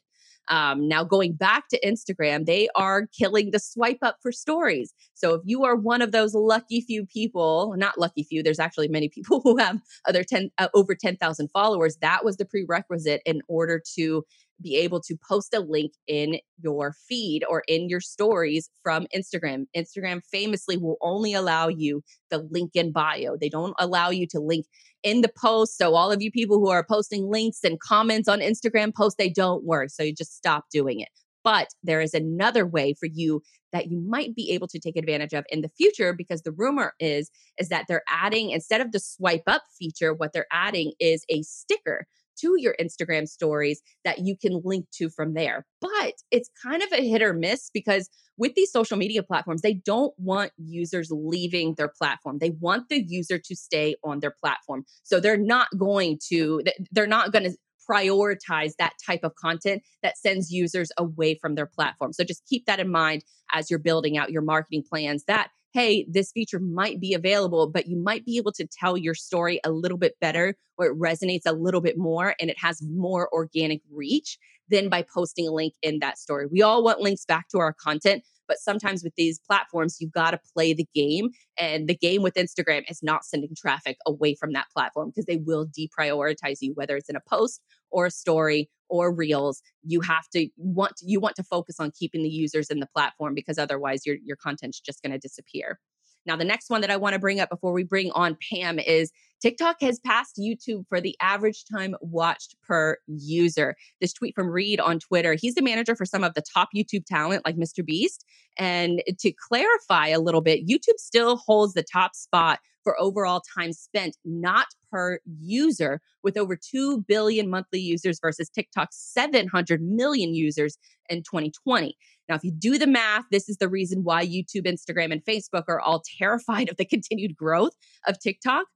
Um, 0.49 0.87
now, 0.87 1.03
going 1.03 1.33
back 1.33 1.67
to 1.69 1.79
Instagram, 1.81 2.45
they 2.45 2.69
are 2.75 3.07
killing 3.17 3.51
the 3.51 3.59
swipe 3.59 3.99
up 4.01 4.17
for 4.21 4.31
stories. 4.31 4.93
So, 5.13 5.35
if 5.35 5.41
you 5.45 5.63
are 5.63 5.75
one 5.75 6.01
of 6.01 6.11
those 6.11 6.33
lucky 6.33 6.81
few 6.81 7.05
people, 7.05 7.75
not 7.77 7.99
lucky 7.99 8.23
few, 8.23 8.41
there's 8.41 8.59
actually 8.59 8.87
many 8.87 9.09
people 9.09 9.41
who 9.43 9.57
have 9.57 9.79
other 10.07 10.23
10 10.23 10.49
uh, 10.57 10.69
over 10.73 10.95
10,000 10.95 11.49
followers. 11.49 11.97
That 12.01 12.25
was 12.25 12.37
the 12.37 12.45
prerequisite 12.45 13.21
in 13.25 13.41
order 13.47 13.81
to 13.95 14.25
be 14.61 14.75
able 14.77 15.01
to 15.01 15.17
post 15.27 15.53
a 15.53 15.59
link 15.59 15.93
in 16.07 16.39
your 16.61 16.93
feed 17.07 17.43
or 17.49 17.63
in 17.67 17.89
your 17.89 18.01
stories 18.01 18.69
from 18.83 19.07
Instagram. 19.15 19.65
Instagram 19.75 20.21
famously 20.31 20.77
will 20.77 20.97
only 21.01 21.33
allow 21.33 21.67
you 21.67 22.03
the 22.29 22.39
link 22.51 22.71
in 22.73 22.91
bio. 22.91 23.37
They 23.39 23.49
don't 23.49 23.75
allow 23.79 24.09
you 24.09 24.27
to 24.27 24.39
link 24.39 24.65
in 25.03 25.21
the 25.21 25.31
post. 25.37 25.77
So 25.77 25.95
all 25.95 26.11
of 26.11 26.21
you 26.21 26.31
people 26.31 26.57
who 26.57 26.69
are 26.69 26.85
posting 26.87 27.29
links 27.29 27.59
and 27.63 27.79
comments 27.79 28.27
on 28.27 28.39
Instagram 28.39 28.93
posts, 28.93 29.17
they 29.17 29.29
don't 29.29 29.63
work. 29.63 29.89
So 29.89 30.03
you 30.03 30.13
just 30.13 30.35
stop 30.35 30.65
doing 30.71 30.99
it. 30.99 31.09
But 31.43 31.69
there 31.83 32.01
is 32.01 32.13
another 32.13 32.65
way 32.65 32.93
for 32.99 33.05
you 33.05 33.41
that 33.71 33.89
you 33.89 34.01
might 34.01 34.35
be 34.35 34.51
able 34.51 34.67
to 34.67 34.79
take 34.79 34.97
advantage 34.97 35.33
of 35.33 35.45
in 35.49 35.61
the 35.61 35.69
future 35.69 36.13
because 36.13 36.41
the 36.41 36.51
rumor 36.51 36.93
is 36.99 37.29
is 37.57 37.69
that 37.69 37.85
they're 37.87 38.03
adding 38.09 38.49
instead 38.49 38.81
of 38.81 38.91
the 38.91 38.99
swipe 38.99 39.43
up 39.47 39.63
feature 39.77 40.13
what 40.13 40.33
they're 40.33 40.47
adding 40.51 40.91
is 40.99 41.23
a 41.29 41.41
sticker 41.43 42.05
to 42.41 42.55
your 42.57 42.75
Instagram 42.79 43.27
stories 43.27 43.81
that 44.03 44.19
you 44.19 44.35
can 44.37 44.61
link 44.63 44.85
to 44.93 45.09
from 45.09 45.33
there. 45.33 45.65
But 45.81 46.13
it's 46.31 46.49
kind 46.61 46.81
of 46.83 46.91
a 46.91 47.07
hit 47.07 47.21
or 47.21 47.33
miss 47.33 47.69
because 47.73 48.09
with 48.37 48.55
these 48.55 48.71
social 48.71 48.97
media 48.97 49.21
platforms, 49.21 49.61
they 49.61 49.73
don't 49.73 50.13
want 50.17 50.51
users 50.57 51.09
leaving 51.11 51.75
their 51.75 51.91
platform. 51.97 52.37
They 52.39 52.51
want 52.51 52.89
the 52.89 53.03
user 53.05 53.37
to 53.37 53.55
stay 53.55 53.95
on 54.03 54.19
their 54.19 54.33
platform. 54.39 54.85
So 55.03 55.19
they're 55.19 55.37
not 55.37 55.67
going 55.77 56.19
to, 56.29 56.63
they're 56.91 57.07
not 57.07 57.31
going 57.31 57.43
to 57.45 57.57
prioritize 57.89 58.73
that 58.77 58.93
type 59.03 59.21
of 59.23 59.35
content 59.35 59.81
that 60.03 60.17
sends 60.17 60.51
users 60.51 60.91
away 60.97 61.37
from 61.41 61.55
their 61.55 61.65
platform. 61.65 62.13
So 62.13 62.23
just 62.23 62.45
keep 62.45 62.65
that 62.65 62.79
in 62.79 62.91
mind 62.91 63.23
as 63.51 63.69
you're 63.69 63.79
building 63.79 64.17
out 64.17 64.31
your 64.31 64.43
marketing 64.43 64.83
plans 64.87 65.23
that 65.25 65.49
hey, 65.73 66.05
this 66.09 66.31
feature 66.31 66.59
might 66.59 66.99
be 66.99 67.13
available, 67.13 67.69
but 67.69 67.87
you 67.87 67.97
might 67.97 68.25
be 68.25 68.37
able 68.37 68.51
to 68.53 68.67
tell 68.67 68.97
your 68.97 69.13
story 69.13 69.59
a 69.63 69.71
little 69.71 69.97
bit 69.97 70.15
better 70.19 70.55
or 70.77 70.87
it 70.87 70.99
resonates 70.99 71.45
a 71.45 71.53
little 71.53 71.81
bit 71.81 71.97
more 71.97 72.35
and 72.39 72.49
it 72.49 72.57
has 72.59 72.81
more 72.81 73.29
organic 73.31 73.81
reach 73.91 74.37
than 74.69 74.89
by 74.89 75.03
posting 75.13 75.47
a 75.47 75.51
link 75.51 75.73
in 75.81 75.99
that 75.99 76.17
story. 76.17 76.47
We 76.47 76.61
all 76.61 76.83
want 76.83 77.01
links 77.01 77.25
back 77.25 77.47
to 77.49 77.59
our 77.59 77.73
content, 77.73 78.23
but 78.49 78.57
sometimes 78.57 79.03
with 79.03 79.13
these 79.15 79.39
platforms, 79.39 79.97
you've 80.01 80.11
got 80.11 80.31
to 80.31 80.39
play 80.53 80.73
the 80.73 80.87
game. 80.93 81.29
And 81.57 81.87
the 81.87 81.95
game 81.95 82.21
with 82.21 82.33
Instagram 82.33 82.83
is 82.89 83.01
not 83.01 83.23
sending 83.23 83.51
traffic 83.55 83.97
away 84.05 84.35
from 84.35 84.51
that 84.53 84.65
platform 84.75 85.09
because 85.09 85.25
they 85.25 85.37
will 85.37 85.67
deprioritize 85.67 86.57
you, 86.59 86.73
whether 86.73 86.97
it's 86.97 87.09
in 87.09 87.15
a 87.15 87.21
post 87.29 87.61
or 87.91 88.07
a 88.07 88.11
story 88.11 88.69
or 88.89 89.13
reels 89.13 89.61
you 89.83 90.01
have 90.01 90.27
to 90.33 90.49
want 90.57 90.95
to, 90.97 91.05
you 91.05 91.19
want 91.19 91.35
to 91.35 91.43
focus 91.43 91.79
on 91.79 91.91
keeping 91.97 92.23
the 92.23 92.29
users 92.29 92.69
in 92.69 92.79
the 92.79 92.87
platform 92.87 93.35
because 93.35 93.59
otherwise 93.59 94.05
your 94.05 94.17
your 94.23 94.35
content's 94.35 94.79
just 94.79 95.01
going 95.03 95.11
to 95.11 95.19
disappear 95.19 95.79
now 96.25 96.35
the 96.35 96.45
next 96.45 96.69
one 96.69 96.81
that 96.81 96.91
i 96.91 96.97
want 96.97 97.13
to 97.13 97.19
bring 97.19 97.39
up 97.39 97.49
before 97.49 97.71
we 97.71 97.83
bring 97.83 98.11
on 98.11 98.37
pam 98.51 98.79
is 98.79 99.11
tiktok 99.41 99.77
has 99.81 99.99
passed 99.99 100.37
youtube 100.39 100.85
for 100.87 100.99
the 100.99 101.15
average 101.21 101.63
time 101.71 101.95
watched 102.01 102.55
per 102.67 102.97
user 103.07 103.75
this 104.01 104.13
tweet 104.13 104.35
from 104.35 104.49
reed 104.49 104.79
on 104.79 104.99
twitter 104.99 105.33
he's 105.33 105.55
the 105.55 105.61
manager 105.61 105.95
for 105.95 106.05
some 106.05 106.23
of 106.23 106.33
the 106.33 106.43
top 106.53 106.69
youtube 106.75 107.05
talent 107.05 107.45
like 107.45 107.55
mr 107.55 107.85
beast 107.85 108.25
and 108.57 109.01
to 109.19 109.31
clarify 109.47 110.07
a 110.07 110.19
little 110.19 110.41
bit 110.41 110.67
youtube 110.67 110.97
still 110.97 111.37
holds 111.37 111.73
the 111.73 111.83
top 111.83 112.15
spot 112.15 112.59
for 112.83 112.99
overall 112.99 113.41
time 113.55 113.73
spent, 113.73 114.17
not 114.25 114.67
per 114.91 115.19
user, 115.39 116.01
with 116.23 116.37
over 116.37 116.55
2 116.55 117.03
billion 117.07 117.49
monthly 117.49 117.79
users 117.79 118.19
versus 118.19 118.49
TikTok's 118.49 118.97
700 118.97 119.81
million 119.81 120.33
users 120.33 120.77
in 121.09 121.19
2020. 121.19 121.95
Now, 122.29 122.35
if 122.35 122.43
you 122.43 122.51
do 122.51 122.77
the 122.77 122.87
math, 122.87 123.25
this 123.31 123.49
is 123.49 123.57
the 123.57 123.67
reason 123.67 124.03
why 124.03 124.25
YouTube, 124.25 124.67
Instagram, 124.67 125.11
and 125.11 125.25
Facebook 125.25 125.63
are 125.67 125.81
all 125.81 126.03
terrified 126.19 126.69
of 126.69 126.77
the 126.77 126.85
continued 126.85 127.35
growth 127.35 127.73
of 128.07 128.19
TikTok. 128.19 128.67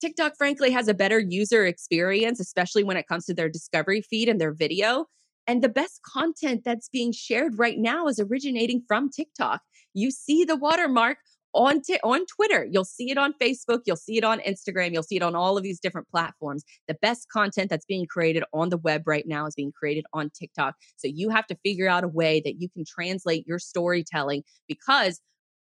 TikTok, 0.00 0.34
frankly, 0.36 0.72
has 0.72 0.88
a 0.88 0.94
better 0.94 1.20
user 1.20 1.64
experience, 1.64 2.40
especially 2.40 2.84
when 2.84 2.96
it 2.96 3.06
comes 3.06 3.24
to 3.26 3.34
their 3.34 3.48
discovery 3.48 4.02
feed 4.02 4.28
and 4.28 4.40
their 4.40 4.52
video. 4.52 5.06
And 5.46 5.62
the 5.62 5.68
best 5.68 6.00
content 6.02 6.62
that's 6.64 6.88
being 6.88 7.12
shared 7.12 7.58
right 7.58 7.78
now 7.78 8.08
is 8.08 8.18
originating 8.18 8.82
from 8.86 9.08
TikTok. 9.10 9.62
You 9.94 10.10
see 10.10 10.44
the 10.44 10.56
watermark 10.56 11.18
on 11.56 11.80
t- 11.80 11.98
on 12.04 12.26
Twitter. 12.26 12.66
You'll 12.70 12.84
see 12.84 13.10
it 13.10 13.18
on 13.18 13.32
Facebook. 13.40 13.80
You'll 13.86 13.96
see 13.96 14.18
it 14.18 14.24
on 14.24 14.40
Instagram. 14.40 14.92
You'll 14.92 15.02
see 15.02 15.16
it 15.16 15.22
on 15.22 15.34
all 15.34 15.56
of 15.56 15.62
these 15.62 15.80
different 15.80 16.08
platforms. 16.08 16.64
The 16.86 16.96
best 17.00 17.28
content 17.32 17.70
that's 17.70 17.86
being 17.86 18.06
created 18.06 18.44
on 18.52 18.68
the 18.68 18.76
web 18.76 19.02
right 19.06 19.26
now 19.26 19.46
is 19.46 19.54
being 19.54 19.72
created 19.72 20.04
on 20.12 20.30
TikTok. 20.30 20.74
So 20.96 21.08
you 21.08 21.30
have 21.30 21.46
to 21.46 21.56
figure 21.64 21.88
out 21.88 22.04
a 22.04 22.08
way 22.08 22.42
that 22.44 22.60
you 22.60 22.68
can 22.68 22.84
translate 22.86 23.46
your 23.46 23.58
storytelling 23.58 24.44
because 24.68 25.20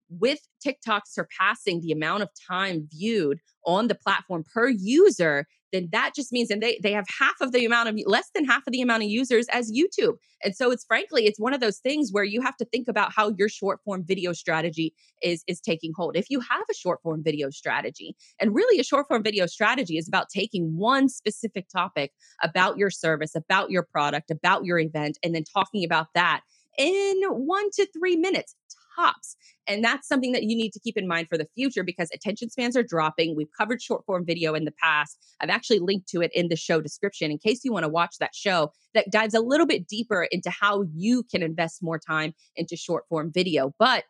with 0.10 0.40
TikTok 0.62 1.04
surpassing 1.08 1.82
the 1.82 1.92
amount 1.92 2.24
of 2.24 2.30
time 2.50 2.88
viewed 2.92 3.40
on 3.66 3.88
the 3.88 3.96
platform 3.96 4.44
per 4.52 4.68
user, 4.68 5.46
then 5.74 5.90
that 5.92 6.12
just 6.16 6.32
means 6.32 6.50
and 6.50 6.62
they 6.62 6.80
they 6.82 6.94
have 6.94 7.06
half 7.20 7.36
of 7.42 7.52
the 7.52 7.66
amount 7.66 7.90
of 7.90 8.00
less 8.06 8.30
than 8.34 8.46
half 8.46 8.66
of 8.66 8.72
the 8.72 8.82
amount 8.82 9.04
of 9.04 9.10
users 9.10 9.48
as 9.52 9.72
YouTube. 9.72 10.14
And 10.44 10.56
so 10.56 10.72
it's 10.72 10.86
frankly 10.86 11.26
it's 11.26 11.40
one 11.40 11.54
of 11.54 11.60
those 11.60 11.80
things 11.80 12.10
where 12.12 12.24
you 12.24 12.42
have 12.42 12.56
to 12.58 12.66
think 12.66 12.88
about 12.88 13.12
how 13.14 13.34
your 13.38 13.50
short 13.50 13.80
form 13.84 14.04
video 14.06 14.32
strategy 14.32 14.94
is 15.22 15.44
is 15.48 15.60
taking 15.60 15.92
hold. 15.96 16.16
If 16.16 16.30
you 16.30 16.40
have 16.40 16.64
a 16.70 16.74
short 16.74 17.02
form 17.02 17.24
video 17.24 17.50
strategy, 17.50 18.16
and 18.40 18.56
really 18.56 18.80
a 18.80 18.84
short 18.84 19.08
form 19.08 19.24
video 19.24 19.48
strategy 19.48 19.98
is 19.98 20.08
about 20.08 20.30
taking 20.30 20.78
one 20.78 21.10
specific 21.10 21.68
topic 21.70 22.12
about 22.44 22.78
your 22.78 22.90
service, 22.90 23.36
about 23.36 23.72
your 23.72 23.84
product, 23.84 24.32
about 24.32 24.66
your 24.66 24.80
event 24.80 25.18
and 25.24 25.34
then 25.34 25.44
talking 25.44 25.84
about 25.84 26.08
that 26.14 26.42
in 26.78 27.22
1 27.24 27.64
to 27.74 27.88
3 27.98 28.16
minutes 28.18 28.56
tops. 28.96 29.36
And 29.68 29.84
that's 29.84 30.08
something 30.08 30.32
that 30.34 30.44
you 30.44 30.56
need 30.56 30.72
to 30.74 30.80
keep 30.80 30.98
in 30.98 31.08
mind 31.08 31.28
for 31.30 31.38
the 31.38 31.48
future 31.56 31.84
because 31.84 32.10
attention 32.14 32.50
spans 32.50 32.76
are 32.76 32.84
dropping. 32.84 33.36
We've 33.36 33.52
covered 33.58 33.82
short 33.82 34.06
form 34.06 34.26
video 34.26 34.54
in 34.54 34.66
the 34.66 34.74
past. 34.82 35.18
I've 35.40 35.50
actually 35.50 35.80
linked 35.80 36.08
to 36.10 36.22
it 36.22 36.32
in 36.34 36.50
the 36.50 36.56
show 36.56 36.82
description 36.82 37.32
in 37.32 37.38
case 37.38 37.62
you 37.64 37.72
want 37.72 37.84
to 37.84 37.90
watch 37.90 38.16
that 38.20 38.36
show 38.36 38.72
that 38.94 39.12
dives 39.12 39.34
a 39.34 39.40
little 39.40 39.66
bit 39.68 39.88
deeper 39.88 40.28
into 40.32 40.50
how 40.50 40.84
you 40.94 41.24
can 41.24 41.42
invest 41.42 41.82
more 41.82 42.00
time 42.00 42.34
into 42.56 42.76
short 42.76 43.06
form 43.10 43.32
video. 43.34 43.74
But 43.80 44.04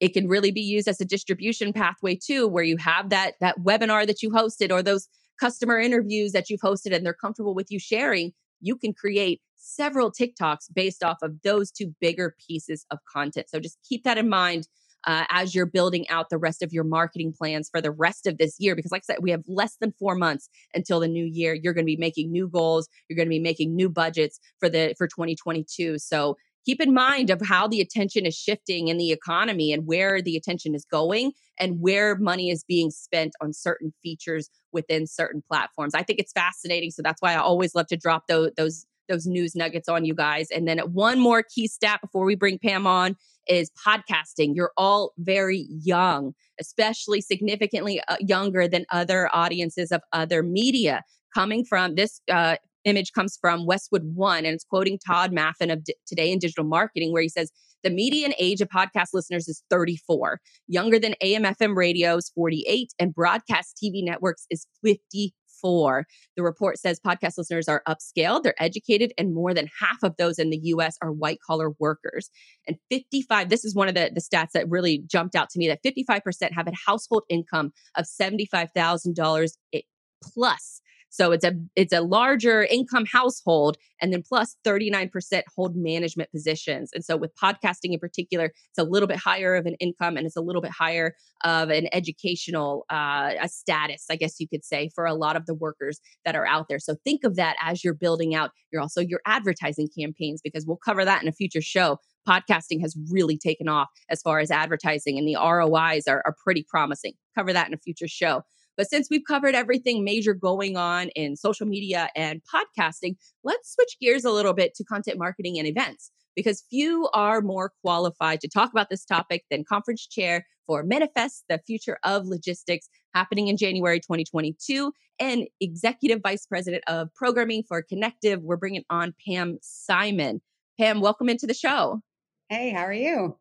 it 0.00 0.12
can 0.12 0.28
really 0.28 0.50
be 0.50 0.60
used 0.60 0.88
as 0.88 1.00
a 1.00 1.04
distribution 1.04 1.72
pathway 1.72 2.16
too, 2.16 2.46
where 2.46 2.64
you 2.64 2.76
have 2.76 3.10
that 3.10 3.34
that 3.40 3.60
webinar 3.60 4.06
that 4.06 4.22
you 4.22 4.30
hosted 4.30 4.70
or 4.70 4.82
those 4.82 5.08
customer 5.40 5.78
interviews 5.78 6.32
that 6.32 6.50
you've 6.50 6.60
hosted 6.60 6.94
and 6.94 7.04
they're 7.04 7.14
comfortable 7.14 7.54
with 7.54 7.70
you 7.70 7.78
sharing. 7.78 8.32
You 8.60 8.76
can 8.76 8.92
create 8.92 9.40
several 9.56 10.12
TikToks 10.12 10.72
based 10.74 11.02
off 11.02 11.18
of 11.22 11.42
those 11.42 11.70
two 11.70 11.94
bigger 12.00 12.36
pieces 12.46 12.86
of 12.90 12.98
content. 13.12 13.50
So 13.50 13.60
just 13.60 13.78
keep 13.88 14.04
that 14.04 14.18
in 14.18 14.28
mind 14.28 14.68
uh, 15.06 15.24
as 15.30 15.54
you're 15.54 15.66
building 15.66 16.08
out 16.08 16.30
the 16.30 16.38
rest 16.38 16.62
of 16.62 16.72
your 16.72 16.84
marketing 16.84 17.32
plans 17.36 17.68
for 17.70 17.80
the 17.80 17.90
rest 17.90 18.26
of 18.26 18.38
this 18.38 18.56
year. 18.58 18.74
Because, 18.74 18.90
like 18.90 19.02
I 19.08 19.14
said, 19.14 19.22
we 19.22 19.30
have 19.30 19.44
less 19.46 19.76
than 19.80 19.92
four 19.98 20.16
months 20.16 20.48
until 20.74 21.00
the 21.00 21.08
new 21.08 21.24
year. 21.24 21.54
You're 21.54 21.74
going 21.74 21.84
to 21.84 21.86
be 21.86 21.96
making 21.96 22.32
new 22.32 22.48
goals. 22.48 22.88
You're 23.08 23.16
going 23.16 23.28
to 23.28 23.30
be 23.30 23.38
making 23.38 23.74
new 23.74 23.88
budgets 23.88 24.40
for 24.58 24.68
the 24.68 24.94
for 24.98 25.06
2022. 25.06 25.98
So 25.98 26.36
keep 26.64 26.80
in 26.80 26.92
mind 26.92 27.30
of 27.30 27.40
how 27.40 27.68
the 27.68 27.80
attention 27.80 28.26
is 28.26 28.34
shifting 28.34 28.88
in 28.88 28.98
the 28.98 29.12
economy 29.12 29.72
and 29.72 29.86
where 29.86 30.20
the 30.20 30.36
attention 30.36 30.74
is 30.74 30.84
going 30.84 31.32
and 31.58 31.80
where 31.80 32.16
money 32.16 32.50
is 32.50 32.64
being 32.64 32.90
spent 32.90 33.32
on 33.40 33.52
certain 33.52 33.94
features 34.02 34.50
within 34.72 35.06
certain 35.06 35.42
platforms. 35.48 35.94
I 35.94 36.02
think 36.02 36.18
it's 36.18 36.32
fascinating. 36.32 36.90
So 36.90 37.02
that's 37.02 37.22
why 37.22 37.34
I 37.34 37.38
always 37.38 37.74
love 37.76 37.86
to 37.88 37.96
drop 37.96 38.26
those 38.26 38.50
those 38.56 38.84
those 39.08 39.26
news 39.26 39.54
nuggets 39.54 39.88
on 39.88 40.04
you 40.04 40.14
guys. 40.14 40.48
And 40.50 40.66
then 40.66 40.78
one 40.78 41.18
more 41.18 41.42
key 41.42 41.68
stat 41.68 42.00
before 42.00 42.24
we 42.24 42.34
bring 42.34 42.58
Pam 42.58 42.86
on 42.86 43.16
is 43.48 43.70
podcasting. 43.86 44.54
You're 44.54 44.72
all 44.76 45.12
very 45.18 45.66
young, 45.70 46.34
especially 46.60 47.20
significantly 47.20 48.00
uh, 48.08 48.16
younger 48.20 48.66
than 48.68 48.86
other 48.90 49.30
audiences 49.34 49.92
of 49.92 50.02
other 50.12 50.42
media. 50.42 51.02
Coming 51.34 51.64
from 51.64 51.94
this 51.94 52.20
uh, 52.30 52.56
image 52.84 53.12
comes 53.12 53.36
from 53.40 53.66
Westwood 53.66 54.02
One, 54.14 54.38
and 54.38 54.54
it's 54.54 54.64
quoting 54.64 54.98
Tod 55.06 55.32
Maffin 55.32 55.72
of 55.72 55.84
D- 55.84 55.94
Today 56.06 56.32
in 56.32 56.38
Digital 56.38 56.64
Marketing, 56.64 57.12
where 57.12 57.22
he 57.22 57.28
says, 57.28 57.50
the 57.82 57.90
median 57.90 58.32
age 58.38 58.60
of 58.60 58.68
podcast 58.68 59.08
listeners 59.12 59.46
is 59.46 59.62
34, 59.70 60.40
younger 60.66 60.98
than 60.98 61.14
AM 61.20 61.44
FM 61.44 61.76
radios 61.76 62.32
48, 62.34 62.92
and 62.98 63.14
broadcast 63.14 63.78
TV 63.80 64.02
networks 64.02 64.46
is 64.50 64.66
50 64.82 65.34
four. 65.60 66.06
The 66.36 66.42
report 66.42 66.78
says 66.78 67.00
podcast 67.04 67.38
listeners 67.38 67.68
are 67.68 67.82
upscale, 67.88 68.42
they're 68.42 68.60
educated, 68.62 69.12
and 69.18 69.34
more 69.34 69.54
than 69.54 69.68
half 69.80 69.98
of 70.02 70.16
those 70.16 70.38
in 70.38 70.50
the 70.50 70.60
US 70.64 70.96
are 71.02 71.12
white 71.12 71.38
collar 71.46 71.70
workers. 71.78 72.30
And 72.66 72.76
55, 72.90 73.48
this 73.48 73.64
is 73.64 73.74
one 73.74 73.88
of 73.88 73.94
the, 73.94 74.10
the 74.14 74.20
stats 74.20 74.52
that 74.52 74.68
really 74.68 75.02
jumped 75.06 75.34
out 75.34 75.50
to 75.50 75.58
me 75.58 75.68
that 75.68 75.82
55% 75.82 76.52
have 76.52 76.66
a 76.66 76.72
household 76.86 77.24
income 77.28 77.72
of 77.96 78.06
$75,000 78.06 79.50
eh, 79.72 79.80
plus 80.22 80.80
so 81.08 81.32
it's 81.32 81.44
a 81.44 81.54
it's 81.74 81.92
a 81.92 82.00
larger 82.00 82.64
income 82.64 83.06
household 83.06 83.76
and 84.00 84.12
then 84.12 84.22
plus 84.22 84.56
39% 84.64 85.42
hold 85.54 85.74
management 85.76 86.30
positions. 86.30 86.90
And 86.92 87.04
so 87.04 87.16
with 87.16 87.34
podcasting 87.36 87.92
in 87.92 87.98
particular, 87.98 88.46
it's 88.46 88.78
a 88.78 88.84
little 88.84 89.06
bit 89.06 89.16
higher 89.16 89.54
of 89.54 89.66
an 89.66 89.74
income 89.80 90.16
and 90.16 90.26
it's 90.26 90.36
a 90.36 90.42
little 90.42 90.60
bit 90.60 90.70
higher 90.70 91.14
of 91.44 91.70
an 91.70 91.88
educational 91.92 92.84
uh, 92.90 93.30
a 93.40 93.48
status, 93.48 94.06
I 94.10 94.16
guess 94.16 94.38
you 94.38 94.48
could 94.48 94.64
say, 94.64 94.90
for 94.94 95.06
a 95.06 95.14
lot 95.14 95.36
of 95.36 95.46
the 95.46 95.54
workers 95.54 96.00
that 96.24 96.36
are 96.36 96.46
out 96.46 96.66
there. 96.68 96.78
So 96.78 96.96
think 97.04 97.24
of 97.24 97.36
that 97.36 97.56
as 97.62 97.82
you're 97.82 97.94
building 97.94 98.34
out 98.34 98.50
your 98.70 98.82
also 98.82 99.00
your 99.00 99.20
advertising 99.26 99.88
campaigns 99.98 100.40
because 100.42 100.66
we'll 100.66 100.76
cover 100.76 101.04
that 101.04 101.22
in 101.22 101.28
a 101.28 101.32
future 101.32 101.62
show 101.62 101.98
podcasting 102.26 102.80
has 102.80 102.96
really 103.10 103.38
taken 103.38 103.68
off 103.68 103.88
as 104.10 104.20
far 104.20 104.40
as 104.40 104.50
advertising 104.50 105.16
and 105.18 105.26
the 105.26 105.36
ROIs 105.36 106.08
are, 106.08 106.22
are 106.26 106.34
pretty 106.42 106.66
promising. 106.68 107.12
Cover 107.34 107.52
that 107.52 107.68
in 107.68 107.74
a 107.74 107.78
future 107.78 108.08
show. 108.08 108.42
But 108.76 108.88
since 108.88 109.08
we've 109.10 109.24
covered 109.26 109.54
everything 109.54 110.04
major 110.04 110.34
going 110.34 110.76
on 110.76 111.08
in 111.10 111.36
social 111.36 111.66
media 111.66 112.08
and 112.14 112.42
podcasting, 112.42 113.16
let's 113.44 113.74
switch 113.74 113.96
gears 114.00 114.24
a 114.24 114.30
little 114.30 114.52
bit 114.52 114.74
to 114.74 114.84
content 114.84 115.18
marketing 115.18 115.58
and 115.58 115.66
events 115.66 116.10
because 116.34 116.64
few 116.68 117.08
are 117.14 117.40
more 117.40 117.72
qualified 117.82 118.40
to 118.42 118.48
talk 118.48 118.70
about 118.70 118.90
this 118.90 119.04
topic 119.04 119.44
than 119.50 119.64
conference 119.64 120.06
chair 120.06 120.46
for 120.66 120.82
Manifest, 120.82 121.44
the 121.48 121.60
future 121.66 121.98
of 122.04 122.26
logistics, 122.26 122.88
happening 123.14 123.48
in 123.48 123.56
January 123.56 124.00
2022, 124.00 124.92
and 125.18 125.46
executive 125.60 126.20
vice 126.22 126.44
president 126.44 126.84
of 126.86 127.08
programming 127.14 127.62
for 127.66 127.82
Connective. 127.82 128.42
We're 128.42 128.56
bringing 128.56 128.84
on 128.90 129.14
Pam 129.26 129.58
Simon. 129.62 130.42
Pam, 130.78 131.00
welcome 131.00 131.28
into 131.28 131.46
the 131.46 131.54
show. 131.54 132.02
Hey, 132.48 132.70
how 132.70 132.82
are 132.82 132.92
you? 132.92 133.36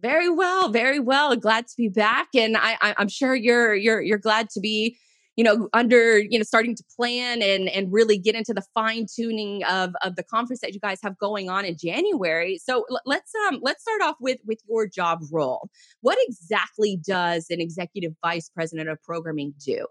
Very 0.00 0.28
well, 0.30 0.68
very 0.68 1.00
well. 1.00 1.34
Glad 1.34 1.66
to 1.66 1.74
be 1.76 1.88
back, 1.88 2.28
and 2.34 2.56
I, 2.56 2.76
I, 2.80 2.94
I'm 2.98 3.08
sure 3.08 3.34
you're 3.34 3.74
you're 3.74 4.00
you're 4.00 4.18
glad 4.18 4.48
to 4.50 4.60
be 4.60 4.96
you 5.34 5.42
know 5.42 5.68
under 5.72 6.18
you 6.20 6.38
know 6.38 6.44
starting 6.44 6.76
to 6.76 6.84
plan 6.96 7.42
and 7.42 7.68
and 7.68 7.92
really 7.92 8.16
get 8.16 8.36
into 8.36 8.54
the 8.54 8.62
fine 8.74 9.06
tuning 9.12 9.64
of 9.64 9.94
of 10.04 10.14
the 10.14 10.22
conference 10.22 10.60
that 10.60 10.72
you 10.72 10.78
guys 10.78 11.00
have 11.02 11.18
going 11.18 11.50
on 11.50 11.64
in 11.64 11.76
January. 11.76 12.58
So 12.62 12.84
l- 12.88 13.00
let's 13.06 13.32
um 13.48 13.58
let's 13.60 13.82
start 13.82 14.00
off 14.02 14.14
with 14.20 14.38
with 14.46 14.60
your 14.68 14.86
job 14.86 15.18
role. 15.32 15.68
What 16.00 16.16
exactly 16.28 16.96
does 17.04 17.46
an 17.50 17.60
executive 17.60 18.12
vice 18.24 18.48
president 18.50 18.88
of 18.88 19.02
programming 19.02 19.52
do? 19.64 19.84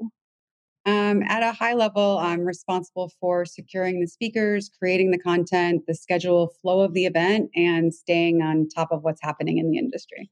Um, 0.88 1.22
at 1.24 1.44
a 1.44 1.52
high 1.52 1.74
level, 1.74 2.18
I'm 2.18 2.46
responsible 2.46 3.12
for 3.20 3.44
securing 3.44 4.00
the 4.00 4.08
speakers, 4.08 4.72
creating 4.80 5.12
the 5.12 5.18
content, 5.18 5.84
the 5.86 5.94
schedule 5.94 6.54
flow 6.62 6.80
of 6.80 6.94
the 6.94 7.06
event, 7.06 7.50
and 7.56 7.94
staying 7.94 8.42
on 8.42 8.70
top 8.70 8.88
of 8.92 9.04
what's 9.04 9.22
happening 9.22 9.58
in 9.58 9.70
the 9.70 9.78
industry. 9.78 10.32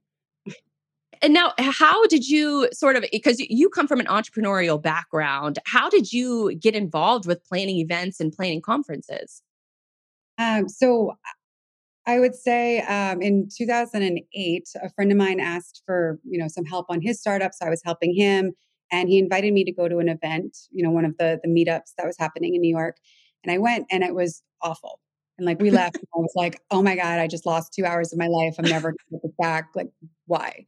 And 1.21 1.33
now, 1.33 1.51
how 1.57 2.07
did 2.07 2.25
you 2.25 2.69
sort 2.71 2.95
of, 2.95 3.03
because 3.11 3.41
you 3.41 3.69
come 3.69 3.85
from 3.85 3.99
an 3.99 4.05
entrepreneurial 4.05 4.81
background, 4.81 5.59
how 5.65 5.89
did 5.89 6.13
you 6.13 6.55
get 6.55 6.73
involved 6.73 7.27
with 7.27 7.43
planning 7.43 7.77
events 7.79 8.21
and 8.21 8.31
planning 8.31 8.61
conferences? 8.61 9.41
Um, 10.37 10.69
so, 10.69 11.15
I 12.07 12.19
would 12.19 12.35
say 12.35 12.81
um, 12.81 13.21
in 13.21 13.49
2008, 13.53 14.69
a 14.81 14.89
friend 14.91 15.11
of 15.11 15.17
mine 15.17 15.39
asked 15.39 15.81
for 15.85 16.19
you 16.23 16.37
know 16.37 16.47
some 16.47 16.63
help 16.63 16.85
on 16.87 17.01
his 17.01 17.19
startup, 17.19 17.51
so 17.53 17.65
I 17.65 17.69
was 17.69 17.81
helping 17.83 18.15
him 18.15 18.53
and 18.91 19.09
he 19.09 19.19
invited 19.19 19.53
me 19.53 19.63
to 19.63 19.71
go 19.71 19.87
to 19.87 19.99
an 19.99 20.09
event, 20.09 20.57
you 20.71 20.83
know, 20.83 20.91
one 20.91 21.05
of 21.05 21.17
the 21.17 21.39
the 21.43 21.49
meetups 21.49 21.93
that 21.97 22.05
was 22.05 22.17
happening 22.17 22.55
in 22.55 22.61
New 22.61 22.75
York. 22.75 22.97
And 23.43 23.51
I 23.51 23.57
went 23.57 23.85
and 23.91 24.03
it 24.03 24.15
was 24.15 24.41
awful. 24.61 24.99
And 25.37 25.45
like 25.45 25.61
we 25.61 25.69
left, 25.69 25.97
and 25.97 26.07
I 26.15 26.19
was 26.19 26.33
like, 26.35 26.61
oh 26.71 26.81
my 26.81 26.95
God, 26.95 27.19
I 27.19 27.27
just 27.27 27.45
lost 27.45 27.73
two 27.73 27.85
hours 27.85 28.13
of 28.13 28.19
my 28.19 28.27
life. 28.27 28.55
I'm 28.57 28.65
never 28.65 28.91
gonna 28.91 29.21
get 29.21 29.37
back. 29.37 29.69
Like, 29.75 29.89
why? 30.27 30.65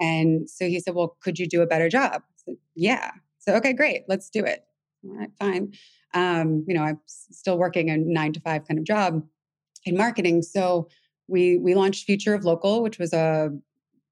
And 0.00 0.48
so 0.48 0.66
he 0.66 0.80
said, 0.80 0.94
Well, 0.94 1.16
could 1.22 1.38
you 1.38 1.46
do 1.46 1.62
a 1.62 1.66
better 1.66 1.88
job? 1.88 2.22
Said, 2.36 2.56
yeah. 2.74 3.12
So 3.38 3.54
okay, 3.56 3.72
great, 3.72 4.04
let's 4.08 4.30
do 4.30 4.44
it. 4.44 4.64
All 5.04 5.16
right, 5.16 5.30
fine. 5.38 5.72
Um, 6.12 6.64
you 6.66 6.74
know, 6.74 6.82
I'm 6.82 7.00
still 7.06 7.58
working 7.58 7.90
a 7.90 7.96
nine 7.96 8.32
to 8.32 8.40
five 8.40 8.66
kind 8.66 8.78
of 8.78 8.84
job 8.84 9.22
in 9.84 9.96
marketing. 9.96 10.42
So 10.42 10.88
we 11.28 11.58
we 11.58 11.74
launched 11.74 12.04
Future 12.04 12.34
of 12.34 12.44
Local, 12.44 12.82
which 12.82 12.98
was 12.98 13.12
a 13.12 13.50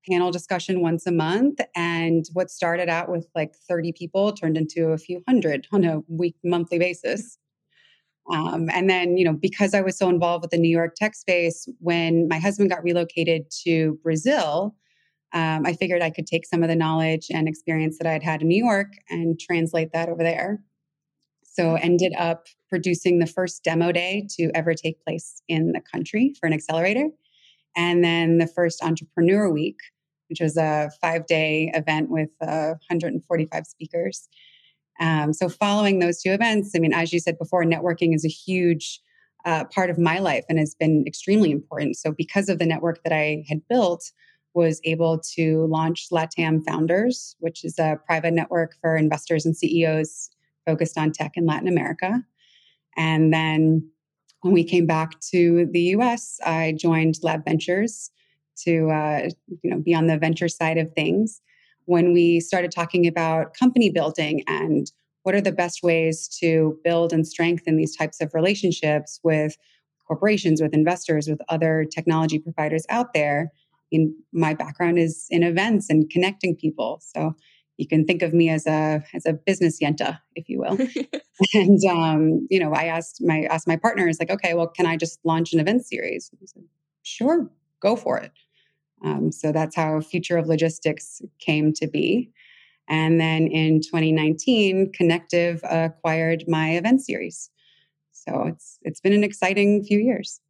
panel 0.08 0.30
discussion 0.30 0.80
once 0.80 1.06
a 1.06 1.12
month. 1.12 1.60
And 1.74 2.24
what 2.32 2.50
started 2.50 2.88
out 2.88 3.10
with 3.10 3.26
like 3.34 3.54
30 3.68 3.92
people 3.92 4.32
turned 4.32 4.56
into 4.56 4.88
a 4.88 4.98
few 4.98 5.22
hundred 5.28 5.66
on 5.72 5.84
a 5.84 6.00
week, 6.08 6.36
monthly 6.44 6.78
basis. 6.78 7.38
Um, 8.30 8.68
and 8.70 8.90
then, 8.90 9.16
you 9.16 9.24
know, 9.24 9.32
because 9.32 9.74
I 9.74 9.80
was 9.80 9.96
so 9.96 10.08
involved 10.08 10.42
with 10.42 10.50
the 10.50 10.58
New 10.58 10.70
York 10.70 10.94
tech 10.96 11.14
space, 11.14 11.68
when 11.78 12.28
my 12.28 12.38
husband 12.38 12.70
got 12.70 12.82
relocated 12.82 13.50
to 13.64 13.98
Brazil, 14.02 14.74
um, 15.32 15.66
I 15.66 15.72
figured 15.74 16.02
I 16.02 16.10
could 16.10 16.26
take 16.26 16.46
some 16.46 16.62
of 16.62 16.68
the 16.68 16.76
knowledge 16.76 17.26
and 17.30 17.48
experience 17.48 17.98
that 17.98 18.06
I 18.06 18.12
had 18.12 18.22
had 18.22 18.42
in 18.42 18.48
New 18.48 18.62
York 18.62 18.92
and 19.08 19.38
translate 19.38 19.92
that 19.92 20.08
over 20.08 20.22
there. 20.22 20.62
So 21.42 21.74
ended 21.74 22.12
up 22.18 22.46
producing 22.68 23.18
the 23.18 23.26
first 23.26 23.64
demo 23.64 23.92
day 23.92 24.26
to 24.36 24.50
ever 24.54 24.74
take 24.74 25.02
place 25.04 25.42
in 25.48 25.72
the 25.72 25.80
country 25.80 26.34
for 26.38 26.46
an 26.46 26.52
accelerator 26.52 27.08
and 27.78 28.02
then 28.02 28.38
the 28.38 28.46
first 28.46 28.82
entrepreneur 28.82 29.48
week 29.50 29.78
which 30.28 30.40
was 30.40 30.56
a 30.56 30.90
five 31.00 31.26
day 31.26 31.70
event 31.74 32.10
with 32.10 32.30
uh, 32.40 32.74
145 32.88 33.66
speakers. 33.66 34.28
Um, 35.00 35.32
so, 35.32 35.48
following 35.48 35.98
those 35.98 36.20
two 36.20 36.32
events, 36.32 36.72
I 36.74 36.80
mean, 36.80 36.92
as 36.92 37.12
you 37.12 37.20
said 37.20 37.38
before, 37.38 37.64
networking 37.64 38.14
is 38.14 38.24
a 38.24 38.28
huge 38.28 39.00
uh, 39.44 39.64
part 39.64 39.90
of 39.90 39.98
my 39.98 40.18
life 40.18 40.44
and 40.48 40.58
has 40.58 40.74
been 40.74 41.04
extremely 41.06 41.50
important. 41.50 41.96
So, 41.96 42.12
because 42.12 42.48
of 42.48 42.58
the 42.58 42.66
network 42.66 43.02
that 43.04 43.12
I 43.12 43.44
had 43.48 43.60
built, 43.68 44.10
was 44.54 44.80
able 44.84 45.20
to 45.36 45.66
launch 45.66 46.08
LATAM 46.10 46.64
Founders, 46.66 47.36
which 47.38 47.64
is 47.64 47.78
a 47.78 48.00
private 48.06 48.32
network 48.32 48.74
for 48.80 48.96
investors 48.96 49.46
and 49.46 49.56
CEOs 49.56 50.30
focused 50.66 50.98
on 50.98 51.12
tech 51.12 51.32
in 51.36 51.46
Latin 51.46 51.68
America. 51.68 52.22
And 52.96 53.32
then 53.32 53.88
when 54.40 54.52
we 54.52 54.64
came 54.64 54.86
back 54.86 55.18
to 55.30 55.68
the 55.70 55.80
US, 55.96 56.40
I 56.44 56.74
joined 56.76 57.16
Lab 57.22 57.44
Ventures 57.44 58.10
to 58.64 58.90
uh, 58.90 59.28
you 59.62 59.70
know 59.70 59.78
be 59.78 59.94
on 59.94 60.06
the 60.06 60.18
venture 60.18 60.48
side 60.48 60.78
of 60.78 60.92
things. 60.92 61.40
When 61.84 62.12
we 62.12 62.40
started 62.40 62.70
talking 62.70 63.06
about 63.06 63.54
company 63.54 63.90
building 63.90 64.44
and 64.46 64.90
what 65.22 65.34
are 65.34 65.40
the 65.40 65.52
best 65.52 65.82
ways 65.82 66.28
to 66.40 66.78
build 66.84 67.12
and 67.12 67.26
strengthen 67.26 67.76
these 67.76 67.96
types 67.96 68.20
of 68.20 68.32
relationships 68.34 69.20
with 69.22 69.56
corporations, 70.06 70.62
with 70.62 70.74
investors, 70.74 71.28
with 71.28 71.40
other 71.48 71.84
technology 71.84 72.38
providers 72.38 72.84
out 72.88 73.12
there. 73.14 73.52
In 73.90 74.14
my 74.32 74.54
background 74.54 74.98
is 74.98 75.26
in 75.30 75.42
events 75.42 75.88
and 75.88 76.10
connecting 76.10 76.54
people, 76.54 77.00
so 77.02 77.34
you 77.78 77.86
can 77.86 78.04
think 78.04 78.22
of 78.22 78.34
me 78.34 78.50
as 78.50 78.66
a 78.66 79.02
as 79.14 79.24
a 79.24 79.32
business 79.32 79.78
yenta, 79.80 80.18
if 80.34 80.48
you 80.48 80.58
will. 80.58 80.76
and 81.54 81.84
um, 81.84 82.46
you 82.50 82.60
know, 82.60 82.74
I 82.74 82.84
asked 82.84 83.22
my 83.22 83.42
asked 83.44 83.66
my 83.66 83.76
partners 83.76 84.18
like, 84.20 84.30
okay, 84.30 84.52
well, 84.52 84.66
can 84.66 84.84
I 84.84 84.96
just 84.96 85.20
launch 85.24 85.52
an 85.52 85.60
event 85.60 85.86
series? 85.86 86.30
Said, 86.44 86.64
sure, 87.02 87.48
go 87.80 87.96
for 87.96 88.18
it. 88.18 88.32
Um, 89.04 89.32
so 89.32 89.52
that's 89.52 89.76
how 89.76 90.00
Future 90.00 90.36
of 90.36 90.46
Logistics 90.46 91.22
came 91.38 91.72
to 91.74 91.86
be. 91.86 92.30
And 92.88 93.20
then 93.20 93.46
in 93.48 93.80
2019, 93.80 94.92
Connective 94.92 95.60
acquired 95.64 96.44
my 96.48 96.70
event 96.70 97.02
series. 97.02 97.50
So 98.12 98.44
it's 98.46 98.78
it's 98.82 99.00
been 99.00 99.12
an 99.12 99.24
exciting 99.24 99.84
few 99.84 99.98
years. 99.98 100.40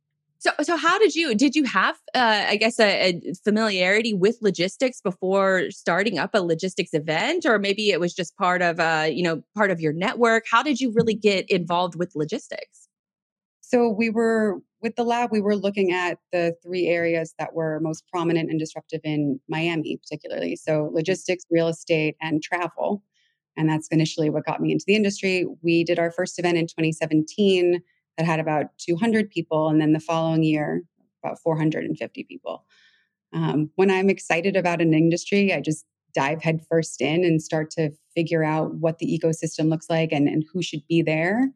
So, 0.40 0.52
so 0.62 0.76
how 0.76 0.98
did 1.00 1.16
you 1.16 1.34
did 1.34 1.56
you 1.56 1.64
have 1.64 1.96
uh, 2.14 2.44
I 2.48 2.56
guess 2.56 2.78
a, 2.78 3.10
a, 3.10 3.34
familiarity 3.44 4.14
with 4.14 4.38
logistics 4.40 5.00
before 5.00 5.70
starting 5.70 6.18
up 6.18 6.30
a 6.32 6.42
logistics 6.42 6.94
event, 6.94 7.44
or 7.44 7.58
maybe 7.58 7.90
it 7.90 7.98
was 7.98 8.14
just 8.14 8.36
part 8.36 8.62
of 8.62 8.78
uh, 8.78 9.08
you 9.10 9.22
know 9.22 9.42
part 9.56 9.70
of 9.70 9.80
your 9.80 9.92
network? 9.92 10.44
How 10.50 10.62
did 10.62 10.80
you 10.80 10.92
really 10.92 11.14
get 11.14 11.50
involved 11.50 11.96
with 11.96 12.14
logistics? 12.14 12.87
So 13.68 13.90
we 13.90 14.08
were 14.08 14.62
with 14.80 14.96
the 14.96 15.04
lab. 15.04 15.30
We 15.30 15.42
were 15.42 15.54
looking 15.54 15.92
at 15.92 16.18
the 16.32 16.54
three 16.62 16.86
areas 16.86 17.34
that 17.38 17.52
were 17.52 17.80
most 17.80 18.04
prominent 18.10 18.48
and 18.48 18.58
disruptive 18.58 19.02
in 19.04 19.40
Miami, 19.46 19.98
particularly. 19.98 20.56
So 20.56 20.88
logistics, 20.94 21.44
real 21.50 21.68
estate, 21.68 22.16
and 22.22 22.42
travel. 22.42 23.02
And 23.58 23.68
that's 23.68 23.86
initially 23.88 24.30
what 24.30 24.46
got 24.46 24.62
me 24.62 24.72
into 24.72 24.86
the 24.86 24.94
industry. 24.94 25.44
We 25.62 25.84
did 25.84 25.98
our 25.98 26.10
first 26.10 26.38
event 26.38 26.56
in 26.56 26.66
2017 26.66 27.82
that 28.16 28.24
had 28.24 28.40
about 28.40 28.66
200 28.78 29.28
people, 29.28 29.68
and 29.68 29.82
then 29.82 29.92
the 29.92 30.00
following 30.00 30.44
year, 30.44 30.82
about 31.22 31.38
450 31.38 32.24
people. 32.24 32.64
Um, 33.34 33.70
when 33.74 33.90
I'm 33.90 34.08
excited 34.08 34.56
about 34.56 34.80
an 34.80 34.94
industry, 34.94 35.52
I 35.52 35.60
just 35.60 35.84
dive 36.14 36.42
headfirst 36.42 37.02
in 37.02 37.22
and 37.22 37.42
start 37.42 37.70
to 37.72 37.90
figure 38.14 38.44
out 38.44 38.76
what 38.76 38.98
the 38.98 39.06
ecosystem 39.06 39.68
looks 39.68 39.90
like 39.90 40.10
and, 40.10 40.26
and 40.26 40.42
who 40.54 40.62
should 40.62 40.86
be 40.88 41.02
there. 41.02 41.50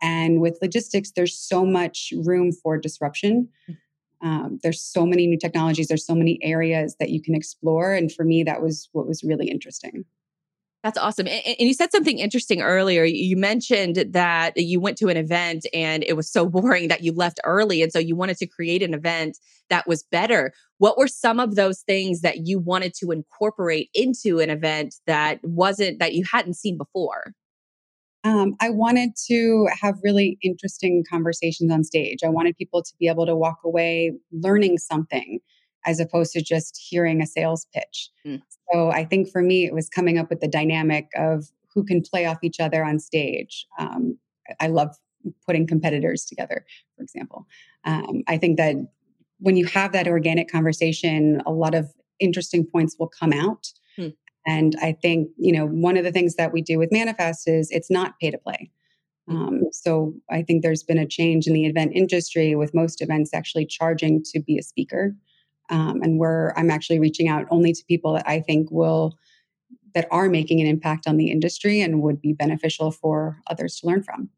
And 0.00 0.40
with 0.40 0.58
logistics, 0.62 1.12
there's 1.12 1.36
so 1.36 1.64
much 1.64 2.12
room 2.24 2.52
for 2.52 2.78
disruption. 2.78 3.48
Mm. 3.68 3.76
Um, 4.20 4.58
there's 4.62 4.80
so 4.80 5.06
many 5.06 5.26
new 5.26 5.38
technologies, 5.38 5.86
there's 5.88 6.06
so 6.06 6.14
many 6.14 6.38
areas 6.42 6.96
that 6.98 7.10
you 7.10 7.22
can 7.22 7.34
explore. 7.34 7.94
And 7.94 8.12
for 8.12 8.24
me, 8.24 8.42
that 8.42 8.60
was 8.60 8.88
what 8.92 9.06
was 9.06 9.22
really 9.22 9.48
interesting. 9.48 10.04
That's 10.84 10.98
awesome. 10.98 11.26
And, 11.26 11.56
you 11.58 11.74
said 11.74 11.90
something 11.90 12.18
interesting 12.18 12.62
earlier. 12.62 13.04
You 13.04 13.36
mentioned 13.36 13.96
that 14.10 14.56
you 14.56 14.80
went 14.80 14.96
to 14.98 15.08
an 15.08 15.16
event 15.16 15.66
and 15.74 16.04
it 16.04 16.16
was 16.16 16.30
so 16.30 16.46
boring 16.48 16.88
that 16.88 17.02
you 17.02 17.12
left 17.12 17.40
early. 17.44 17.82
And 17.82 17.92
so 17.92 17.98
you 17.98 18.14
wanted 18.14 18.36
to 18.38 18.46
create 18.46 18.82
an 18.82 18.94
event 18.94 19.38
that 19.70 19.88
was 19.88 20.04
better. 20.04 20.52
What 20.78 20.96
were 20.96 21.08
some 21.08 21.40
of 21.40 21.56
those 21.56 21.80
things 21.80 22.20
that 22.20 22.46
you 22.46 22.60
wanted 22.60 22.94
to 22.94 23.10
incorporate 23.10 23.90
into 23.92 24.38
an 24.38 24.50
event 24.50 24.94
that 25.06 25.40
wasn't, 25.42 25.98
that 25.98 26.14
you 26.14 26.24
hadn't 26.30 26.54
seen 26.54 26.78
before? 26.78 27.34
Um, 28.24 28.56
I 28.60 28.70
wanted 28.70 29.10
to 29.28 29.68
have 29.80 29.96
really 30.02 30.38
interesting 30.42 31.04
conversations 31.08 31.72
on 31.72 31.84
stage. 31.84 32.18
I 32.24 32.28
wanted 32.28 32.56
people 32.56 32.82
to 32.82 32.92
be 32.98 33.08
able 33.08 33.26
to 33.26 33.36
walk 33.36 33.58
away 33.64 34.12
learning 34.32 34.78
something 34.78 35.38
as 35.86 36.00
opposed 36.00 36.32
to 36.32 36.42
just 36.42 36.76
hearing 36.76 37.22
a 37.22 37.26
sales 37.26 37.66
pitch. 37.72 38.10
Mm. 38.26 38.42
So 38.72 38.90
I 38.90 39.04
think 39.04 39.30
for 39.30 39.42
me, 39.42 39.64
it 39.64 39.72
was 39.72 39.88
coming 39.88 40.18
up 40.18 40.28
with 40.28 40.40
the 40.40 40.48
dynamic 40.48 41.08
of 41.16 41.46
who 41.72 41.84
can 41.84 42.02
play 42.02 42.26
off 42.26 42.38
each 42.42 42.60
other 42.60 42.84
on 42.84 42.98
stage. 42.98 43.66
Um, 43.78 44.18
I 44.60 44.66
love 44.66 44.96
putting 45.46 45.66
competitors 45.66 46.24
together, 46.24 46.64
for 46.96 47.02
example. 47.02 47.46
Um, 47.84 48.22
I 48.26 48.36
think 48.36 48.56
that 48.56 48.76
when 49.38 49.56
you 49.56 49.66
have 49.66 49.92
that 49.92 50.08
organic 50.08 50.50
conversation, 50.50 51.40
a 51.46 51.52
lot 51.52 51.74
of 51.74 51.92
interesting 52.18 52.66
points 52.66 52.96
will 52.98 53.08
come 53.08 53.32
out. 53.32 53.68
And 54.48 54.74
I 54.80 54.92
think, 54.92 55.28
you 55.36 55.52
know, 55.52 55.66
one 55.66 55.98
of 55.98 56.04
the 56.04 56.10
things 56.10 56.36
that 56.36 56.54
we 56.54 56.62
do 56.62 56.78
with 56.78 56.90
Manifest 56.90 57.46
is 57.46 57.70
it's 57.70 57.90
not 57.90 58.18
pay 58.18 58.30
to 58.30 58.38
play. 58.38 58.70
Um, 59.28 59.64
so 59.72 60.14
I 60.30 60.40
think 60.40 60.62
there's 60.62 60.82
been 60.82 60.96
a 60.96 61.06
change 61.06 61.46
in 61.46 61.52
the 61.52 61.66
event 61.66 61.92
industry 61.94 62.54
with 62.54 62.74
most 62.74 63.02
events 63.02 63.34
actually 63.34 63.66
charging 63.66 64.22
to 64.32 64.40
be 64.40 64.56
a 64.56 64.62
speaker. 64.62 65.14
Um, 65.68 66.00
and 66.02 66.18
we're 66.18 66.54
I'm 66.56 66.70
actually 66.70 66.98
reaching 66.98 67.28
out 67.28 67.44
only 67.50 67.74
to 67.74 67.84
people 67.86 68.14
that 68.14 68.26
I 68.26 68.40
think 68.40 68.70
will 68.70 69.18
that 69.94 70.08
are 70.10 70.30
making 70.30 70.62
an 70.62 70.66
impact 70.66 71.06
on 71.06 71.18
the 71.18 71.30
industry 71.30 71.82
and 71.82 72.00
would 72.00 72.22
be 72.22 72.32
beneficial 72.32 72.90
for 72.90 73.38
others 73.48 73.76
to 73.76 73.86
learn 73.86 74.02
from. 74.02 74.30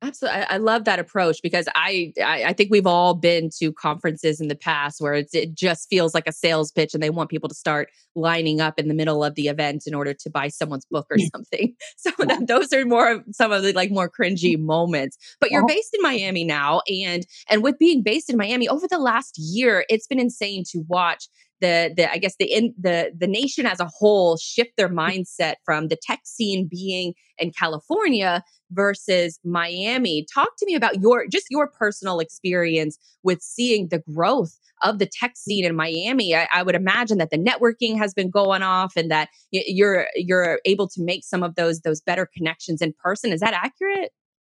Absolutely, 0.00 0.40
I, 0.42 0.46
I, 0.50 0.56
love 0.58 0.84
that 0.84 1.00
approach 1.00 1.42
because 1.42 1.66
I, 1.74 2.12
I, 2.22 2.44
I 2.44 2.52
think 2.52 2.70
we've 2.70 2.86
all 2.86 3.14
been 3.14 3.50
to 3.58 3.72
conferences 3.72 4.40
in 4.40 4.46
the 4.46 4.54
past 4.54 5.00
where 5.00 5.14
it 5.14 5.54
just 5.54 5.88
feels 5.90 6.14
like 6.14 6.28
a 6.28 6.32
sales 6.32 6.70
pitch, 6.70 6.94
and 6.94 7.02
they 7.02 7.10
want 7.10 7.30
people 7.30 7.48
to 7.48 7.54
start 7.54 7.90
lining 8.14 8.60
up 8.60 8.78
in 8.78 8.86
the 8.86 8.94
middle 8.94 9.24
of 9.24 9.34
the 9.34 9.48
event 9.48 9.84
in 9.86 9.94
order 9.94 10.14
to 10.14 10.30
buy 10.30 10.48
someone's 10.48 10.86
book 10.88 11.06
or 11.10 11.18
something. 11.34 11.74
So 11.96 12.12
that, 12.18 12.46
those 12.46 12.72
are 12.72 12.84
more 12.84 13.10
of 13.10 13.24
some 13.32 13.50
of 13.50 13.62
the 13.62 13.72
like 13.72 13.90
more 13.90 14.08
cringy 14.08 14.54
mm-hmm. 14.54 14.66
moments. 14.66 15.16
But 15.40 15.50
you're 15.50 15.62
uh-huh. 15.62 15.74
based 15.74 15.94
in 15.94 16.02
Miami 16.02 16.44
now, 16.44 16.80
and 16.88 17.26
and 17.48 17.62
with 17.62 17.76
being 17.78 18.02
based 18.02 18.30
in 18.30 18.36
Miami 18.36 18.68
over 18.68 18.86
the 18.88 18.98
last 18.98 19.36
year, 19.36 19.84
it's 19.88 20.06
been 20.06 20.20
insane 20.20 20.62
to 20.70 20.84
watch 20.86 21.28
the 21.60 21.92
the 21.96 22.10
I 22.10 22.18
guess 22.18 22.36
the 22.38 22.46
in 22.46 22.74
the 22.78 23.12
the 23.16 23.26
nation 23.26 23.66
as 23.66 23.80
a 23.80 23.90
whole 23.92 24.36
shift 24.36 24.72
their 24.76 24.88
mm-hmm. 24.88 24.98
mindset 24.98 25.54
from 25.64 25.88
the 25.88 25.96
tech 25.96 26.20
scene 26.24 26.68
being 26.70 27.14
in 27.38 27.52
California 27.52 28.42
versus 28.70 29.38
Miami. 29.44 30.26
Talk 30.32 30.50
to 30.58 30.66
me 30.66 30.74
about 30.74 31.00
your 31.00 31.26
just 31.26 31.46
your 31.50 31.68
personal 31.68 32.20
experience 32.20 32.98
with 33.22 33.42
seeing 33.42 33.88
the 33.88 33.98
growth 33.98 34.58
of 34.82 34.98
the 34.98 35.06
tech 35.06 35.36
scene 35.36 35.64
in 35.64 35.74
Miami. 35.74 36.34
I, 36.36 36.48
I 36.52 36.62
would 36.62 36.74
imagine 36.74 37.18
that 37.18 37.30
the 37.30 37.38
networking 37.38 37.98
has 37.98 38.14
been 38.14 38.30
going 38.30 38.62
off 38.62 38.92
and 38.96 39.10
that 39.10 39.28
you're 39.50 40.06
you're 40.14 40.60
able 40.64 40.88
to 40.88 41.02
make 41.02 41.24
some 41.24 41.42
of 41.42 41.54
those 41.54 41.80
those 41.80 42.00
better 42.00 42.28
connections 42.36 42.82
in 42.82 42.94
person. 43.02 43.32
Is 43.32 43.40
that 43.40 43.54
accurate? 43.54 44.10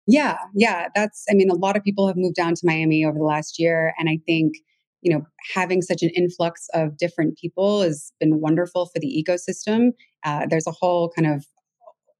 Yeah, 0.06 0.38
yeah, 0.54 0.88
that's 0.94 1.24
I 1.30 1.34
mean 1.34 1.50
a 1.50 1.54
lot 1.54 1.76
of 1.76 1.84
people 1.84 2.06
have 2.06 2.16
moved 2.16 2.36
down 2.36 2.54
to 2.54 2.62
Miami 2.64 3.04
over 3.04 3.18
the 3.18 3.24
last 3.24 3.58
year 3.58 3.94
and 3.98 4.08
I 4.08 4.18
think 4.26 4.54
you 5.02 5.12
know, 5.12 5.26
having 5.54 5.82
such 5.82 6.02
an 6.02 6.10
influx 6.10 6.68
of 6.74 6.96
different 6.96 7.36
people 7.36 7.82
has 7.82 8.12
been 8.20 8.40
wonderful 8.40 8.86
for 8.86 8.98
the 9.00 9.24
ecosystem. 9.28 9.90
Uh, 10.24 10.46
there's 10.48 10.66
a 10.66 10.72
whole 10.72 11.10
kind 11.10 11.26
of 11.26 11.44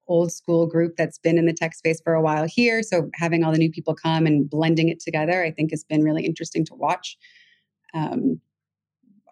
old 0.07 0.31
school 0.31 0.67
group 0.67 0.95
that's 0.97 1.17
been 1.17 1.37
in 1.37 1.45
the 1.45 1.53
tech 1.53 1.73
space 1.73 2.01
for 2.03 2.13
a 2.13 2.21
while 2.21 2.45
here. 2.45 2.83
So 2.83 3.09
having 3.15 3.43
all 3.43 3.53
the 3.53 3.57
new 3.57 3.71
people 3.71 3.95
come 3.95 4.25
and 4.25 4.49
blending 4.49 4.89
it 4.89 4.99
together, 4.99 5.43
I 5.43 5.51
think 5.51 5.71
has 5.71 5.85
been 5.85 6.03
really 6.03 6.25
interesting 6.25 6.65
to 6.65 6.75
watch. 6.75 7.17
Um, 7.93 8.41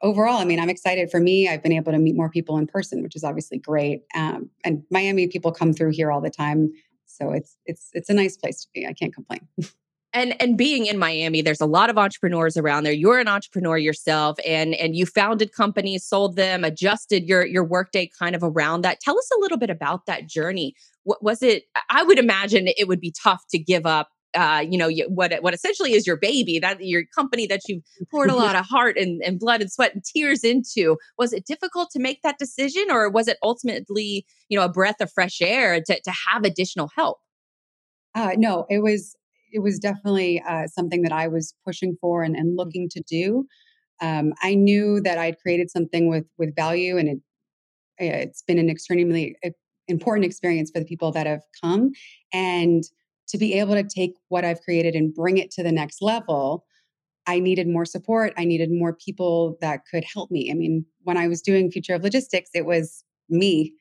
overall, 0.02 0.38
I 0.38 0.46
mean, 0.46 0.60
I'm 0.60 0.70
excited 0.70 1.12
for 1.12 1.20
me. 1.20 1.50
I've 1.50 1.62
been 1.62 1.74
able 1.74 1.92
to 1.92 1.98
meet 1.98 2.16
more 2.16 2.30
people 2.30 2.58
in 2.58 2.68
person, 2.68 3.04
which 3.04 3.18
is 3.18 3.24
obviously 3.24 3.58
great. 3.58 4.04
Um, 4.16 4.50
and 4.64 4.84
Miami 4.90 5.28
people 5.28 5.52
come 5.52 5.74
through 5.74 5.92
here 5.92 6.10
all 6.12 6.22
the 6.22 6.30
time. 6.30 6.72
So 7.06 7.32
it's 7.32 7.58
it's 7.66 7.90
it's 7.92 8.10
a 8.10 8.14
nice 8.14 8.38
place 8.38 8.64
to 8.64 8.70
be. 8.74 8.88
I 8.88 8.94
can't 8.94 9.14
complain. 9.14 9.42
and 10.14 10.40
and 10.42 10.58
being 10.58 10.88
in 10.88 10.98
Miami, 10.98 11.42
there's 11.42 11.62
a 11.62 11.66
lot 11.66 11.90
of 11.90 11.98
entrepreneurs 11.98 12.58
around 12.58 12.84
there. 12.84 12.94
You're 12.94 13.20
an 13.20 13.28
entrepreneur 13.28 13.78
yourself, 13.78 14.38
and 14.46 14.76
and 14.76 14.96
you 14.96 15.06
founded 15.06 15.54
companies, 15.54 16.06
sold 16.06 16.36
them, 16.36 16.64
adjusted 16.64 17.28
your 17.28 17.46
your 17.46 17.64
workday 17.64 18.10
kind 18.20 18.36
of 18.36 18.44
around 18.44 18.82
that. 18.82 19.00
Tell 19.00 19.18
us 19.18 19.30
a 19.36 19.40
little 19.40 19.58
bit 19.58 19.70
about 19.70 20.06
that 20.08 20.28
journey. 20.28 20.76
What 21.04 21.24
was 21.24 21.42
it? 21.42 21.64
I 21.90 22.04
would 22.04 22.20
imagine 22.20 22.68
it 22.68 22.88
would 22.88 23.00
be 23.00 23.14
tough 23.24 23.44
to 23.52 23.60
give 23.60 23.86
up. 23.86 24.10
Uh, 24.34 24.64
you 24.70 24.78
know 24.78 24.90
what 25.10 25.34
what 25.42 25.54
essentially 25.54 25.92
is 25.92 26.08
your 26.08 26.16
baby 26.16 26.58
that 26.58 26.78
your 26.80 27.04
company 27.14 27.46
that 27.48 27.60
you 27.68 27.82
poured 28.10 28.30
a 28.30 28.36
lot 28.36 28.56
of 28.56 28.66
heart 28.66 28.98
and, 28.98 29.22
and 29.24 29.40
blood 29.40 29.60
and 29.60 29.70
sweat 29.70 29.94
and 29.94 30.06
tears 30.06 30.42
into 30.42 30.96
was 31.18 31.34
it 31.34 31.46
difficult 31.46 31.90
to 31.92 32.00
make 32.00 32.22
that 32.22 32.40
decision 32.40 32.86
or 32.90 33.10
was 33.10 33.28
it 33.28 33.38
ultimately 33.44 34.26
you 34.48 34.58
know 34.58 34.64
a 34.64 34.70
breath 34.70 35.02
of 35.02 35.12
fresh 35.12 35.42
air 35.42 35.82
to, 35.86 36.00
to 36.00 36.14
have 36.30 36.46
additional 36.46 36.90
help 36.96 37.18
uh, 38.16 38.32
no 38.38 38.66
it 38.70 38.82
was 38.82 39.18
it 39.52 39.60
was 39.60 39.80
definitely 39.80 40.42
uh, 40.48 40.68
something 40.68 41.02
that 41.04 41.12
I 41.12 41.28
was 41.28 41.54
pushing 41.66 41.98
for 42.00 42.24
and, 42.24 42.36
and 42.36 42.54
mm. 42.54 42.58
looking 42.58 42.90
to 42.90 43.02
do. 43.02 43.46
Um, 44.02 44.34
I 44.42 44.56
knew 44.56 45.00
that 45.02 45.18
I'd 45.18 45.40
created 45.40 45.70
something 45.70 46.10
with 46.10 46.26
with 46.38 46.56
value, 46.56 46.98
and 46.98 47.10
it, 47.10 47.20
it's 47.98 48.42
been 48.42 48.58
an 48.58 48.70
extremely 48.70 49.36
important 49.88 50.26
experience 50.26 50.72
for 50.72 50.80
the 50.80 50.86
people 50.86 51.12
that 51.12 51.28
have 51.28 51.44
come. 51.62 51.92
And 52.34 52.84
to 53.28 53.38
be 53.38 53.54
able 53.54 53.76
to 53.76 53.84
take 53.84 54.16
what 54.30 54.44
I've 54.44 54.62
created 54.62 54.96
and 54.96 55.14
bring 55.14 55.38
it 55.38 55.52
to 55.52 55.64
the 55.64 55.72
next 55.72 56.02
level, 56.02 56.66
I 57.28 57.40
needed 57.40 57.68
more 57.68 57.86
support. 57.86 58.34
I 58.38 58.46
needed 58.46 58.72
more 58.72 58.94
people 58.94 59.58
that 59.62 59.82
could 59.90 60.04
help 60.04 60.32
me. 60.32 60.52
I 60.52 60.56
mean, 60.56 60.86
when 61.04 61.18
I 61.18 61.28
was 61.28 61.42
doing 61.42 61.72
Future 61.72 61.94
of 61.94 62.04
Logistics, 62.04 62.50
it 62.54 62.66
was 62.66 63.04
me 63.30 63.74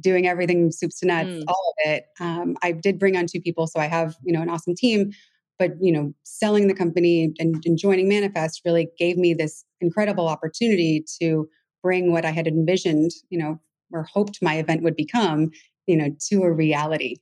doing 0.00 0.26
everything 0.26 0.70
soups 0.70 1.00
to 1.00 1.06
nuts, 1.06 1.28
mm. 1.28 1.44
all 1.48 1.74
of 1.76 1.92
it. 1.92 2.04
Um, 2.20 2.56
I 2.62 2.72
did 2.72 2.98
bring 2.98 3.16
on 3.16 3.26
two 3.26 3.40
people, 3.40 3.66
so 3.66 3.80
I 3.80 3.86
have 3.86 4.16
you 4.24 4.32
know 4.32 4.42
an 4.42 4.48
awesome 4.48 4.74
team. 4.74 5.10
But 5.58 5.72
you 5.80 5.90
know, 5.90 6.14
selling 6.22 6.68
the 6.68 6.74
company 6.74 7.32
and, 7.38 7.60
and 7.64 7.76
joining 7.76 8.08
Manifest 8.08 8.62
really 8.64 8.88
gave 8.98 9.16
me 9.16 9.34
this 9.34 9.64
incredible 9.80 10.28
opportunity 10.28 11.04
to 11.20 11.48
bring 11.82 12.12
what 12.12 12.24
I 12.24 12.30
had 12.30 12.46
envisioned, 12.46 13.10
you 13.30 13.38
know, 13.38 13.58
or 13.92 14.04
hoped 14.04 14.38
my 14.40 14.56
event 14.58 14.82
would 14.82 14.96
become, 14.96 15.50
you 15.86 15.96
know, 15.96 16.14
to 16.28 16.42
a 16.42 16.52
reality. 16.52 17.16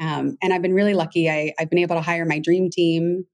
Um, 0.00 0.36
and 0.42 0.52
I've 0.52 0.62
been 0.62 0.74
really 0.74 0.94
lucky. 0.94 1.30
I, 1.30 1.52
I've 1.58 1.70
been 1.70 1.78
able 1.78 1.96
to 1.96 2.02
hire 2.02 2.24
my 2.24 2.38
dream 2.38 2.70
team 2.70 3.24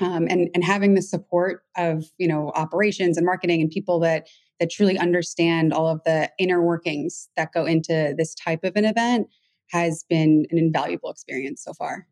um, 0.00 0.26
and 0.28 0.48
and 0.54 0.64
having 0.64 0.94
the 0.94 1.02
support 1.02 1.62
of 1.76 2.04
you 2.18 2.26
know 2.26 2.52
operations 2.54 3.16
and 3.16 3.26
marketing 3.26 3.60
and 3.60 3.70
people 3.70 4.00
that 4.00 4.28
that 4.60 4.70
truly 4.70 4.94
mm-hmm. 4.94 5.02
understand 5.02 5.72
all 5.72 5.88
of 5.88 6.00
the 6.04 6.30
inner 6.38 6.62
workings 6.62 7.28
that 7.36 7.52
go 7.52 7.64
into 7.64 8.14
this 8.16 8.34
type 8.34 8.62
of 8.62 8.76
an 8.76 8.84
event 8.84 9.26
has 9.70 10.04
been 10.08 10.46
an 10.50 10.58
invaluable 10.58 11.10
experience 11.10 11.62
so 11.64 11.72
far. 11.72 12.06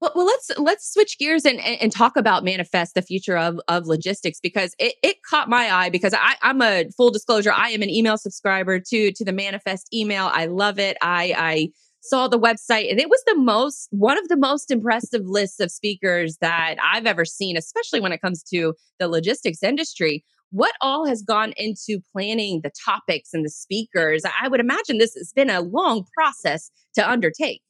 Well, 0.00 0.12
well, 0.14 0.26
let's 0.26 0.50
let's 0.58 0.92
switch 0.92 1.18
gears 1.18 1.44
and, 1.44 1.58
and, 1.58 1.82
and 1.82 1.92
talk 1.92 2.16
about 2.16 2.44
manifest 2.44 2.94
the 2.94 3.02
future 3.02 3.36
of 3.36 3.58
of 3.66 3.86
logistics 3.86 4.38
because 4.40 4.74
it, 4.78 4.94
it 5.02 5.16
caught 5.28 5.48
my 5.48 5.72
eye 5.72 5.90
because 5.90 6.14
I, 6.14 6.36
I'm 6.40 6.62
a 6.62 6.84
full 6.96 7.10
disclosure 7.10 7.52
I 7.52 7.70
am 7.70 7.82
an 7.82 7.90
email 7.90 8.16
subscriber 8.16 8.78
to 8.78 9.10
to 9.10 9.24
the 9.24 9.32
manifest 9.32 9.92
email 9.92 10.30
I 10.32 10.46
love 10.46 10.78
it 10.78 10.96
I 11.02 11.34
I 11.36 11.68
saw 12.00 12.28
the 12.28 12.38
website 12.38 12.90
and 12.90 13.00
it 13.00 13.10
was 13.10 13.20
the 13.26 13.34
most 13.34 13.88
one 13.90 14.18
of 14.18 14.28
the 14.28 14.36
most 14.36 14.70
impressive 14.70 15.22
lists 15.24 15.58
of 15.58 15.72
speakers 15.72 16.38
that 16.40 16.76
I've 16.82 17.06
ever 17.06 17.24
seen, 17.24 17.56
especially 17.56 17.98
when 17.98 18.12
it 18.12 18.22
comes 18.22 18.44
to 18.54 18.74
the 19.00 19.08
logistics 19.08 19.64
industry. 19.64 20.24
What 20.50 20.74
all 20.80 21.06
has 21.06 21.22
gone 21.22 21.52
into 21.56 22.00
planning 22.12 22.60
the 22.62 22.70
topics 22.84 23.30
and 23.32 23.44
the 23.44 23.50
speakers? 23.50 24.22
I 24.40 24.48
would 24.48 24.60
imagine 24.60 24.98
this 24.98 25.14
has 25.14 25.32
been 25.32 25.50
a 25.50 25.60
long 25.60 26.04
process 26.14 26.70
to 26.94 27.08
undertake. 27.08 27.62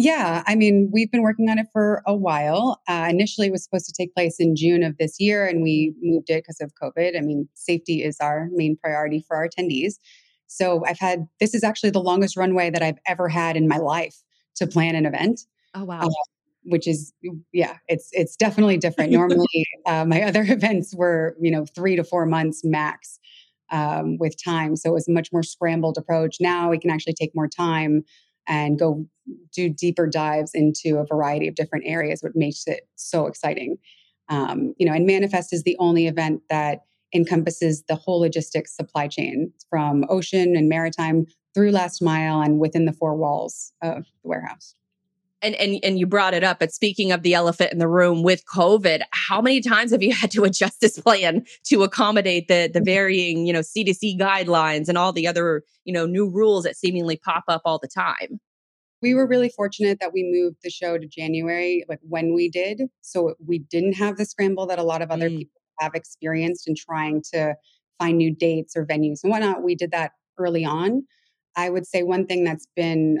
Yeah, 0.00 0.44
I 0.46 0.54
mean, 0.54 0.90
we've 0.92 1.10
been 1.10 1.22
working 1.22 1.50
on 1.50 1.58
it 1.58 1.66
for 1.72 2.02
a 2.06 2.14
while. 2.14 2.80
Uh, 2.88 3.08
initially, 3.10 3.48
it 3.48 3.50
was 3.50 3.64
supposed 3.64 3.86
to 3.86 3.92
take 3.92 4.14
place 4.14 4.36
in 4.38 4.54
June 4.54 4.84
of 4.84 4.96
this 4.96 5.16
year, 5.18 5.44
and 5.44 5.60
we 5.60 5.92
moved 6.00 6.30
it 6.30 6.44
because 6.44 6.60
of 6.60 6.72
COVID. 6.80 7.18
I 7.18 7.20
mean, 7.20 7.48
safety 7.54 8.04
is 8.04 8.16
our 8.20 8.48
main 8.52 8.76
priority 8.76 9.24
for 9.26 9.36
our 9.36 9.48
attendees. 9.48 9.94
So 10.46 10.84
I've 10.86 11.00
had 11.00 11.26
this 11.40 11.52
is 11.52 11.64
actually 11.64 11.90
the 11.90 12.00
longest 12.00 12.36
runway 12.36 12.70
that 12.70 12.82
I've 12.82 12.98
ever 13.06 13.28
had 13.28 13.56
in 13.56 13.66
my 13.66 13.78
life 13.78 14.16
to 14.56 14.66
plan 14.66 14.94
an 14.94 15.04
event. 15.04 15.40
Oh 15.74 15.84
wow. 15.84 16.00
Uh, 16.00 16.08
which 16.68 16.86
is 16.86 17.12
yeah, 17.52 17.78
it's 17.88 18.08
it's 18.12 18.36
definitely 18.36 18.76
different. 18.76 19.10
Normally, 19.10 19.66
uh, 19.86 20.04
my 20.04 20.22
other 20.22 20.42
events 20.48 20.94
were 20.94 21.36
you 21.40 21.50
know 21.50 21.64
three 21.74 21.96
to 21.96 22.04
four 22.04 22.26
months 22.26 22.60
max 22.64 23.18
um, 23.70 24.18
with 24.18 24.42
time, 24.42 24.76
so 24.76 24.90
it 24.90 24.94
was 24.94 25.08
a 25.08 25.12
much 25.12 25.30
more 25.32 25.42
scrambled 25.42 25.96
approach. 25.98 26.36
Now 26.40 26.70
we 26.70 26.78
can 26.78 26.90
actually 26.90 27.14
take 27.14 27.32
more 27.34 27.48
time 27.48 28.04
and 28.46 28.78
go 28.78 29.06
do 29.52 29.68
deeper 29.68 30.06
dives 30.06 30.52
into 30.54 30.98
a 30.98 31.06
variety 31.06 31.48
of 31.48 31.54
different 31.54 31.84
areas, 31.86 32.22
what 32.22 32.34
makes 32.34 32.66
it 32.66 32.88
so 32.96 33.26
exciting. 33.26 33.76
Um, 34.30 34.74
you 34.78 34.86
know, 34.86 34.92
and 34.92 35.06
Manifest 35.06 35.52
is 35.52 35.62
the 35.62 35.76
only 35.78 36.06
event 36.06 36.42
that 36.50 36.80
encompasses 37.14 37.84
the 37.88 37.94
whole 37.94 38.20
logistics 38.20 38.76
supply 38.76 39.08
chain 39.08 39.52
from 39.70 40.04
ocean 40.08 40.56
and 40.56 40.68
maritime 40.68 41.26
through 41.54 41.70
last 41.70 42.02
mile 42.02 42.40
and 42.40 42.58
within 42.58 42.84
the 42.84 42.92
four 42.92 43.16
walls 43.16 43.72
of 43.82 44.04
the 44.22 44.28
warehouse. 44.28 44.74
And, 45.40 45.54
and 45.54 45.78
and 45.84 46.00
you 46.00 46.06
brought 46.06 46.34
it 46.34 46.42
up, 46.42 46.58
but 46.58 46.72
speaking 46.72 47.12
of 47.12 47.22
the 47.22 47.32
elephant 47.32 47.72
in 47.72 47.78
the 47.78 47.86
room 47.86 48.24
with 48.24 48.44
COVID, 48.46 49.02
how 49.12 49.40
many 49.40 49.60
times 49.60 49.92
have 49.92 50.02
you 50.02 50.12
had 50.20 50.32
to 50.32 50.42
adjust 50.42 50.80
this 50.80 50.98
plan 50.98 51.44
to 51.66 51.84
accommodate 51.84 52.48
the 52.48 52.68
the 52.72 52.80
varying, 52.80 53.46
you 53.46 53.52
know, 53.52 53.60
CDC 53.60 54.18
guidelines 54.18 54.88
and 54.88 54.98
all 54.98 55.12
the 55.12 55.28
other, 55.28 55.62
you 55.84 55.92
know, 55.92 56.06
new 56.06 56.28
rules 56.28 56.64
that 56.64 56.76
seemingly 56.76 57.16
pop 57.16 57.44
up 57.46 57.62
all 57.64 57.78
the 57.78 57.88
time? 57.88 58.40
We 59.00 59.14
were 59.14 59.28
really 59.28 59.48
fortunate 59.48 59.98
that 60.00 60.12
we 60.12 60.24
moved 60.24 60.56
the 60.64 60.70
show 60.70 60.98
to 60.98 61.06
January, 61.06 61.84
like 61.88 62.00
when 62.02 62.34
we 62.34 62.48
did. 62.48 62.82
So 63.00 63.34
we 63.46 63.60
didn't 63.60 63.92
have 63.92 64.16
the 64.16 64.24
scramble 64.24 64.66
that 64.66 64.80
a 64.80 64.82
lot 64.82 65.02
of 65.02 65.12
other 65.12 65.30
mm. 65.30 65.38
people 65.38 65.60
have 65.78 65.94
experienced 65.94 66.66
in 66.66 66.74
trying 66.74 67.22
to 67.32 67.54
find 67.98 68.18
new 68.18 68.34
dates 68.34 68.76
or 68.76 68.84
venues 68.84 69.20
and 69.22 69.30
whatnot. 69.30 69.62
We 69.62 69.76
did 69.76 69.92
that 69.92 70.12
early 70.36 70.64
on. 70.64 71.04
I 71.56 71.70
would 71.70 71.86
say 71.86 72.02
one 72.02 72.26
thing 72.26 72.44
that's 72.44 72.66
been 72.76 73.20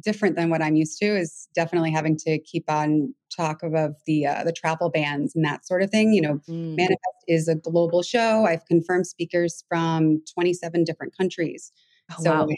different 0.00 0.36
than 0.36 0.50
what 0.50 0.62
I'm 0.62 0.76
used 0.76 0.98
to 0.98 1.06
is 1.06 1.48
definitely 1.54 1.90
having 1.90 2.16
to 2.18 2.38
keep 2.38 2.70
on 2.70 3.14
talk 3.34 3.62
of 3.62 3.96
the 4.06 4.26
uh, 4.26 4.44
the 4.44 4.52
travel 4.52 4.90
bans 4.90 5.34
and 5.34 5.44
that 5.44 5.66
sort 5.66 5.82
of 5.82 5.90
thing. 5.90 6.12
You 6.12 6.22
know, 6.22 6.34
mm. 6.48 6.76
Manifest 6.76 7.24
is 7.28 7.48
a 7.48 7.54
global 7.54 8.02
show. 8.02 8.46
I've 8.46 8.64
confirmed 8.66 9.06
speakers 9.06 9.64
from 9.68 10.22
27 10.34 10.84
different 10.84 11.16
countries, 11.16 11.72
oh, 12.12 12.22
so 12.22 12.32
wow. 12.32 12.48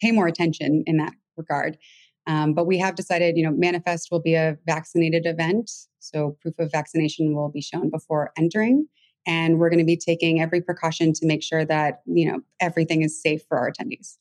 pay 0.00 0.12
more 0.12 0.26
attention 0.26 0.84
in 0.86 0.96
that 0.98 1.14
regard. 1.36 1.78
Um, 2.26 2.54
but 2.54 2.66
we 2.66 2.78
have 2.78 2.96
decided, 2.96 3.36
you 3.36 3.44
know, 3.44 3.52
Manifest 3.52 4.08
will 4.10 4.20
be 4.20 4.34
a 4.34 4.58
vaccinated 4.66 5.26
event. 5.26 5.70
So 6.00 6.36
proof 6.40 6.58
of 6.58 6.72
vaccination 6.72 7.34
will 7.34 7.50
be 7.50 7.60
shown 7.60 7.88
before 7.88 8.32
entering. 8.36 8.86
And 9.28 9.58
we're 9.58 9.70
going 9.70 9.80
to 9.80 9.84
be 9.84 9.96
taking 9.96 10.40
every 10.40 10.60
precaution 10.60 11.12
to 11.14 11.26
make 11.26 11.42
sure 11.42 11.64
that, 11.64 12.00
you 12.06 12.30
know, 12.30 12.40
everything 12.60 13.02
is 13.02 13.20
safe 13.20 13.42
for 13.48 13.58
our 13.58 13.70
attendees. 13.70 14.16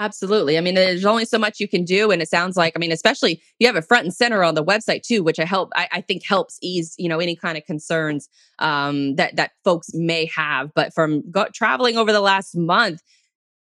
Absolutely. 0.00 0.58
I 0.58 0.60
mean, 0.60 0.74
there's 0.74 1.04
only 1.04 1.24
so 1.24 1.38
much 1.38 1.60
you 1.60 1.68
can 1.68 1.84
do. 1.84 2.10
And 2.10 2.20
it 2.20 2.28
sounds 2.28 2.56
like, 2.56 2.72
I 2.74 2.80
mean, 2.80 2.90
especially 2.90 3.40
you 3.60 3.66
have 3.68 3.76
a 3.76 3.82
front 3.82 4.04
and 4.04 4.12
center 4.12 4.42
on 4.42 4.54
the 4.56 4.64
website 4.64 5.02
too, 5.02 5.22
which 5.22 5.38
I 5.38 5.44
help, 5.44 5.70
I, 5.76 5.88
I 5.92 6.00
think 6.00 6.24
helps 6.26 6.58
ease, 6.60 6.94
you 6.98 7.08
know, 7.08 7.20
any 7.20 7.36
kind 7.36 7.56
of 7.56 7.64
concerns 7.64 8.28
um, 8.58 9.14
that, 9.16 9.36
that 9.36 9.52
folks 9.62 9.90
may 9.94 10.28
have. 10.34 10.72
But 10.74 10.92
from 10.92 11.22
go- 11.30 11.46
traveling 11.54 11.96
over 11.96 12.12
the 12.12 12.20
last 12.20 12.56
month, 12.56 13.02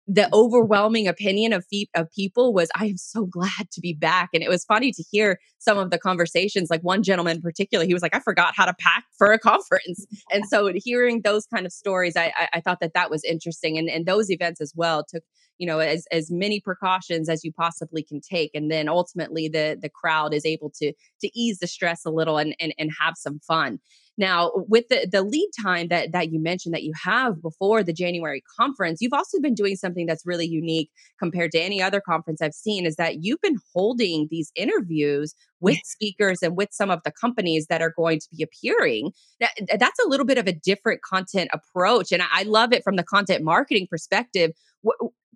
the 0.09 0.29
overwhelming 0.33 1.07
opinion 1.07 1.53
of, 1.53 1.65
fe- 1.71 1.89
of 1.95 2.11
people 2.11 2.53
was 2.53 2.69
i 2.75 2.87
am 2.87 2.97
so 2.97 3.25
glad 3.25 3.71
to 3.71 3.81
be 3.81 3.93
back. 3.93 4.31
And 4.35 4.43
it 4.43 4.49
was 4.49 4.65
funny 4.65 4.93
to 4.93 5.05
hear 5.11 5.39
some 5.59 5.79
of 5.79 5.91
the 5.91 5.99
conversations 5.99 6.71
like 6.71 6.83
one 6.83 7.03
gentleman 7.03 7.37
in 7.37 7.43
particular 7.43 7.85
he 7.85 7.95
was 7.95 8.03
like 8.03 8.15
i 8.15 8.21
forgot 8.21 8.55
how 8.57 8.65
to 8.65 8.75
pack 8.75 9.05
for 9.17 9.33
a 9.33 9.39
conference. 9.39 10.07
And 10.33 10.45
so 10.47 10.73
hearing 10.75 11.23
those 11.23 11.47
kind 11.47 11.67
of 11.67 11.73
stories 11.73 12.17
i 12.17 12.33
i, 12.37 12.49
I 12.55 12.61
thought 12.61 12.81
that 12.81 12.95
that 12.95 13.11
was 13.11 13.25
interesting 13.25 13.79
and 13.79 13.89
and 13.89 14.07
those 14.07 14.31
events 14.31 14.61
as 14.61 14.73
well 14.75 15.05
took 15.09 15.23
you 15.59 15.67
know 15.67 15.79
as 15.79 16.07
as 16.11 16.31
many 16.31 16.61
precautions 16.61 17.29
as 17.29 17.45
you 17.45 17.53
possibly 17.53 18.03
can 18.03 18.21
take 18.21 18.51
and 18.55 18.71
then 18.71 18.89
ultimately 18.89 19.49
the 19.49 19.79
the 19.81 19.89
crowd 19.89 20.35
is 20.35 20.45
able 20.45 20.71
to 20.71 20.93
to 21.21 21.31
ease 21.39 21.59
the 21.59 21.67
stress 21.67 22.05
a 22.05 22.11
little 22.11 22.39
and 22.39 22.55
and, 22.59 22.75
and 22.79 22.91
have 23.01 23.15
some 23.17 23.39
fun 23.41 23.79
now, 24.19 24.53
with 24.55 24.89
the, 24.89 25.09
the 25.11 25.23
lead 25.23 25.49
time 25.63 25.89
that, 25.89 26.13
that 26.13 26.31
you 26.31 26.41
mentioned 26.41 26.75
that 26.75 26.83
you 26.83 26.93
have 27.03 27.41
before 27.41 27.83
the 27.83 27.95
January 27.95 28.43
conference, 28.59 29.01
you've 29.01 29.15
also 29.15 29.41
been 29.41 29.55
doing 29.55 29.77
something 29.77 30.07
that's 30.07 30.27
really 30.27 30.47
unique 30.47 30.91
compared 31.19 31.51
to 31.53 31.59
any 31.59 31.81
other 31.81 32.01
conference 32.01 32.43
I've 32.43 32.53
seen 32.53 32.85
is 32.85 32.97
that 32.97 33.25
you've 33.25 33.41
been 33.41 33.57
holding 33.75 34.29
these 34.31 34.53
interviews 34.55 35.35
with 35.61 35.79
speakers 35.85 36.43
and 36.43 36.57
with 36.57 36.69
some 36.73 36.91
of 36.91 37.01
the 37.05 37.11
companies 37.11 37.67
that 37.69 37.81
are 37.81 37.95
going 37.97 38.21
to 38.21 38.29
be 38.37 38.43
appearing. 38.43 39.13
That, 39.41 39.51
that's 39.79 40.05
a 40.05 40.09
little 40.09 40.27
bit 40.27 40.39
of 40.39 40.47
a 40.47 40.53
different 40.53 41.01
content 41.03 41.51
approach. 41.53 42.13
And 42.13 42.23
I 42.33 42.43
love 42.43 42.73
it 42.73 42.85
from 42.85 42.97
the 42.97 43.05
content 43.05 43.43
marketing 43.43 43.87
perspective. 43.89 44.53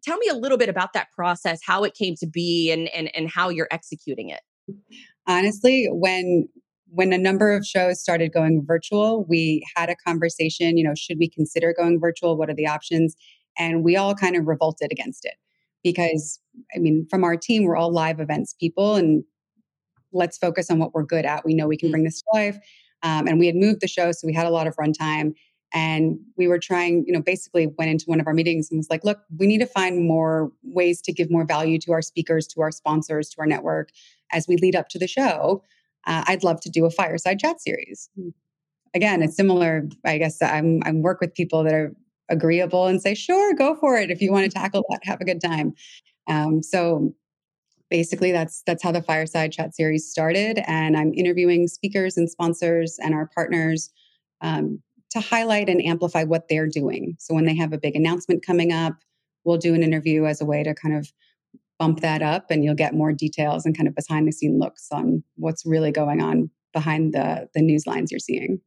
tell 0.02 0.18
me 0.18 0.28
a 0.28 0.34
little 0.34 0.58
bit 0.58 0.68
about 0.68 0.92
that 0.92 1.10
process, 1.12 1.60
how 1.64 1.84
it 1.84 1.94
came 1.94 2.14
to 2.16 2.26
be, 2.26 2.70
and, 2.70 2.88
and, 2.88 3.10
and 3.14 3.30
how 3.30 3.48
you're 3.48 3.68
executing 3.70 4.28
it. 4.28 4.40
Honestly, 5.26 5.88
when 5.90 6.48
when 6.88 7.12
a 7.12 7.18
number 7.18 7.53
of 7.53 7.66
shows 7.66 8.01
started 8.01 8.33
going 8.33 8.64
virtual, 8.64 9.25
we 9.25 9.66
had 9.75 9.88
a 9.88 9.96
conversation, 9.96 10.77
you 10.77 10.85
know, 10.85 10.94
should 10.94 11.18
we 11.18 11.29
consider 11.29 11.75
going 11.77 12.01
virtual? 12.01 12.37
What 12.37 12.49
are 12.49 12.55
the 12.55 12.66
options? 12.66 13.16
And 13.59 13.83
we 13.83 13.96
all 13.96 14.14
kind 14.14 14.37
of 14.37 14.46
revolted 14.46 14.92
against 14.92 15.25
it 15.25 15.35
because, 15.83 16.40
I 16.75 16.79
mean, 16.79 17.07
from 17.11 17.25
our 17.25 17.37
team, 17.37 17.64
we're 17.64 17.77
all 17.77 17.92
live 17.92 18.20
events 18.20 18.55
people 18.55 18.96
and 18.96 19.25
let's 20.12 20.38
focus 20.38 20.70
on 20.70 20.79
what 20.79 20.94
we're 20.94 21.05
good 21.05 21.25
at. 21.25 21.44
We 21.44 21.55
know 21.55 21.66
we 21.66 21.77
can 21.77 21.88
mm. 21.88 21.92
bring 21.92 22.05
this 22.05 22.20
to 22.20 22.27
life. 22.33 22.59
Um, 23.03 23.27
and 23.27 23.38
we 23.38 23.46
had 23.46 23.57
moved 23.57 23.81
the 23.81 23.88
show, 23.88 24.12
so 24.12 24.27
we 24.27 24.33
had 24.33 24.46
a 24.46 24.51
lot 24.51 24.66
of 24.66 24.75
runtime. 24.77 25.35
And 25.75 26.18
we 26.38 26.49
were 26.49 26.59
trying, 26.59 27.05
you 27.07 27.12
know, 27.12 27.20
basically 27.20 27.66
went 27.79 27.90
into 27.90 28.05
one 28.07 28.20
of 28.20 28.27
our 28.27 28.33
meetings 28.33 28.70
and 28.70 28.79
was 28.79 28.88
like, 28.88 29.05
look, 29.05 29.18
we 29.37 29.46
need 29.46 29.59
to 29.59 29.66
find 29.66 30.07
more 30.07 30.51
ways 30.62 31.03
to 31.03 31.12
give 31.12 31.31
more 31.31 31.44
value 31.44 31.79
to 31.81 31.92
our 31.92 32.03
speakers, 32.03 32.46
to 32.49 32.62
our 32.62 32.70
sponsors, 32.70 33.29
to 33.31 33.40
our 33.40 33.46
network 33.46 33.90
as 34.33 34.46
we 34.49 34.57
lead 34.57 34.77
up 34.77 34.88
to 34.90 34.99
the 34.99 35.09
show 35.09 35.62
uh, 36.06 36.24
I'd 36.26 36.44
love 36.44 36.60
to 36.62 36.70
do 36.70 36.84
a 36.86 36.90
fireside 36.90 37.38
chat 37.38 37.60
series. 37.60 38.08
Again, 38.94 39.22
it's 39.22 39.36
similar. 39.36 39.88
I 40.04 40.18
guess 40.18 40.40
I'm 40.40 40.82
I'm 40.84 41.02
work 41.02 41.20
with 41.20 41.34
people 41.34 41.64
that 41.64 41.74
are 41.74 41.94
agreeable 42.28 42.86
and 42.86 43.00
say, 43.00 43.14
sure, 43.14 43.54
go 43.54 43.74
for 43.76 43.96
it. 43.96 44.10
If 44.10 44.20
you 44.20 44.32
want 44.32 44.44
to 44.44 44.50
tackle 44.50 44.84
that, 44.90 45.04
have 45.04 45.20
a 45.20 45.24
good 45.24 45.40
time. 45.40 45.74
Um, 46.28 46.62
so 46.62 47.14
basically 47.88 48.32
that's 48.32 48.62
that's 48.66 48.82
how 48.82 48.90
the 48.90 49.02
fireside 49.02 49.52
chat 49.52 49.72
series 49.72 50.11
started 50.11 50.61
and 50.66 50.96
i'm 50.96 51.14
interviewing 51.14 51.68
speakers 51.68 52.16
and 52.16 52.28
sponsors 52.28 52.98
and 53.00 53.14
our 53.14 53.30
partners 53.32 53.90
um, 54.40 54.82
to 55.11 55.20
highlight 55.20 55.68
and 55.68 55.82
amplify 55.84 56.24
what 56.24 56.48
they're 56.48 56.66
doing. 56.66 57.16
So 57.18 57.34
when 57.34 57.46
they 57.46 57.57
have 57.57 57.72
a 57.72 57.78
big 57.78 57.96
announcement 57.96 58.44
coming 58.44 58.72
up, 58.72 58.94
we'll 59.44 59.57
do 59.57 59.74
an 59.74 59.82
interview 59.82 60.26
as 60.26 60.40
a 60.40 60.44
way 60.44 60.62
to 60.62 60.74
kind 60.74 60.96
of 60.96 61.12
bump 61.79 62.01
that 62.01 62.22
up 62.22 62.47
and 62.51 62.64
you'll 62.64 62.74
get 62.74 62.95
more 62.95 63.12
details 63.12 63.66
and 63.66 63.77
kind 63.77 63.89
of 63.89 63.95
behind 63.95 64.27
the 64.27 64.33
scene 64.33 64.59
looks 64.59 64.89
on 64.91 65.22
what's 65.37 65.66
really 65.66 65.93
going 65.93 66.20
on 66.22 66.51
behind 66.72 67.14
the 67.14 67.49
the 67.55 67.62
news 67.62 67.87
lines 67.87 68.11
you're 68.11 68.18
seeing. 68.18 68.61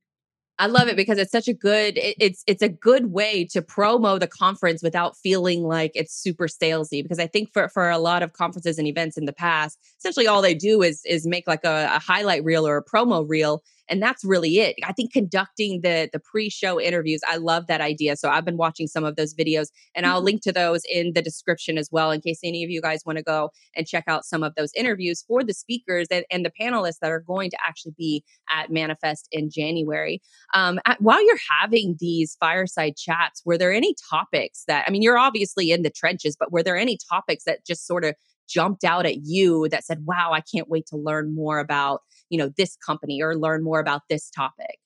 I 0.62 0.66
love 0.66 0.90
it 0.90 0.98
because 0.98 1.18
it's 1.18 1.32
such 1.32 1.48
a 1.48 1.54
good 1.54 1.98
it, 1.98 2.16
it's 2.20 2.44
it's 2.46 2.62
a 2.62 2.68
good 2.68 3.14
way 3.14 3.46
to 3.46 3.62
promo 3.62 4.20
the 4.20 4.28
conference 4.28 4.84
without 4.84 5.16
feeling 5.16 5.64
like 5.64 5.92
it's 5.96 6.14
super 6.14 6.48
salesy 6.48 7.02
because 7.02 7.20
I 7.20 7.28
think 7.28 7.54
for 7.54 7.70
for 7.70 7.90
a 7.90 7.98
lot 7.98 8.24
of 8.24 8.34
conferences 8.34 8.78
and 8.78 8.86
events 8.88 9.18
in 9.18 9.26
the 9.26 9.34
past 9.34 9.80
essentially 10.00 10.28
all 10.28 10.42
they 10.42 10.54
do 10.54 10.82
is 10.82 11.02
is 11.06 11.26
make 11.26 11.48
like 11.48 11.64
a, 11.64 11.90
a 11.94 12.00
highlight 12.00 12.44
reel 12.44 12.68
or 12.68 12.76
a 12.76 12.84
promo 12.84 13.28
reel 13.28 13.64
and 13.90 14.02
that's 14.02 14.24
really 14.24 14.60
it 14.60 14.76
i 14.84 14.94
think 14.94 15.12
conducting 15.12 15.82
the 15.82 16.10
the 16.14 16.20
pre-show 16.20 16.80
interviews 16.80 17.20
i 17.28 17.38
love 17.38 17.68
that 17.68 17.82
idea 17.82 18.16
so 18.16 18.30
i've 18.30 18.46
been 18.46 18.58
watching 18.58 18.88
some 18.88 19.04
of 19.04 19.16
those 19.16 19.34
videos 19.34 19.68
and 19.96 20.06
i'll 20.06 20.18
mm-hmm. 20.18 20.26
link 20.26 20.42
to 20.42 20.52
those 20.52 20.82
in 20.92 21.14
the 21.14 21.22
description 21.22 21.78
as 21.78 21.90
well 21.92 22.12
in 22.12 22.22
case 22.22 22.40
any 22.44 22.64
of 22.64 22.70
you 22.70 22.82
guys 22.82 23.02
want 23.06 23.18
to 23.18 23.24
go 23.24 23.50
and 23.76 23.88
check 23.88 24.04
out 24.08 24.26
some 24.26 24.44
of 24.44 24.54
those 24.56 24.72
interviews 24.76 25.24
for 25.28 25.44
the 25.44 25.54
speakers 25.54 26.08
and, 26.12 26.26
and 26.32 26.46
the 26.46 26.52
panelists 26.60 27.00
that 27.02 27.12
are 27.12 27.22
going 27.22 27.50
to 27.50 27.58
actually 27.66 27.94
be 27.98 28.24
at 28.52 28.72
manifest 28.72 29.28
in 29.32 29.50
january 29.50 30.22
um, 30.54 30.80
at, 30.86 31.02
while 31.02 31.24
you're 31.26 31.40
having 31.62 31.96
these 32.00 32.38
fireside 32.40 32.96
chats 32.96 33.42
were 33.46 33.58
there 33.58 33.74
any 33.74 33.96
topics 34.10 34.64
that 34.68 34.86
i 34.88 34.92
mean 34.92 35.02
you're 35.02 35.18
obviously 35.18 35.72
in 35.72 35.82
the 35.82 35.90
trenches 35.90 36.36
but 36.40 36.52
were 36.52 36.64
there 36.64 36.78
any 36.78 36.98
topics 37.10 37.44
that 37.44 37.66
just 37.66 37.86
sort 37.88 38.06
of 38.06 38.16
jumped 38.50 38.84
out 38.84 39.06
at 39.06 39.18
you 39.24 39.68
that 39.70 39.86
said 39.86 40.00
wow 40.06 40.32
i 40.34 40.42
can't 40.42 40.70
wait 40.70 40.86
to 40.88 40.98
learn 40.98 41.34
more 41.34 41.60
about 41.60 42.02
you 42.30 42.38
know 42.38 42.50
this 42.58 42.78
company 42.86 43.22
or 43.22 43.36
learn 43.36 43.64
more 43.64 43.80
about 43.80 44.02
this 44.10 44.30
topic. 44.30 44.80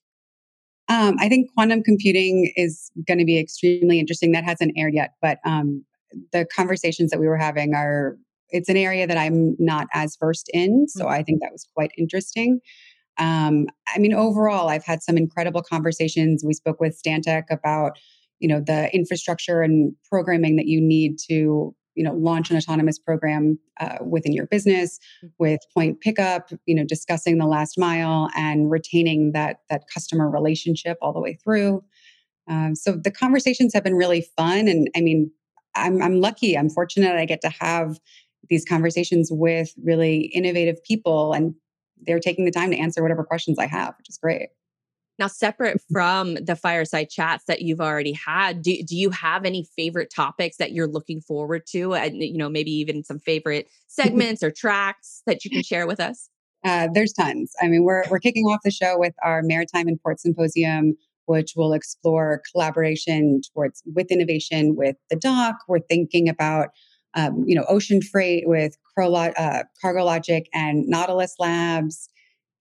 Um, 0.89 1.15
i 1.19 1.29
think 1.29 1.49
quantum 1.53 1.81
computing 1.83 2.51
is 2.55 2.91
going 3.07 3.19
to 3.19 3.25
be 3.25 3.39
extremely 3.39 3.99
interesting. 3.99 4.31
That 4.33 4.43
hasn't 4.43 4.73
aired 4.77 4.93
yet 4.93 5.11
but 5.21 5.39
um, 5.45 5.85
the 6.31 6.45
conversations 6.55 7.09
that 7.11 7.19
we 7.19 7.27
were 7.27 7.37
having 7.37 7.73
are 7.73 8.17
it's 8.49 8.69
an 8.69 8.77
area 8.77 9.07
that 9.07 9.17
i'm 9.17 9.55
not 9.59 9.87
as 9.93 10.17
versed 10.19 10.49
in 10.53 10.87
so 10.87 11.05
mm-hmm. 11.05 11.13
i 11.13 11.23
think 11.23 11.41
that 11.41 11.51
was 11.51 11.67
quite 11.75 11.91
interesting. 11.97 12.59
Um, 13.17 13.67
i 13.95 13.99
mean 13.99 14.13
overall 14.13 14.69
i've 14.69 14.85
had 14.85 15.01
some 15.01 15.17
incredible 15.17 15.61
conversations. 15.61 16.43
We 16.45 16.53
spoke 16.53 16.79
with 16.79 16.99
stantec 17.01 17.43
about 17.49 17.97
you 18.39 18.49
know 18.49 18.59
the 18.59 18.93
infrastructure 18.93 19.61
and 19.61 19.95
programming 20.09 20.57
that 20.57 20.67
you 20.67 20.81
need 20.81 21.17
to 21.29 21.73
you 21.95 22.03
know 22.03 22.13
launch 22.13 22.49
an 22.49 22.57
autonomous 22.57 22.99
program 22.99 23.59
uh, 23.79 23.97
within 24.01 24.33
your 24.33 24.45
business 24.47 24.99
mm. 25.23 25.31
with 25.39 25.59
point 25.73 25.99
pickup 26.01 26.49
you 26.65 26.75
know 26.75 26.83
discussing 26.83 27.37
the 27.37 27.45
last 27.45 27.77
mile 27.77 28.29
and 28.35 28.71
retaining 28.71 29.31
that 29.31 29.57
that 29.69 29.83
customer 29.93 30.29
relationship 30.29 30.97
all 31.01 31.13
the 31.13 31.19
way 31.19 31.37
through 31.43 31.83
um, 32.49 32.75
so 32.75 32.93
the 32.93 33.11
conversations 33.11 33.73
have 33.73 33.83
been 33.83 33.95
really 33.95 34.27
fun 34.35 34.67
and 34.67 34.89
i 34.95 35.01
mean 35.01 35.31
I'm, 35.75 36.01
I'm 36.01 36.21
lucky 36.21 36.57
i'm 36.57 36.69
fortunate 36.69 37.15
i 37.15 37.25
get 37.25 37.41
to 37.41 37.49
have 37.49 37.99
these 38.49 38.65
conversations 38.65 39.29
with 39.31 39.73
really 39.83 40.31
innovative 40.33 40.83
people 40.83 41.33
and 41.33 41.55
they're 42.05 42.19
taking 42.19 42.43
the 42.45 42.51
time 42.51 42.71
to 42.71 42.77
answer 42.77 43.01
whatever 43.01 43.23
questions 43.23 43.59
i 43.59 43.67
have 43.67 43.95
which 43.97 44.09
is 44.09 44.17
great 44.17 44.49
now, 45.19 45.27
separate 45.27 45.79
from 45.91 46.35
the 46.35 46.55
fireside 46.55 47.09
chats 47.09 47.45
that 47.45 47.61
you've 47.61 47.81
already 47.81 48.13
had, 48.13 48.63
do, 48.63 48.75
do 48.83 48.95
you 48.95 49.11
have 49.11 49.45
any 49.45 49.67
favorite 49.75 50.11
topics 50.13 50.57
that 50.57 50.71
you're 50.71 50.87
looking 50.87 51.21
forward 51.21 51.67
to? 51.67 51.93
And, 51.93 52.21
you 52.21 52.37
know, 52.37 52.49
maybe 52.49 52.71
even 52.71 53.03
some 53.03 53.19
favorite 53.19 53.67
segments 53.87 54.41
or 54.41 54.49
tracks 54.49 55.21
that 55.27 55.45
you 55.45 55.51
can 55.51 55.61
share 55.61 55.85
with 55.85 55.99
us? 55.99 56.29
Uh, 56.65 56.87
there's 56.93 57.13
tons. 57.13 57.53
I 57.61 57.67
mean, 57.67 57.83
we're, 57.83 58.03
we're 58.09 58.19
kicking 58.19 58.45
off 58.45 58.61
the 58.63 58.71
show 58.71 58.97
with 58.97 59.13
our 59.23 59.43
Maritime 59.43 59.87
and 59.87 60.01
Port 60.01 60.19
Symposium, 60.19 60.95
which 61.25 61.53
will 61.55 61.73
explore 61.73 62.41
collaboration 62.51 63.41
towards 63.53 63.83
with 63.93 64.11
innovation 64.11 64.75
with 64.75 64.95
the 65.09 65.15
dock. 65.15 65.57
We're 65.67 65.79
thinking 65.79 66.27
about, 66.27 66.69
um, 67.13 67.43
you 67.45 67.53
know, 67.53 67.65
ocean 67.67 68.01
freight 68.01 68.47
with 68.47 68.77
uh, 68.97 69.63
Cargo 69.79 70.05
Logic 70.05 70.47
and 70.53 70.87
Nautilus 70.87 71.35
Labs 71.37 72.09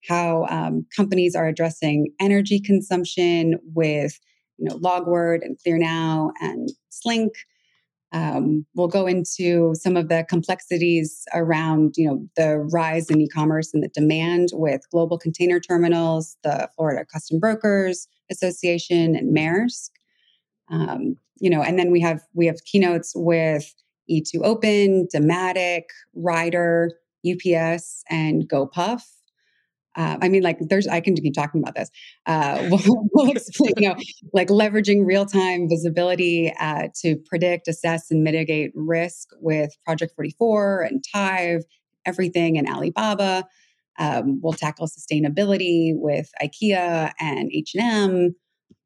how 0.07 0.45
um, 0.49 0.85
companies 0.95 1.35
are 1.35 1.47
addressing 1.47 2.11
energy 2.19 2.59
consumption 2.59 3.59
with 3.73 4.19
you 4.57 4.65
know 4.67 4.77
Logward 4.77 5.39
and 5.41 5.57
clearnow 5.65 6.31
and 6.41 6.69
Slink. 6.89 7.33
um, 8.11 8.65
we'll 8.75 8.87
go 8.87 9.07
into 9.07 9.73
some 9.75 9.97
of 9.97 10.09
the 10.09 10.25
complexities 10.29 11.23
around 11.33 11.93
you 11.97 12.07
know 12.07 12.27
the 12.35 12.59
rise 12.71 13.09
in 13.09 13.21
e-commerce 13.21 13.73
and 13.73 13.83
the 13.83 13.89
demand 13.89 14.49
with 14.53 14.81
global 14.91 15.17
container 15.17 15.59
terminals 15.59 16.37
the 16.43 16.69
florida 16.75 17.05
custom 17.11 17.39
brokers 17.39 18.07
association 18.31 19.15
and 19.15 19.35
maersk 19.35 19.89
um, 20.69 21.15
you 21.39 21.49
know 21.49 21.61
and 21.61 21.79
then 21.79 21.91
we 21.91 21.99
have 21.99 22.21
we 22.33 22.45
have 22.45 22.63
keynotes 22.65 23.13
with 23.15 23.73
e2 24.09 24.41
open 24.43 25.07
Dematic, 25.13 25.83
Ryder 26.15 26.91
ups 27.25 28.03
and 28.09 28.49
gopuff 28.49 29.03
uh, 29.95 30.17
I 30.21 30.29
mean, 30.29 30.43
like, 30.43 30.57
there's, 30.59 30.87
I 30.87 31.01
can 31.01 31.15
keep 31.15 31.33
talking 31.33 31.61
about 31.61 31.75
this. 31.75 31.89
Uh, 32.25 32.67
we'll, 32.87 33.07
we'll, 33.13 33.31
explain, 33.31 33.73
you 33.77 33.89
know, 33.89 33.95
like 34.33 34.47
leveraging 34.49 35.05
real 35.05 35.25
time 35.25 35.69
visibility 35.69 36.53
uh, 36.59 36.87
to 37.01 37.15
predict, 37.25 37.67
assess, 37.67 38.09
and 38.09 38.23
mitigate 38.23 38.71
risk 38.75 39.29
with 39.39 39.71
Project 39.85 40.13
44 40.15 40.81
and 40.81 41.03
Tive, 41.03 41.63
everything 42.05 42.55
in 42.55 42.67
Alibaba. 42.67 43.45
Um, 43.99 44.39
we'll 44.41 44.53
tackle 44.53 44.87
sustainability 44.87 45.93
with 45.95 46.31
IKEA 46.41 47.11
and 47.19 47.51
H&M. 47.53 48.35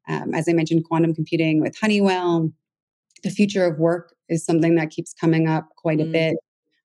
Um, 0.06 0.34
as 0.34 0.48
I 0.48 0.52
mentioned, 0.52 0.84
quantum 0.84 1.14
computing 1.14 1.60
with 1.60 1.76
Honeywell. 1.80 2.50
The 3.22 3.30
future 3.30 3.64
of 3.64 3.78
work 3.78 4.14
is 4.28 4.44
something 4.44 4.74
that 4.76 4.90
keeps 4.90 5.12
coming 5.12 5.48
up 5.48 5.70
quite 5.76 5.98
mm. 5.98 6.08
a 6.08 6.12
bit. 6.12 6.36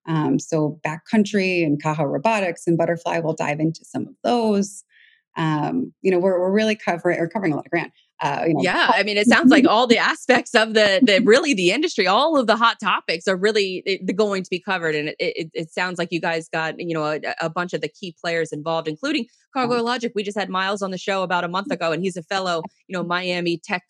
Um, 0.05 0.39
so 0.39 0.79
backcountry 0.85 1.65
and 1.65 1.81
Kaha 1.81 2.05
Robotics 2.09 2.67
and 2.67 2.77
Butterfly, 2.77 3.19
we'll 3.19 3.33
dive 3.33 3.59
into 3.59 3.85
some 3.85 4.03
of 4.03 4.13
those. 4.23 4.83
Um, 5.35 5.93
you 6.01 6.11
know, 6.11 6.19
we're, 6.19 6.39
we're 6.39 6.51
really 6.51 6.75
covering, 6.75 7.19
we're 7.19 7.29
covering 7.29 7.53
a 7.53 7.55
lot 7.55 7.65
of 7.65 7.71
ground. 7.71 7.91
Uh, 8.21 8.45
you 8.47 8.53
know, 8.53 8.61
yeah, 8.61 8.91
I 8.93 9.03
mean, 9.03 9.17
it 9.17 9.27
sounds 9.27 9.51
like 9.51 9.67
all 9.67 9.85
the 9.85 9.97
aspects 9.97 10.55
of 10.55 10.75
the, 10.75 11.01
the 11.01 11.19
really 11.25 11.53
the 11.53 11.71
industry, 11.71 12.07
all 12.07 12.39
of 12.39 12.47
the 12.47 12.55
hot 12.55 12.79
topics 12.79 13.27
are 13.27 13.35
really 13.35 13.83
eh, 13.85 13.97
going 14.15 14.43
to 14.43 14.49
be 14.49 14.59
covered, 14.59 14.95
and 14.95 15.09
it, 15.09 15.15
it, 15.19 15.51
it, 15.53 15.71
sounds 15.71 15.97
like 15.99 16.07
you 16.09 16.21
guys 16.21 16.47
got 16.47 16.75
you 16.77 16.93
know 16.93 17.03
a, 17.03 17.19
a, 17.41 17.49
bunch 17.49 17.73
of 17.73 17.81
the 17.81 17.89
key 17.89 18.15
players 18.21 18.53
involved, 18.53 18.87
including 18.87 19.25
Cargo 19.53 19.83
Logic. 19.83 20.13
We 20.15 20.23
just 20.23 20.37
had 20.37 20.47
Miles 20.47 20.81
on 20.81 20.91
the 20.91 20.97
show 20.97 21.21
about 21.21 21.43
a 21.43 21.49
month 21.49 21.69
ago, 21.69 21.91
and 21.91 22.01
he's 22.01 22.15
a 22.15 22.23
fellow 22.23 22.61
you 22.87 22.93
know 22.93 23.03
Miami 23.03 23.57
Tech 23.57 23.83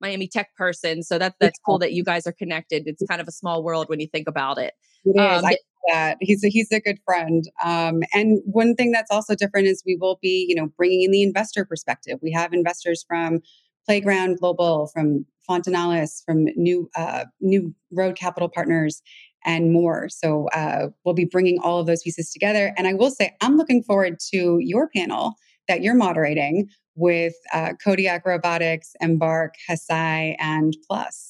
Miami 0.00 0.28
Tech 0.28 0.54
person, 0.56 1.02
so 1.02 1.18
that's 1.18 1.34
that's 1.40 1.58
cool 1.66 1.78
that 1.80 1.92
you 1.92 2.04
guys 2.04 2.28
are 2.28 2.32
connected. 2.32 2.84
It's 2.86 3.02
kind 3.08 3.20
of 3.20 3.26
a 3.26 3.32
small 3.32 3.64
world 3.64 3.88
when 3.88 3.98
you 3.98 4.06
think 4.06 4.28
about 4.28 4.58
it. 4.58 4.74
It 5.04 5.10
is. 5.10 5.20
Um, 5.20 5.26
I 5.26 5.40
like 5.40 5.58
that 5.88 6.18
he's 6.20 6.44
a, 6.44 6.48
he's 6.48 6.70
a 6.72 6.80
good 6.80 6.98
friend. 7.04 7.44
Um, 7.64 8.02
and 8.12 8.40
one 8.44 8.74
thing 8.74 8.92
that's 8.92 9.10
also 9.10 9.34
different 9.34 9.66
is 9.66 9.82
we 9.86 9.96
will 9.96 10.18
be, 10.20 10.46
you 10.48 10.54
know, 10.54 10.68
bringing 10.76 11.02
in 11.02 11.10
the 11.10 11.22
investor 11.22 11.64
perspective. 11.64 12.18
We 12.22 12.32
have 12.32 12.52
investors 12.52 13.04
from 13.06 13.40
Playground 13.86 14.38
Global, 14.38 14.88
from 14.92 15.24
Fontinalis, 15.48 16.22
from 16.24 16.44
New 16.56 16.88
uh, 16.96 17.24
New 17.40 17.74
Road 17.90 18.16
Capital 18.16 18.48
Partners, 18.48 19.02
and 19.44 19.72
more. 19.72 20.08
So 20.08 20.48
uh, 20.48 20.88
we'll 21.04 21.14
be 21.14 21.24
bringing 21.24 21.58
all 21.60 21.80
of 21.80 21.86
those 21.86 22.02
pieces 22.02 22.30
together. 22.30 22.72
And 22.76 22.86
I 22.86 22.94
will 22.94 23.10
say, 23.10 23.34
I'm 23.40 23.56
looking 23.56 23.82
forward 23.82 24.18
to 24.32 24.58
your 24.60 24.88
panel 24.94 25.34
that 25.66 25.82
you're 25.82 25.94
moderating 25.94 26.68
with 26.94 27.34
uh, 27.52 27.72
Kodiak 27.82 28.26
Robotics, 28.26 28.92
Embark, 29.00 29.54
Hesai, 29.68 30.36
and 30.38 30.76
Plus. 30.86 31.29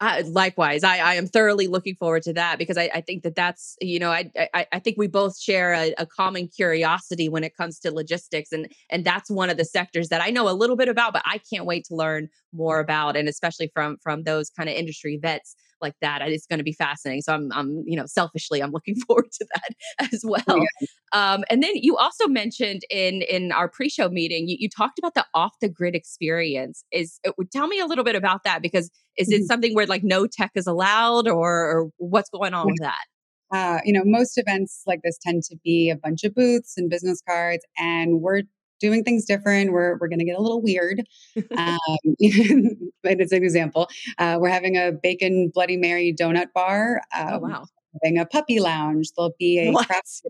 Uh, 0.00 0.22
likewise, 0.26 0.84
I, 0.84 0.98
I 0.98 1.14
am 1.14 1.26
thoroughly 1.26 1.66
looking 1.66 1.96
forward 1.96 2.22
to 2.22 2.32
that 2.34 2.56
because 2.56 2.78
I, 2.78 2.88
I 2.94 3.00
think 3.00 3.24
that 3.24 3.34
that's 3.34 3.76
you 3.80 3.98
know 3.98 4.10
I, 4.10 4.30
I, 4.54 4.66
I 4.70 4.78
think 4.78 4.96
we 4.96 5.08
both 5.08 5.36
share 5.36 5.72
a, 5.72 5.92
a, 5.98 6.06
common 6.06 6.46
curiosity 6.46 7.28
when 7.28 7.42
it 7.42 7.56
comes 7.56 7.80
to 7.80 7.92
logistics 7.92 8.52
and 8.52 8.70
and 8.90 9.04
that's 9.04 9.28
one 9.28 9.50
of 9.50 9.56
the 9.56 9.64
sectors 9.64 10.08
that 10.10 10.22
I 10.22 10.30
know 10.30 10.48
a 10.48 10.54
little 10.54 10.76
bit 10.76 10.88
about, 10.88 11.12
but 11.12 11.22
I 11.24 11.40
can't 11.50 11.64
wait 11.64 11.84
to 11.86 11.96
learn 11.96 12.28
more 12.52 12.78
about 12.78 13.16
and 13.16 13.28
especially 13.28 13.72
from 13.74 13.96
from 14.00 14.22
those 14.22 14.50
kind 14.50 14.68
of 14.68 14.76
industry 14.76 15.18
vets 15.20 15.56
like 15.80 15.94
that. 16.00 16.22
It's 16.22 16.46
going 16.46 16.58
to 16.58 16.64
be 16.64 16.72
fascinating. 16.72 17.22
So 17.22 17.32
I'm, 17.32 17.50
I'm, 17.52 17.82
you 17.86 17.96
know, 17.96 18.06
selfishly, 18.06 18.60
I'm 18.62 18.70
looking 18.70 18.96
forward 19.06 19.30
to 19.32 19.46
that 19.54 20.08
as 20.12 20.22
well. 20.26 20.42
Yeah. 20.48 20.86
Um, 21.12 21.44
and 21.50 21.62
then 21.62 21.72
you 21.74 21.96
also 21.96 22.26
mentioned 22.28 22.82
in 22.90 23.22
in 23.22 23.52
our 23.52 23.68
pre-show 23.68 24.08
meeting, 24.08 24.48
you, 24.48 24.56
you 24.58 24.68
talked 24.68 24.98
about 24.98 25.14
the 25.14 25.24
off 25.34 25.54
the 25.60 25.68
grid 25.68 25.94
experience. 25.94 26.84
Is 26.92 27.18
it, 27.24 27.34
tell 27.52 27.66
me 27.66 27.80
a 27.80 27.86
little 27.86 28.04
bit 28.04 28.16
about 28.16 28.44
that 28.44 28.62
because 28.62 28.90
is 29.16 29.28
mm-hmm. 29.28 29.42
it 29.42 29.46
something 29.46 29.74
where 29.74 29.86
like 29.86 30.04
no 30.04 30.26
tech 30.26 30.52
is 30.54 30.66
allowed, 30.66 31.28
or, 31.28 31.50
or 31.50 31.90
what's 31.98 32.30
going 32.30 32.54
on 32.54 32.66
yeah. 32.66 32.72
with 32.72 32.80
that? 32.80 33.04
Uh, 33.50 33.80
you 33.84 33.94
know, 33.94 34.02
most 34.04 34.36
events 34.36 34.82
like 34.86 35.00
this 35.02 35.16
tend 35.22 35.42
to 35.42 35.56
be 35.64 35.88
a 35.88 35.96
bunch 35.96 36.22
of 36.22 36.34
booths 36.34 36.74
and 36.76 36.90
business 36.90 37.22
cards, 37.26 37.64
and 37.78 38.20
we're 38.20 38.42
doing 38.80 39.04
things 39.04 39.24
different. 39.24 39.72
We're, 39.72 39.98
we're 39.98 40.08
going 40.08 40.18
to 40.18 40.24
get 40.24 40.36
a 40.36 40.42
little 40.42 40.62
weird. 40.62 41.02
Um, 41.56 41.78
but 43.02 43.20
it's 43.20 43.32
an 43.32 43.42
example. 43.42 43.88
Uh, 44.18 44.38
we're 44.40 44.48
having 44.48 44.76
a 44.76 44.92
bacon 44.92 45.50
Bloody 45.52 45.76
Mary 45.76 46.14
donut 46.18 46.52
bar. 46.54 47.00
Oh, 47.14 47.20
um, 47.20 47.28
oh, 47.32 47.38
wow. 47.38 47.66
Having 48.02 48.18
a 48.18 48.26
puppy 48.26 48.60
lounge. 48.60 49.08
There'll 49.16 49.34
be 49.38 49.58
a 49.58 49.72
craft. 49.72 50.22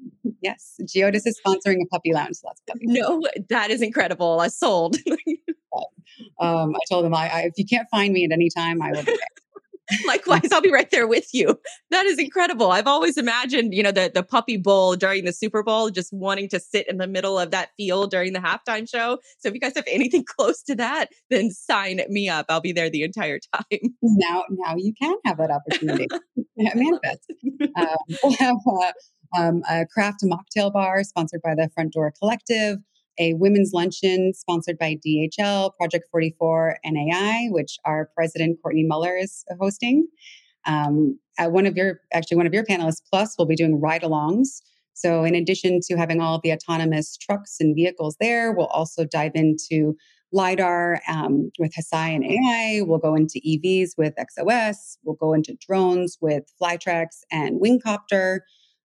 Yes, 0.43 0.77
Geodis 0.83 1.23
is 1.27 1.41
sponsoring 1.45 1.79
a 1.83 1.87
puppy 1.91 2.13
lounge. 2.13 2.37
So 2.37 2.49
of 2.49 2.57
puppies. 2.67 2.89
No, 2.91 3.23
that 3.49 3.71
is 3.71 3.83
incredible. 3.83 4.41
I 4.41 4.49
sold. 4.49 4.97
um, 6.41 6.75
I 6.75 6.79
told 6.91 7.05
them 7.05 7.15
I, 7.15 7.29
I, 7.29 7.41
if 7.43 7.55
you 7.57 7.65
can't 7.67 7.89
find 7.91 8.13
me 8.13 8.25
at 8.25 8.33
any 8.33 8.49
time, 8.49 8.81
I 8.81 8.93
will 8.93 9.03
be 9.03 9.13
there. 9.13 9.17
Likewise, 10.07 10.53
I'll 10.53 10.61
be 10.61 10.73
right 10.73 10.91
there 10.91 11.07
with 11.07 11.29
you. 11.33 11.59
That 11.91 12.07
is 12.07 12.19
incredible. 12.19 12.71
I've 12.71 12.87
always 12.87 13.17
imagined, 13.17 13.75
you 13.75 13.83
know, 13.83 13.93
the 13.93 14.11
the 14.13 14.23
puppy 14.23 14.57
bowl 14.57 14.97
during 14.97 15.25
the 15.25 15.33
Super 15.33 15.63
Bowl, 15.63 15.91
just 15.91 16.13
wanting 16.13 16.49
to 16.51 16.61
sit 16.61 16.89
in 16.89 16.99
the 16.99 17.07
middle 17.07 17.39
of 17.39 17.51
that 17.53 17.71
field 17.77 18.11
during 18.11 18.33
the 18.33 18.41
halftime 18.41 18.89
show. 18.89 19.19
So 19.39 19.49
if 19.49 19.55
you 19.55 19.61
guys 19.61 19.75
have 19.77 19.85
anything 19.87 20.25
close 20.37 20.63
to 20.65 20.75
that, 20.77 21.07
then 21.31 21.51
sign 21.51 22.01
me 22.09 22.29
up. 22.29 22.47
I'll 22.49 22.61
be 22.61 22.73
there 22.73 22.91
the 22.91 23.03
entire 23.03 23.39
time. 23.39 23.95
Now, 24.03 24.45
now 24.51 24.77
you 24.77 24.93
can 25.01 25.17
have 25.25 25.39
that 25.39 25.51
opportunity. 25.51 26.07
Manifest. 26.57 27.33
Um, 27.77 27.87
we'll 28.23 28.37
have 28.37 28.57
uh, 28.67 28.93
um, 29.39 29.63
a 29.71 29.87
craft 29.87 30.25
mocktail 30.25 30.73
bar 30.73 31.03
sponsored 31.05 31.43
by 31.43 31.55
the 31.55 31.71
Front 31.75 31.93
Door 31.93 32.15
Collective 32.19 32.79
a 33.19 33.35
women's 33.35 33.73
luncheon 33.73 34.33
sponsored 34.35 34.79
by 34.79 34.97
DHL, 35.07 35.75
Project 35.77 36.07
44, 36.11 36.79
NAI, 36.85 37.49
which 37.51 37.79
our 37.85 38.11
president 38.15 38.59
Courtney 38.63 38.85
Muller 38.85 39.17
is 39.17 39.45
hosting. 39.61 40.07
Um, 40.67 41.19
one 41.39 41.67
of 41.67 41.77
your, 41.77 42.01
actually, 42.13 42.37
one 42.37 42.47
of 42.47 42.55
your 42.55 42.65
panelists, 42.65 43.03
Plus, 43.11 43.37
will 43.39 43.47
be 43.47 43.57
doing 43.57 43.81
ride 43.81 44.03
alongs. 44.03 44.61
So, 44.95 45.23
in 45.23 45.35
addition 45.37 45.79
to 45.85 45.97
having 45.97 46.21
all 46.21 46.41
the 46.43 46.53
autonomous 46.53 47.17
trucks 47.17 47.59
and 47.61 47.75
vehicles 47.75 48.17
there, 48.21 48.53
we'll 48.53 48.67
also 48.67 49.05
dive 49.05 49.33
into 49.37 49.97
LiDAR 50.33 51.01
um, 51.09 51.51
with 51.59 51.73
Hesai 51.73 52.15
and 52.15 52.25
AI. 52.25 52.83
We'll 52.83 52.99
go 52.99 53.15
into 53.15 53.41
EVs 53.47 53.91
with 53.97 54.15
XOS. 54.17 54.99
We'll 55.05 55.17
go 55.17 55.33
into 55.33 55.57
drones 55.67 56.19
with 56.21 56.45
Flytrex 56.61 57.07
and 57.31 57.61
Wingcopter. 57.61 58.41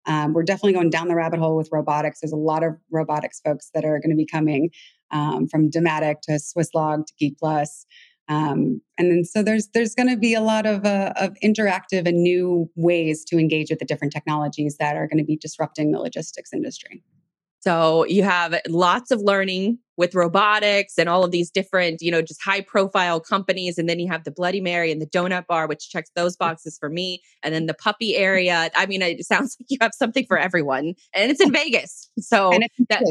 Um, 0.06 0.32
we're 0.32 0.42
definitely 0.42 0.72
going 0.72 0.90
down 0.90 1.08
the 1.08 1.14
rabbit 1.14 1.38
hole 1.38 1.56
with 1.56 1.68
robotics. 1.72 2.20
There's 2.20 2.32
a 2.32 2.36
lot 2.36 2.64
of 2.64 2.74
robotics 2.90 3.40
folks 3.40 3.70
that 3.74 3.84
are 3.84 4.00
going 4.00 4.10
to 4.10 4.16
be 4.16 4.26
coming 4.26 4.70
um, 5.10 5.46
from 5.46 5.70
Dematic 5.70 6.20
to 6.22 6.32
Swisslog 6.32 7.06
to 7.06 7.12
Geek 7.18 7.38
Plus. 7.38 7.86
Um, 8.28 8.80
and 8.98 9.10
then 9.10 9.24
so 9.24 9.42
there's 9.42 9.68
there's 9.74 9.94
going 9.94 10.08
to 10.08 10.16
be 10.16 10.32
a 10.32 10.40
lot 10.40 10.64
of 10.64 10.86
uh, 10.86 11.12
of 11.16 11.36
interactive 11.42 12.06
and 12.06 12.22
new 12.22 12.70
ways 12.76 13.24
to 13.26 13.38
engage 13.38 13.70
with 13.70 13.80
the 13.80 13.84
different 13.84 14.12
technologies 14.12 14.76
that 14.78 14.96
are 14.96 15.06
going 15.06 15.18
to 15.18 15.24
be 15.24 15.36
disrupting 15.36 15.92
the 15.92 15.98
logistics 15.98 16.52
industry. 16.52 17.02
So 17.62 18.04
you 18.06 18.24
have 18.24 18.60
lots 18.68 19.10
of 19.12 19.20
learning 19.20 19.78
with 19.96 20.14
robotics 20.16 20.98
and 20.98 21.08
all 21.08 21.22
of 21.22 21.30
these 21.30 21.50
different, 21.50 22.02
you 22.02 22.10
know, 22.10 22.20
just 22.20 22.42
high 22.42 22.60
profile 22.60 23.20
companies. 23.20 23.78
And 23.78 23.88
then 23.88 24.00
you 24.00 24.08
have 24.10 24.24
the 24.24 24.32
Bloody 24.32 24.60
Mary 24.60 24.90
and 24.90 25.00
the 25.00 25.06
donut 25.06 25.46
bar, 25.46 25.68
which 25.68 25.88
checks 25.88 26.10
those 26.16 26.36
boxes 26.36 26.76
for 26.76 26.88
me. 26.88 27.22
And 27.42 27.54
then 27.54 27.66
the 27.66 27.74
puppy 27.74 28.16
area. 28.16 28.68
I 28.74 28.86
mean, 28.86 29.00
it 29.00 29.24
sounds 29.24 29.56
like 29.60 29.66
you 29.68 29.78
have 29.80 29.92
something 29.94 30.26
for 30.26 30.38
everyone. 30.38 30.94
And 31.14 31.30
it's 31.30 31.40
in 31.40 31.52
Vegas. 31.52 32.10
So 32.18 32.50
that, 32.88 33.04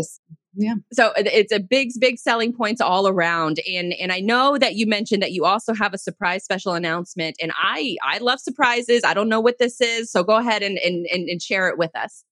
yeah. 0.54 0.76
So 0.92 1.14
it's 1.16 1.54
a 1.54 1.60
big, 1.60 1.92
big 2.00 2.18
selling 2.18 2.52
points 2.52 2.82
all 2.82 3.08
around. 3.08 3.62
And 3.72 3.94
and 3.94 4.12
I 4.12 4.20
know 4.20 4.58
that 4.58 4.76
you 4.76 4.86
mentioned 4.86 5.24
that 5.24 5.32
you 5.32 5.46
also 5.46 5.74
have 5.74 5.94
a 5.94 5.98
surprise 5.98 6.44
special 6.44 6.74
announcement. 6.74 7.38
And 7.42 7.54
I 7.56 7.96
I 8.04 8.18
love 8.18 8.42
surprises. 8.42 9.04
I 9.06 9.14
don't 9.14 9.30
know 9.30 9.40
what 9.40 9.60
this 9.60 9.80
is. 9.80 10.12
So 10.12 10.24
go 10.24 10.36
ahead 10.36 10.62
and, 10.62 10.78
and, 10.78 11.06
and 11.06 11.42
share 11.42 11.70
it 11.70 11.78
with 11.78 11.96
us. 11.96 12.26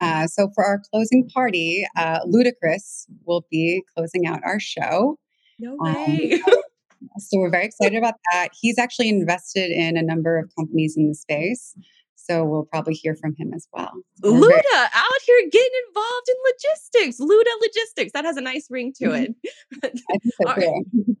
Uh, 0.00 0.26
so 0.26 0.50
for 0.54 0.64
our 0.64 0.80
closing 0.90 1.28
party, 1.28 1.86
uh, 1.96 2.20
Ludacris 2.26 3.06
will 3.24 3.46
be 3.50 3.82
closing 3.96 4.26
out 4.26 4.40
our 4.44 4.60
show. 4.60 5.18
No 5.58 5.76
um, 5.84 5.94
way. 5.94 6.40
Um, 6.46 6.54
so 7.18 7.38
we're 7.38 7.50
very 7.50 7.66
excited 7.66 7.96
about 7.96 8.14
that. 8.32 8.48
He's 8.60 8.78
actually 8.78 9.08
invested 9.08 9.70
in 9.70 9.96
a 9.96 10.02
number 10.02 10.38
of 10.38 10.50
companies 10.56 10.94
in 10.96 11.08
the 11.08 11.14
space. 11.14 11.74
So 12.14 12.44
we'll 12.44 12.64
probably 12.64 12.94
hear 12.94 13.14
from 13.14 13.34
him 13.38 13.52
as 13.54 13.68
well. 13.72 13.92
Luda 14.22 14.40
very- 14.40 14.62
out 14.74 15.20
here 15.24 15.48
getting 15.50 15.70
involved 15.88 16.28
in 16.28 16.36
logistics. 16.50 17.20
Luda 17.20 17.60
Logistics. 17.60 18.12
That 18.12 18.24
has 18.24 18.36
a 18.36 18.40
nice 18.40 18.66
ring 18.68 18.92
to 19.00 19.12
it. 19.12 19.34
I 19.84 20.18
think 20.18 20.34
so. 20.42 21.16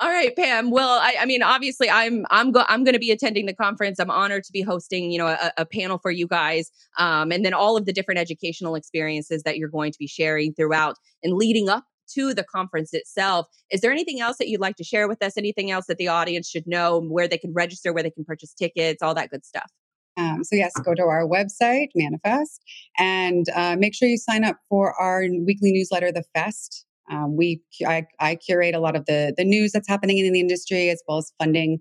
All 0.00 0.08
right, 0.08 0.34
Pam. 0.36 0.70
Well, 0.70 0.98
I, 1.00 1.16
I 1.20 1.26
mean, 1.26 1.42
obviously, 1.42 1.88
I'm 1.90 2.24
I'm 2.30 2.52
go- 2.52 2.64
I'm 2.68 2.84
going 2.84 2.94
to 2.94 2.98
be 3.00 3.10
attending 3.10 3.46
the 3.46 3.54
conference. 3.54 3.98
I'm 3.98 4.10
honored 4.10 4.44
to 4.44 4.52
be 4.52 4.62
hosting, 4.62 5.10
you 5.10 5.18
know, 5.18 5.28
a, 5.28 5.52
a 5.58 5.66
panel 5.66 5.98
for 5.98 6.10
you 6.10 6.26
guys, 6.26 6.70
um, 6.98 7.32
and 7.32 7.44
then 7.44 7.54
all 7.54 7.76
of 7.76 7.86
the 7.86 7.92
different 7.92 8.18
educational 8.18 8.74
experiences 8.74 9.42
that 9.44 9.58
you're 9.58 9.68
going 9.68 9.92
to 9.92 9.98
be 9.98 10.06
sharing 10.06 10.54
throughout 10.54 10.96
and 11.22 11.34
leading 11.34 11.68
up 11.68 11.84
to 12.14 12.34
the 12.34 12.44
conference 12.44 12.92
itself. 12.92 13.46
Is 13.70 13.80
there 13.80 13.92
anything 13.92 14.20
else 14.20 14.38
that 14.38 14.48
you'd 14.48 14.60
like 14.60 14.76
to 14.76 14.84
share 14.84 15.08
with 15.08 15.22
us? 15.22 15.36
Anything 15.36 15.70
else 15.70 15.86
that 15.86 15.98
the 15.98 16.08
audience 16.08 16.48
should 16.48 16.66
know? 16.66 17.00
Where 17.00 17.28
they 17.28 17.38
can 17.38 17.52
register, 17.52 17.92
where 17.92 18.02
they 18.02 18.10
can 18.10 18.24
purchase 18.24 18.52
tickets, 18.52 19.02
all 19.02 19.14
that 19.14 19.30
good 19.30 19.44
stuff. 19.44 19.70
Um, 20.16 20.44
so 20.44 20.56
yes, 20.56 20.72
go 20.84 20.94
to 20.94 21.02
our 21.02 21.26
website, 21.26 21.88
Manifest, 21.94 22.60
and 22.98 23.46
uh, 23.54 23.76
make 23.78 23.94
sure 23.94 24.08
you 24.08 24.18
sign 24.18 24.44
up 24.44 24.56
for 24.68 24.92
our 25.00 25.24
weekly 25.44 25.72
newsletter, 25.72 26.12
The 26.12 26.24
Fest. 26.34 26.84
Um, 27.10 27.36
we 27.36 27.62
I, 27.86 28.06
I, 28.20 28.36
curate 28.36 28.74
a 28.74 28.80
lot 28.80 28.96
of 28.96 29.06
the 29.06 29.34
the 29.36 29.44
news 29.44 29.72
that's 29.72 29.88
happening 29.88 30.18
in 30.18 30.32
the 30.32 30.40
industry 30.40 30.88
as 30.88 31.02
well 31.06 31.18
as 31.18 31.32
funding, 31.38 31.78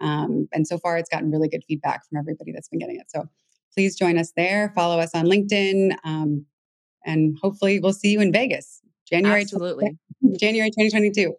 um, 0.00 0.48
and 0.52 0.66
so 0.66 0.78
far 0.78 0.98
it's 0.98 1.08
gotten 1.08 1.30
really 1.30 1.48
good 1.48 1.62
feedback 1.68 2.02
from 2.08 2.18
everybody 2.18 2.52
that's 2.52 2.68
been 2.68 2.78
getting 2.78 2.96
it. 2.96 3.06
So 3.08 3.24
please 3.74 3.96
join 3.96 4.18
us 4.18 4.32
there. 4.36 4.72
Follow 4.74 4.98
us 4.98 5.10
on 5.14 5.26
LinkedIn, 5.26 5.96
um, 6.04 6.46
and 7.04 7.36
hopefully 7.40 7.80
we'll 7.80 7.92
see 7.92 8.10
you 8.10 8.20
in 8.20 8.32
Vegas. 8.32 8.81
January 9.12 9.42
absolutely 9.42 9.98
January 10.38 10.70
2022. 10.70 11.34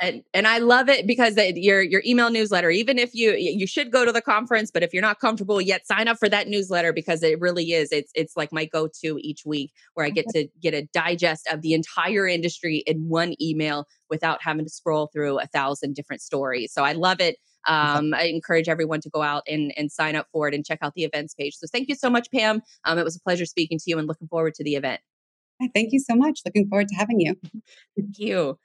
and 0.00 0.22
and 0.34 0.46
I 0.46 0.58
love 0.58 0.88
it 0.88 1.06
because 1.06 1.36
your 1.36 1.80
your 1.82 2.02
email 2.04 2.30
newsletter 2.30 2.70
even 2.70 2.98
if 2.98 3.14
you 3.14 3.32
you 3.32 3.66
should 3.66 3.90
go 3.90 4.04
to 4.04 4.12
the 4.12 4.22
conference 4.22 4.70
but 4.70 4.82
if 4.82 4.92
you're 4.92 5.02
not 5.02 5.20
comfortable 5.20 5.60
yet 5.60 5.86
sign 5.86 6.08
up 6.08 6.18
for 6.18 6.28
that 6.28 6.48
newsletter 6.48 6.92
because 6.92 7.22
it 7.22 7.40
really 7.40 7.72
is 7.72 7.92
it's 7.92 8.10
it's 8.14 8.36
like 8.36 8.52
my 8.52 8.64
go-to 8.64 9.18
each 9.20 9.44
week 9.46 9.72
where 9.94 10.04
I 10.04 10.10
get 10.10 10.28
to 10.30 10.48
get 10.60 10.74
a 10.74 10.82
digest 10.92 11.48
of 11.52 11.62
the 11.62 11.72
entire 11.72 12.26
industry 12.26 12.82
in 12.86 13.08
one 13.08 13.34
email 13.40 13.86
without 14.10 14.42
having 14.42 14.64
to 14.64 14.70
scroll 14.70 15.08
through 15.12 15.38
a 15.38 15.46
thousand 15.46 15.94
different 15.94 16.22
stories. 16.22 16.72
So 16.72 16.84
I 16.84 16.92
love 16.92 17.20
it. 17.20 17.36
Um, 17.66 18.14
I 18.14 18.24
encourage 18.24 18.68
everyone 18.68 19.00
to 19.00 19.10
go 19.10 19.22
out 19.22 19.42
and, 19.48 19.72
and 19.76 19.90
sign 19.90 20.14
up 20.14 20.28
for 20.32 20.46
it 20.46 20.54
and 20.54 20.64
check 20.64 20.78
out 20.82 20.94
the 20.94 21.02
events 21.02 21.34
page. 21.34 21.56
So 21.56 21.66
thank 21.70 21.88
you 21.88 21.96
so 21.96 22.08
much, 22.08 22.30
Pam. 22.30 22.62
Um, 22.84 22.98
it 22.98 23.04
was 23.04 23.16
a 23.16 23.20
pleasure 23.20 23.44
speaking 23.44 23.78
to 23.78 23.84
you 23.86 23.98
and 23.98 24.06
looking 24.06 24.28
forward 24.28 24.54
to 24.54 24.64
the 24.64 24.76
event. 24.76 25.00
Thank 25.74 25.92
you 25.92 26.00
so 26.00 26.14
much. 26.14 26.40
Looking 26.44 26.68
forward 26.68 26.88
to 26.88 26.94
having 26.94 27.20
you. 27.20 27.34
Thank 27.96 28.18
you. 28.18 28.40
All 28.40 28.58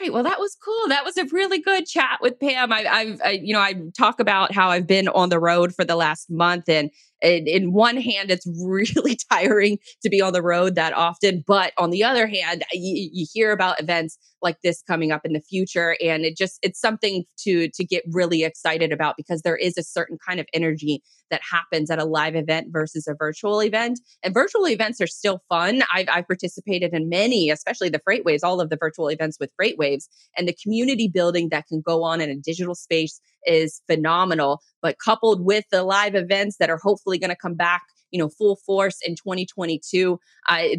right. 0.00 0.12
Well, 0.12 0.24
that 0.24 0.38
was 0.38 0.56
cool. 0.62 0.88
That 0.88 1.04
was 1.04 1.16
a 1.16 1.24
really 1.26 1.58
good 1.58 1.86
chat 1.86 2.18
with 2.20 2.38
Pam. 2.38 2.72
I, 2.72 2.86
I've, 2.86 3.20
I, 3.24 3.30
you 3.42 3.54
know, 3.54 3.60
I 3.60 3.74
talk 3.96 4.20
about 4.20 4.52
how 4.52 4.68
I've 4.68 4.86
been 4.86 5.08
on 5.08 5.30
the 5.30 5.40
road 5.40 5.74
for 5.74 5.84
the 5.84 5.96
last 5.96 6.30
month, 6.30 6.68
and 6.68 6.90
in, 7.22 7.46
in 7.46 7.72
one 7.72 7.96
hand, 7.96 8.30
it's 8.30 8.46
really 8.64 9.18
tiring 9.32 9.78
to 10.02 10.08
be 10.08 10.20
on 10.20 10.32
the 10.32 10.42
road 10.42 10.74
that 10.74 10.92
often. 10.92 11.44
But 11.46 11.72
on 11.78 11.90
the 11.90 12.04
other 12.04 12.26
hand, 12.26 12.64
you, 12.72 13.10
you 13.12 13.26
hear 13.32 13.52
about 13.52 13.80
events 13.80 14.18
like 14.42 14.60
this 14.62 14.82
coming 14.86 15.12
up 15.12 15.22
in 15.24 15.32
the 15.32 15.40
future, 15.40 15.96
and 16.02 16.24
it 16.24 16.36
just 16.36 16.58
it's 16.62 16.80
something 16.80 17.24
to 17.38 17.68
to 17.70 17.84
get 17.84 18.04
really 18.12 18.44
excited 18.44 18.92
about 18.92 19.16
because 19.16 19.42
there 19.42 19.56
is 19.56 19.76
a 19.78 19.82
certain 19.82 20.18
kind 20.26 20.40
of 20.40 20.46
energy 20.52 21.02
that 21.30 21.40
happens 21.50 21.90
at 21.90 21.98
a 21.98 22.04
live 22.04 22.36
event 22.36 22.68
versus 22.70 23.06
a 23.08 23.14
virtual 23.14 23.60
event. 23.60 23.98
And 24.22 24.32
virtual 24.32 24.68
events 24.68 25.00
are 25.00 25.06
still 25.06 25.40
fun. 25.48 25.82
I've, 25.92 26.06
I've 26.08 26.26
participated 26.26 26.92
in 26.92 27.08
many, 27.08 27.50
especially 27.50 27.88
the 27.88 28.00
FreightWaves, 28.08 28.44
all 28.44 28.60
of 28.60 28.70
the 28.70 28.76
virtual 28.78 29.08
events 29.08 29.38
with 29.40 29.50
FreightWaves, 29.60 30.04
and 30.36 30.46
the 30.46 30.56
community 30.62 31.08
building 31.12 31.48
that 31.50 31.66
can 31.66 31.82
go 31.84 32.04
on 32.04 32.20
in 32.20 32.30
a 32.30 32.36
digital 32.36 32.74
space 32.74 33.20
is 33.46 33.80
phenomenal. 33.86 34.60
But 34.82 34.96
coupled 35.04 35.44
with 35.44 35.64
the 35.70 35.82
live 35.82 36.14
events 36.14 36.56
that 36.58 36.70
are 36.70 36.78
hopefully 36.82 37.18
going 37.18 37.30
to 37.30 37.36
come 37.36 37.54
back 37.54 37.82
you 38.10 38.18
know 38.18 38.28
full 38.28 38.56
force 38.64 38.98
in 39.04 39.14
2022 39.14 40.18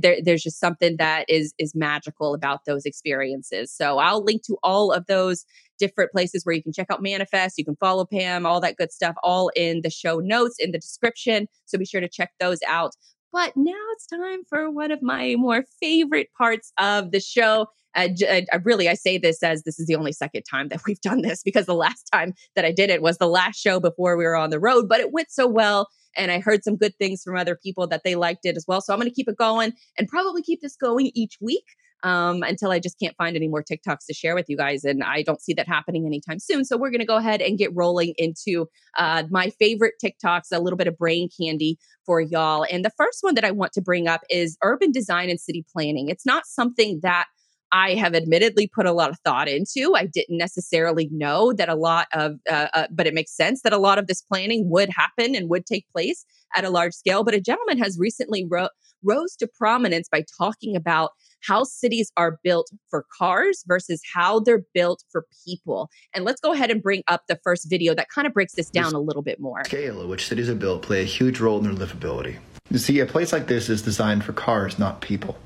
there, 0.01 0.17
there's 0.23 0.43
just 0.43 0.59
something 0.59 0.95
that 0.97 1.25
is 1.27 1.53
is 1.59 1.75
magical 1.75 2.33
about 2.33 2.61
those 2.65 2.85
experiences 2.85 3.71
so 3.71 3.97
i'll 3.97 4.23
link 4.23 4.43
to 4.43 4.57
all 4.63 4.91
of 4.91 5.05
those 5.07 5.45
different 5.77 6.11
places 6.11 6.45
where 6.45 6.55
you 6.55 6.63
can 6.63 6.73
check 6.73 6.87
out 6.89 7.01
manifest 7.01 7.57
you 7.57 7.65
can 7.65 7.75
follow 7.75 8.05
pam 8.05 8.45
all 8.45 8.61
that 8.61 8.77
good 8.77 8.91
stuff 8.91 9.15
all 9.23 9.51
in 9.55 9.81
the 9.81 9.89
show 9.89 10.19
notes 10.19 10.55
in 10.59 10.71
the 10.71 10.79
description 10.79 11.47
so 11.65 11.77
be 11.77 11.85
sure 11.85 12.01
to 12.01 12.09
check 12.09 12.31
those 12.39 12.59
out 12.67 12.95
but 13.31 13.53
now 13.55 13.73
it's 13.93 14.07
time 14.07 14.43
for 14.49 14.69
one 14.69 14.91
of 14.91 15.01
my 15.01 15.35
more 15.37 15.63
favorite 15.79 16.29
parts 16.37 16.71
of 16.77 17.11
the 17.11 17.19
show. 17.19 17.67
Uh, 17.95 18.09
I, 18.19 18.25
uh, 18.25 18.41
I, 18.53 18.55
really, 18.63 18.87
I 18.89 18.93
say 18.93 19.17
this 19.17 19.41
as 19.43 19.63
this 19.63 19.79
is 19.79 19.87
the 19.87 19.95
only 19.95 20.11
second 20.11 20.43
time 20.43 20.69
that 20.69 20.81
we've 20.87 21.01
done 21.01 21.21
this 21.21 21.43
because 21.43 21.65
the 21.65 21.75
last 21.75 22.09
time 22.11 22.33
that 22.55 22.65
I 22.65 22.71
did 22.71 22.89
it 22.89 23.01
was 23.01 23.17
the 23.17 23.27
last 23.27 23.59
show 23.59 23.79
before 23.79 24.17
we 24.17 24.25
were 24.25 24.35
on 24.35 24.49
the 24.49 24.59
road, 24.59 24.87
but 24.87 24.99
it 24.99 25.11
went 25.11 25.31
so 25.31 25.47
well. 25.47 25.87
And 26.15 26.31
I 26.31 26.39
heard 26.39 26.63
some 26.63 26.77
good 26.77 26.95
things 26.97 27.21
from 27.23 27.35
other 27.35 27.55
people 27.55 27.85
that 27.87 28.01
they 28.03 28.15
liked 28.15 28.45
it 28.45 28.57
as 28.57 28.65
well. 28.67 28.81
So 28.81 28.91
I'm 28.91 28.99
going 28.99 29.09
to 29.09 29.15
keep 29.15 29.29
it 29.29 29.37
going 29.37 29.73
and 29.97 30.07
probably 30.07 30.41
keep 30.41 30.61
this 30.61 30.75
going 30.75 31.11
each 31.13 31.37
week 31.39 31.65
um, 32.03 32.43
until 32.43 32.71
I 32.71 32.79
just 32.79 32.99
can't 32.99 33.15
find 33.17 33.35
any 33.35 33.47
more 33.47 33.63
TikToks 33.63 34.05
to 34.07 34.13
share 34.13 34.35
with 34.35 34.45
you 34.47 34.57
guys. 34.57 34.83
And 34.83 35.03
I 35.03 35.23
don't 35.23 35.41
see 35.41 35.53
that 35.53 35.67
happening 35.67 36.05
anytime 36.05 36.39
soon. 36.39 36.65
So 36.65 36.77
we're 36.77 36.91
going 36.91 36.99
to 36.99 37.05
go 37.05 37.17
ahead 37.17 37.41
and 37.41 37.57
get 37.57 37.71
rolling 37.75 38.13
into 38.17 38.67
uh, 38.97 39.23
my 39.29 39.49
favorite 39.51 39.95
TikToks, 40.03 40.47
a 40.51 40.59
little 40.59 40.77
bit 40.77 40.87
of 40.87 40.97
brain 40.97 41.29
candy 41.39 41.77
for 42.05 42.21
y'all. 42.21 42.65
And 42.71 42.85
the 42.85 42.91
first 42.97 43.19
one 43.21 43.35
that 43.35 43.45
I 43.45 43.51
want 43.51 43.73
to 43.73 43.81
bring 43.81 44.07
up 44.07 44.21
is 44.29 44.57
urban 44.63 44.91
design 44.91 45.29
and 45.29 45.39
city 45.39 45.65
planning. 45.71 46.09
It's 46.09 46.25
not 46.25 46.45
something 46.45 46.99
that 47.03 47.27
I 47.71 47.95
have 47.95 48.15
admittedly 48.15 48.69
put 48.73 48.85
a 48.85 48.93
lot 48.93 49.09
of 49.09 49.19
thought 49.19 49.47
into. 49.47 49.93
I 49.95 50.05
didn't 50.05 50.37
necessarily 50.37 51.09
know 51.11 51.53
that 51.53 51.69
a 51.69 51.75
lot 51.75 52.07
of, 52.13 52.35
uh, 52.49 52.67
uh, 52.73 52.87
but 52.91 53.07
it 53.07 53.13
makes 53.13 53.35
sense 53.35 53.61
that 53.63 53.73
a 53.73 53.77
lot 53.77 53.99
of 53.99 54.07
this 54.07 54.21
planning 54.21 54.69
would 54.69 54.89
happen 54.89 55.35
and 55.35 55.49
would 55.49 55.65
take 55.65 55.85
place 55.91 56.25
at 56.55 56.63
a 56.63 56.69
large 56.69 56.93
scale. 56.93 57.23
But 57.23 57.33
a 57.33 57.41
gentleman 57.41 57.77
has 57.79 57.97
recently 57.99 58.45
ro- 58.45 58.69
rose 59.03 59.35
to 59.37 59.47
prominence 59.47 60.07
by 60.09 60.23
talking 60.37 60.75
about 60.75 61.11
how 61.45 61.63
cities 61.63 62.11
are 62.17 62.39
built 62.43 62.71
for 62.89 63.05
cars 63.17 63.63
versus 63.67 64.01
how 64.13 64.39
they're 64.39 64.63
built 64.73 65.03
for 65.11 65.25
people. 65.45 65.89
And 66.13 66.25
let's 66.25 66.41
go 66.41 66.53
ahead 66.53 66.71
and 66.71 66.81
bring 66.81 67.03
up 67.07 67.23
the 67.27 67.39
first 67.43 67.69
video 67.69 67.93
that 67.95 68.09
kind 68.09 68.27
of 68.27 68.33
breaks 68.33 68.53
this 68.53 68.69
down 68.69 68.93
a 68.93 68.99
little 68.99 69.21
bit 69.21 69.39
more. 69.39 69.63
Scale 69.65 70.01
at 70.01 70.07
which 70.07 70.27
cities 70.27 70.49
are 70.49 70.55
built 70.55 70.81
play 70.81 71.01
a 71.01 71.05
huge 71.05 71.39
role 71.39 71.57
in 71.57 71.63
their 71.63 71.87
livability. 71.87 72.37
You 72.69 72.79
see, 72.79 72.99
a 72.99 73.05
place 73.05 73.31
like 73.31 73.47
this 73.47 73.69
is 73.69 73.81
designed 73.81 74.25
for 74.25 74.33
cars, 74.33 74.77
not 74.77 74.99
people. 75.01 75.37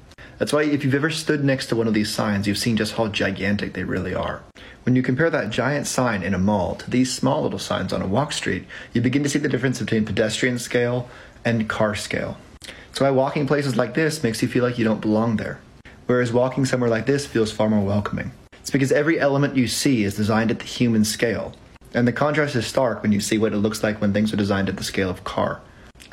That's 0.42 0.54
why 0.54 0.64
if 0.64 0.84
you've 0.84 0.96
ever 0.96 1.12
stood 1.12 1.44
next 1.44 1.68
to 1.68 1.76
one 1.76 1.88
of 1.88 1.94
these 1.94 2.10
signs, 2.10 2.48
you've 2.48 2.58
seen 2.58 2.76
just 2.76 2.96
how 2.96 3.10
gigantic 3.10 3.74
they 3.74 3.84
really 3.84 4.16
are. 4.16 4.42
When 4.86 4.96
you 4.96 5.04
compare 5.04 5.30
that 5.30 5.52
giant 5.52 5.86
sign 5.86 6.24
in 6.24 6.34
a 6.34 6.39
mall 6.39 6.74
to 6.78 6.89
these 6.89 7.14
small 7.14 7.44
little 7.44 7.60
signs 7.60 7.94
on 7.94 8.02
a 8.02 8.08
walk 8.08 8.34
street, 8.34 8.66
you 8.92 9.02
begin 9.02 9.22
to 9.22 9.30
see 9.30 9.38
the 9.38 9.48
difference 9.48 9.80
between 9.80 10.04
pedestrian 10.04 10.58
scale 10.58 11.08
and 11.46 11.70
car 11.70 11.94
scale. 11.94 12.38
That's 12.60 13.02
why 13.02 13.12
walking 13.12 13.46
places 13.46 13.76
like 13.76 13.94
this 13.94 14.24
makes 14.24 14.42
you 14.42 14.48
feel 14.48 14.64
like 14.64 14.80
you 14.80 14.84
don't 14.84 15.00
belong 15.00 15.38
there, 15.38 15.60
whereas 16.08 16.34
walking 16.34 16.66
somewhere 16.66 16.89
like 16.89 17.06
this 17.06 17.28
feels 17.28 17.52
far 17.52 17.70
more 17.70 17.86
welcoming. 17.86 18.32
It's 18.54 18.72
because 18.72 18.92
every 18.92 19.20
element 19.20 19.56
you 19.56 19.68
see 19.68 20.04
is 20.04 20.16
designed 20.16 20.50
at 20.50 20.58
the 20.58 20.66
human 20.66 21.06
scale, 21.06 21.54
and 21.94 22.08
the 22.08 22.12
contrast 22.12 22.56
is 22.56 22.66
stark 22.66 23.04
when 23.04 23.12
you 23.12 23.20
see 23.20 23.38
what 23.38 23.54
it 23.54 23.58
looks 23.58 23.84
like 23.84 24.02
when 24.02 24.12
things 24.12 24.34
are 24.34 24.38
designed 24.38 24.70
at 24.70 24.78
the 24.78 24.84
scale 24.84 25.12
of 25.12 25.24
car. 25.24 25.62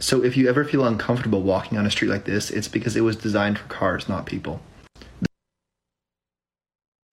So 0.00 0.22
if 0.22 0.36
you 0.36 0.48
ever 0.48 0.64
feel 0.64 0.84
uncomfortable 0.86 1.42
walking 1.42 1.76
on 1.76 1.84
a 1.84 1.90
street 1.90 2.08
like 2.08 2.24
this, 2.24 2.50
it's 2.50 2.68
because 2.68 2.96
it 2.96 3.00
was 3.00 3.16
designed 3.16 3.58
for 3.58 3.66
cars, 3.68 4.08
not 4.08 4.26
people. 4.26 4.60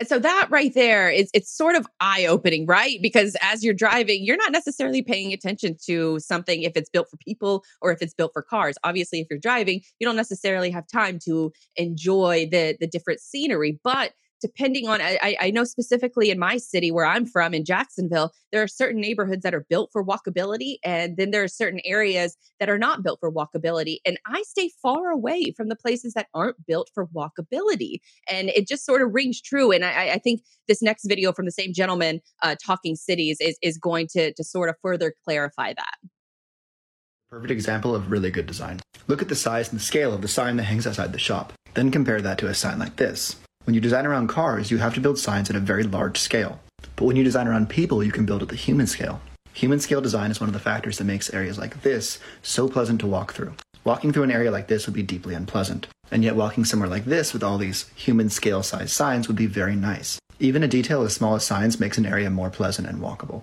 So 0.03 0.19
that 0.19 0.47
right 0.51 0.73
there 0.73 1.09
is 1.09 1.29
it's 1.33 1.49
sort 1.49 1.75
of 1.75 1.87
eye-opening, 2.01 2.65
right? 2.65 3.01
Because 3.01 3.35
as 3.41 3.63
you're 3.63 3.73
driving, 3.73 4.23
you're 4.23 4.37
not 4.37 4.51
necessarily 4.51 5.01
paying 5.01 5.31
attention 5.31 5.77
to 5.85 6.19
something 6.19 6.63
if 6.63 6.73
it's 6.75 6.89
built 6.89 7.09
for 7.09 7.17
people 7.17 7.63
or 7.81 7.91
if 7.91 8.01
it's 8.01 8.13
built 8.13 8.33
for 8.33 8.41
cars. 8.41 8.75
Obviously, 8.83 9.21
if 9.21 9.27
you're 9.29 9.39
driving, 9.39 9.81
you 9.99 10.05
don't 10.05 10.17
necessarily 10.17 10.69
have 10.69 10.85
time 10.87 11.17
to 11.25 11.51
enjoy 11.77 12.47
the 12.51 12.75
the 12.79 12.87
different 12.87 13.21
scenery, 13.21 13.79
but 13.83 14.11
depending 14.41 14.87
on 14.87 15.01
I, 15.01 15.35
I 15.39 15.51
know 15.51 15.63
specifically 15.63 16.29
in 16.29 16.39
my 16.39 16.57
city 16.57 16.91
where 16.91 17.05
i'm 17.05 17.25
from 17.25 17.53
in 17.53 17.65
jacksonville 17.65 18.31
there 18.51 18.61
are 18.61 18.67
certain 18.67 19.01
neighborhoods 19.01 19.43
that 19.43 19.53
are 19.53 19.65
built 19.69 19.89
for 19.91 20.05
walkability 20.05 20.77
and 20.83 21.17
then 21.17 21.31
there 21.31 21.43
are 21.43 21.47
certain 21.47 21.81
areas 21.85 22.37
that 22.59 22.69
are 22.69 22.77
not 22.77 23.03
built 23.03 23.19
for 23.19 23.31
walkability 23.31 23.97
and 24.05 24.19
i 24.25 24.43
stay 24.43 24.69
far 24.81 25.09
away 25.09 25.53
from 25.55 25.69
the 25.69 25.75
places 25.75 26.13
that 26.13 26.27
aren't 26.33 26.65
built 26.65 26.89
for 26.93 27.07
walkability 27.07 27.99
and 28.29 28.49
it 28.49 28.67
just 28.67 28.85
sort 28.85 29.01
of 29.01 29.13
rings 29.13 29.41
true 29.41 29.71
and 29.71 29.85
i, 29.85 30.11
I 30.11 30.17
think 30.19 30.41
this 30.67 30.81
next 30.81 31.05
video 31.05 31.31
from 31.31 31.45
the 31.45 31.51
same 31.51 31.73
gentleman 31.73 32.21
uh, 32.41 32.55
talking 32.63 32.95
cities 32.95 33.37
is, 33.39 33.57
is 33.61 33.77
going 33.77 34.07
to, 34.11 34.33
to 34.33 34.43
sort 34.43 34.69
of 34.69 34.75
further 34.81 35.13
clarify 35.23 35.73
that 35.73 35.95
Perfect 37.29 37.51
example 37.51 37.95
of 37.95 38.11
really 38.11 38.31
good 38.31 38.45
design. 38.45 38.79
Look 39.07 39.21
at 39.21 39.27
the 39.27 39.35
size 39.35 39.69
and 39.69 39.79
the 39.79 39.83
scale 39.83 40.13
of 40.13 40.21
the 40.21 40.27
sign 40.27 40.57
that 40.57 40.63
hangs 40.63 40.87
outside 40.87 41.11
the 41.11 41.19
shop. 41.19 41.51
Then 41.73 41.91
compare 41.91 42.21
that 42.21 42.37
to 42.37 42.47
a 42.47 42.53
sign 42.53 42.79
like 42.79 42.95
this. 42.95 43.35
When 43.65 43.73
you 43.73 43.81
design 43.81 44.05
around 44.05 44.27
cars, 44.27 44.69
you 44.69 44.77
have 44.77 44.93
to 44.93 45.01
build 45.01 45.17
signs 45.17 45.49
at 45.49 45.55
a 45.55 45.59
very 45.59 45.81
large 45.81 46.19
scale. 46.19 46.59
But 46.95 47.05
when 47.05 47.15
you 47.15 47.23
design 47.23 47.47
around 47.47 47.67
people, 47.67 48.03
you 48.03 48.11
can 48.11 48.25
build 48.25 48.43
at 48.43 48.49
the 48.49 48.55
human 48.55 48.85
scale. 48.85 49.21
Human 49.53 49.79
scale 49.79 50.01
design 50.01 50.29
is 50.29 50.39
one 50.39 50.49
of 50.49 50.53
the 50.53 50.59
factors 50.59 50.99
that 50.99 51.05
makes 51.05 51.33
areas 51.33 51.57
like 51.57 51.81
this 51.81 52.19
so 52.43 52.69
pleasant 52.69 52.99
to 52.99 53.07
walk 53.07 53.33
through. 53.33 53.55
Walking 53.83 54.13
through 54.13 54.23
an 54.23 54.31
area 54.31 54.51
like 54.51 54.67
this 54.67 54.85
would 54.85 54.93
be 54.93 55.01
deeply 55.01 55.33
unpleasant, 55.33 55.87
and 56.11 56.23
yet 56.23 56.35
walking 56.35 56.63
somewhere 56.63 56.89
like 56.89 57.05
this 57.05 57.33
with 57.33 57.43
all 57.43 57.57
these 57.57 57.89
human 57.95 58.29
scale 58.29 58.61
size 58.61 58.93
signs 58.93 59.27
would 59.27 59.37
be 59.37 59.47
very 59.47 59.75
nice. 59.75 60.19
Even 60.39 60.61
a 60.61 60.67
detail 60.67 61.01
as 61.01 61.15
small 61.15 61.33
as 61.33 61.43
signs 61.43 61.79
makes 61.79 61.97
an 61.97 62.05
area 62.05 62.29
more 62.29 62.51
pleasant 62.51 62.87
and 62.87 62.99
walkable. 62.99 63.41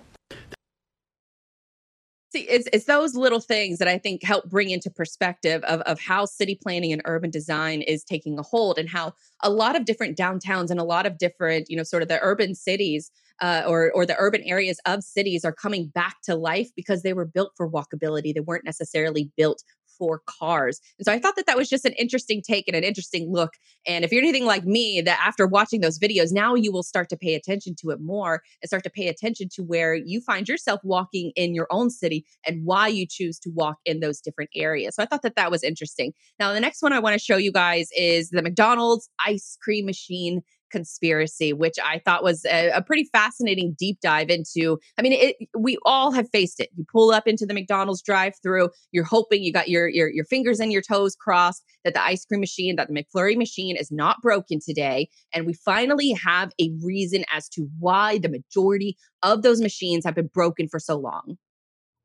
See, 2.33 2.47
it's, 2.49 2.67
it's 2.73 2.85
those 2.85 3.13
little 3.13 3.39
things 3.39 3.77
that 3.77 3.87
I 3.87 3.99
think 3.99 4.23
help 4.23 4.49
bring 4.49 4.71
into 4.71 4.89
perspective 4.89 5.63
of, 5.65 5.81
of 5.81 5.99
how 5.99 6.25
city 6.25 6.57
planning 6.59 6.91
and 6.91 6.99
urban 7.05 7.29
design 7.29 7.83
is 7.83 8.03
taking 8.03 8.39
a 8.39 8.41
hold 8.41 8.79
and 8.79 8.89
how 8.89 9.13
a 9.43 9.51
lot 9.51 9.75
of 9.75 9.85
different 9.85 10.17
downtowns 10.17 10.71
and 10.71 10.79
a 10.79 10.83
lot 10.83 11.05
of 11.05 11.19
different, 11.19 11.69
you 11.69 11.77
know, 11.77 11.83
sort 11.83 12.01
of 12.01 12.09
the 12.09 12.17
urban 12.23 12.55
cities 12.55 13.11
uh, 13.39 13.61
or, 13.67 13.91
or 13.91 14.07
the 14.07 14.15
urban 14.17 14.41
areas 14.45 14.79
of 14.87 15.03
cities 15.03 15.45
are 15.45 15.51
coming 15.51 15.87
back 15.93 16.15
to 16.23 16.33
life 16.33 16.69
because 16.75 17.03
they 17.03 17.13
were 17.13 17.25
built 17.25 17.51
for 17.55 17.69
walkability. 17.69 18.33
They 18.33 18.39
weren't 18.39 18.65
necessarily 18.65 19.29
built 19.37 19.63
for 20.03 20.21
cars. 20.25 20.81
And 20.99 21.05
so 21.05 21.13
I 21.13 21.19
thought 21.19 21.37
that 21.37 21.45
that 21.45 21.55
was 21.55 21.69
just 21.69 21.85
an 21.85 21.93
interesting 21.93 22.41
take 22.45 22.67
and 22.67 22.75
an 22.75 22.83
interesting 22.83 23.31
look. 23.31 23.53
And 23.87 24.03
if 24.03 24.11
you're 24.11 24.21
anything 24.21 24.45
like 24.45 24.65
me, 24.65 24.99
that 24.99 25.17
after 25.25 25.47
watching 25.47 25.79
those 25.79 25.97
videos, 25.97 26.33
now 26.33 26.55
you 26.55 26.73
will 26.73 26.83
start 26.83 27.07
to 27.09 27.15
pay 27.15 27.35
attention 27.35 27.73
to 27.79 27.91
it 27.91 28.01
more 28.01 28.41
and 28.61 28.67
start 28.67 28.83
to 28.83 28.89
pay 28.89 29.07
attention 29.07 29.47
to 29.53 29.61
where 29.61 29.95
you 29.95 30.19
find 30.19 30.49
yourself 30.49 30.81
walking 30.83 31.31
in 31.37 31.55
your 31.55 31.67
own 31.71 31.89
city 31.89 32.25
and 32.45 32.65
why 32.65 32.89
you 32.89 33.07
choose 33.09 33.39
to 33.39 33.49
walk 33.51 33.77
in 33.85 34.01
those 34.01 34.19
different 34.19 34.49
areas. 34.53 34.95
So 34.95 35.03
I 35.03 35.05
thought 35.05 35.21
that 35.21 35.37
that 35.37 35.51
was 35.51 35.63
interesting. 35.63 36.11
Now, 36.37 36.51
the 36.51 36.59
next 36.59 36.81
one 36.81 36.91
I 36.91 36.99
want 36.99 37.13
to 37.13 37.23
show 37.23 37.37
you 37.37 37.53
guys 37.53 37.87
is 37.95 38.29
the 38.29 38.41
McDonald's 38.41 39.09
ice 39.25 39.57
cream 39.63 39.85
machine 39.85 40.41
conspiracy, 40.73 41.53
which 41.53 41.75
I 41.81 41.99
thought 41.99 42.23
was 42.23 42.43
a, 42.45 42.71
a 42.71 42.81
pretty 42.81 43.05
fascinating 43.13 43.75
deep 43.79 43.99
dive 44.01 44.29
into. 44.29 44.79
I 44.97 45.03
mean, 45.03 45.13
it, 45.13 45.35
we 45.57 45.77
all 45.85 46.11
have 46.11 46.27
faced 46.31 46.59
it. 46.59 46.69
You 46.75 46.85
pull 46.91 47.11
up 47.11 47.27
into 47.27 47.45
the 47.45 47.53
McDonald's 47.53 48.01
drive-through, 48.01 48.71
you're 48.91 49.05
hoping 49.05 49.43
you 49.43 49.53
got 49.53 49.69
your 49.69 49.87
your 49.87 50.09
your 50.09 50.25
fingers 50.25 50.59
and 50.59 50.73
your 50.73 50.81
toes 50.81 51.15
crossed 51.15 51.63
that 51.85 51.93
the 51.93 52.03
ice 52.03 52.25
cream 52.25 52.41
machine, 52.41 52.75
that 52.75 52.87
the 52.89 52.93
McFlurry 52.93 53.37
machine 53.37 53.77
is 53.77 53.91
not 53.91 54.21
broken 54.21 54.59
today, 54.59 55.07
and 55.33 55.45
we 55.45 55.53
finally 55.53 56.11
have 56.11 56.51
a 56.59 56.71
reason 56.83 57.23
as 57.31 57.47
to 57.49 57.69
why 57.79 58.17
the 58.17 58.29
majority 58.29 58.97
of 59.21 59.43
those 59.43 59.61
machines 59.61 60.03
have 60.03 60.15
been 60.15 60.31
broken 60.33 60.67
for 60.67 60.79
so 60.79 60.97
long. 60.97 61.37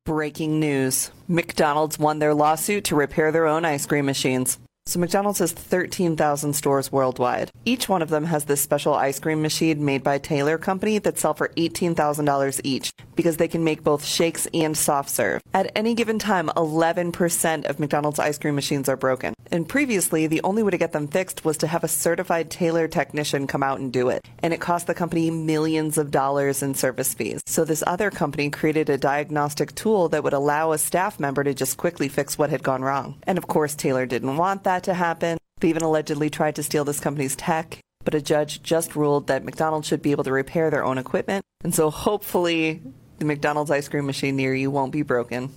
Breaking 0.05 0.59
news 0.59 1.11
McDonald's 1.27 1.99
won 1.99 2.19
their 2.19 2.33
lawsuit 2.33 2.83
to 2.85 2.95
repair 2.95 3.31
their 3.31 3.47
own 3.47 3.65
ice 3.65 3.85
cream 3.85 4.05
machines. 4.05 4.59
So 4.89 4.99
McDonald's 4.99 5.37
has 5.37 5.51
13,000 5.51 6.53
stores 6.53 6.91
worldwide. 6.91 7.51
Each 7.63 7.87
one 7.87 8.01
of 8.01 8.09
them 8.09 8.23
has 8.23 8.45
this 8.45 8.59
special 8.59 8.95
ice 8.95 9.19
cream 9.19 9.39
machine 9.39 9.85
made 9.85 10.03
by 10.03 10.17
Taylor 10.17 10.57
Company 10.57 10.97
that 10.97 11.19
sell 11.19 11.35
for 11.35 11.49
$18,000 11.49 12.61
each 12.63 12.91
because 13.15 13.37
they 13.37 13.47
can 13.47 13.63
make 13.63 13.83
both 13.83 14.03
shakes 14.03 14.47
and 14.51 14.75
soft 14.75 15.11
serve. 15.11 15.43
At 15.53 15.71
any 15.75 15.93
given 15.93 16.17
time, 16.17 16.47
11% 16.55 17.65
of 17.65 17.79
McDonald's 17.79 18.17
ice 18.17 18.39
cream 18.39 18.55
machines 18.55 18.89
are 18.89 18.97
broken. 18.97 19.35
And 19.51 19.69
previously, 19.69 20.25
the 20.25 20.41
only 20.43 20.63
way 20.63 20.71
to 20.71 20.77
get 20.77 20.91
them 20.91 21.07
fixed 21.07 21.45
was 21.45 21.57
to 21.57 21.67
have 21.67 21.83
a 21.83 21.87
certified 21.87 22.49
Taylor 22.49 22.87
technician 22.87 23.45
come 23.45 23.61
out 23.61 23.79
and 23.79 23.93
do 23.93 24.09
it. 24.09 24.25
And 24.39 24.53
it 24.53 24.61
cost 24.61 24.87
the 24.87 24.95
company 24.95 25.29
millions 25.29 25.99
of 25.99 26.09
dollars 26.09 26.63
in 26.63 26.73
service 26.73 27.13
fees. 27.13 27.41
So 27.45 27.63
this 27.63 27.83
other 27.85 28.09
company 28.09 28.49
created 28.49 28.89
a 28.89 28.97
diagnostic 28.97 29.75
tool 29.75 30.09
that 30.09 30.23
would 30.23 30.33
allow 30.33 30.71
a 30.71 30.79
staff 30.79 31.19
member 31.19 31.43
to 31.43 31.53
just 31.53 31.77
quickly 31.77 32.07
fix 32.07 32.39
what 32.39 32.49
had 32.49 32.63
gone 32.63 32.81
wrong. 32.81 33.19
And 33.27 33.37
of 33.37 33.45
course, 33.45 33.75
Taylor 33.75 34.07
didn't 34.07 34.37
want 34.37 34.63
that 34.63 34.78
to 34.83 34.93
happen. 34.93 35.37
They 35.59 35.69
even 35.69 35.83
allegedly 35.83 36.29
tried 36.29 36.55
to 36.55 36.63
steal 36.63 36.85
this 36.85 36.99
company's 36.99 37.35
tech. 37.35 37.79
But 38.05 38.15
a 38.15 38.21
judge 38.21 38.63
just 38.63 38.95
ruled 38.95 39.27
that 39.27 39.43
McDonald's 39.43 39.87
should 39.87 40.01
be 40.01 40.11
able 40.11 40.23
to 40.23 40.31
repair 40.31 40.69
their 40.69 40.85
own 40.85 40.97
equipment. 40.97 41.43
And 41.63 41.75
so 41.75 41.89
hopefully 41.89 42.81
the 43.19 43.25
McDonald's 43.25 43.71
ice 43.71 43.89
cream 43.89 44.05
machine 44.05 44.35
near 44.35 44.55
you 44.55 44.71
won't 44.71 44.93
be 44.93 45.01
broken. 45.01 45.51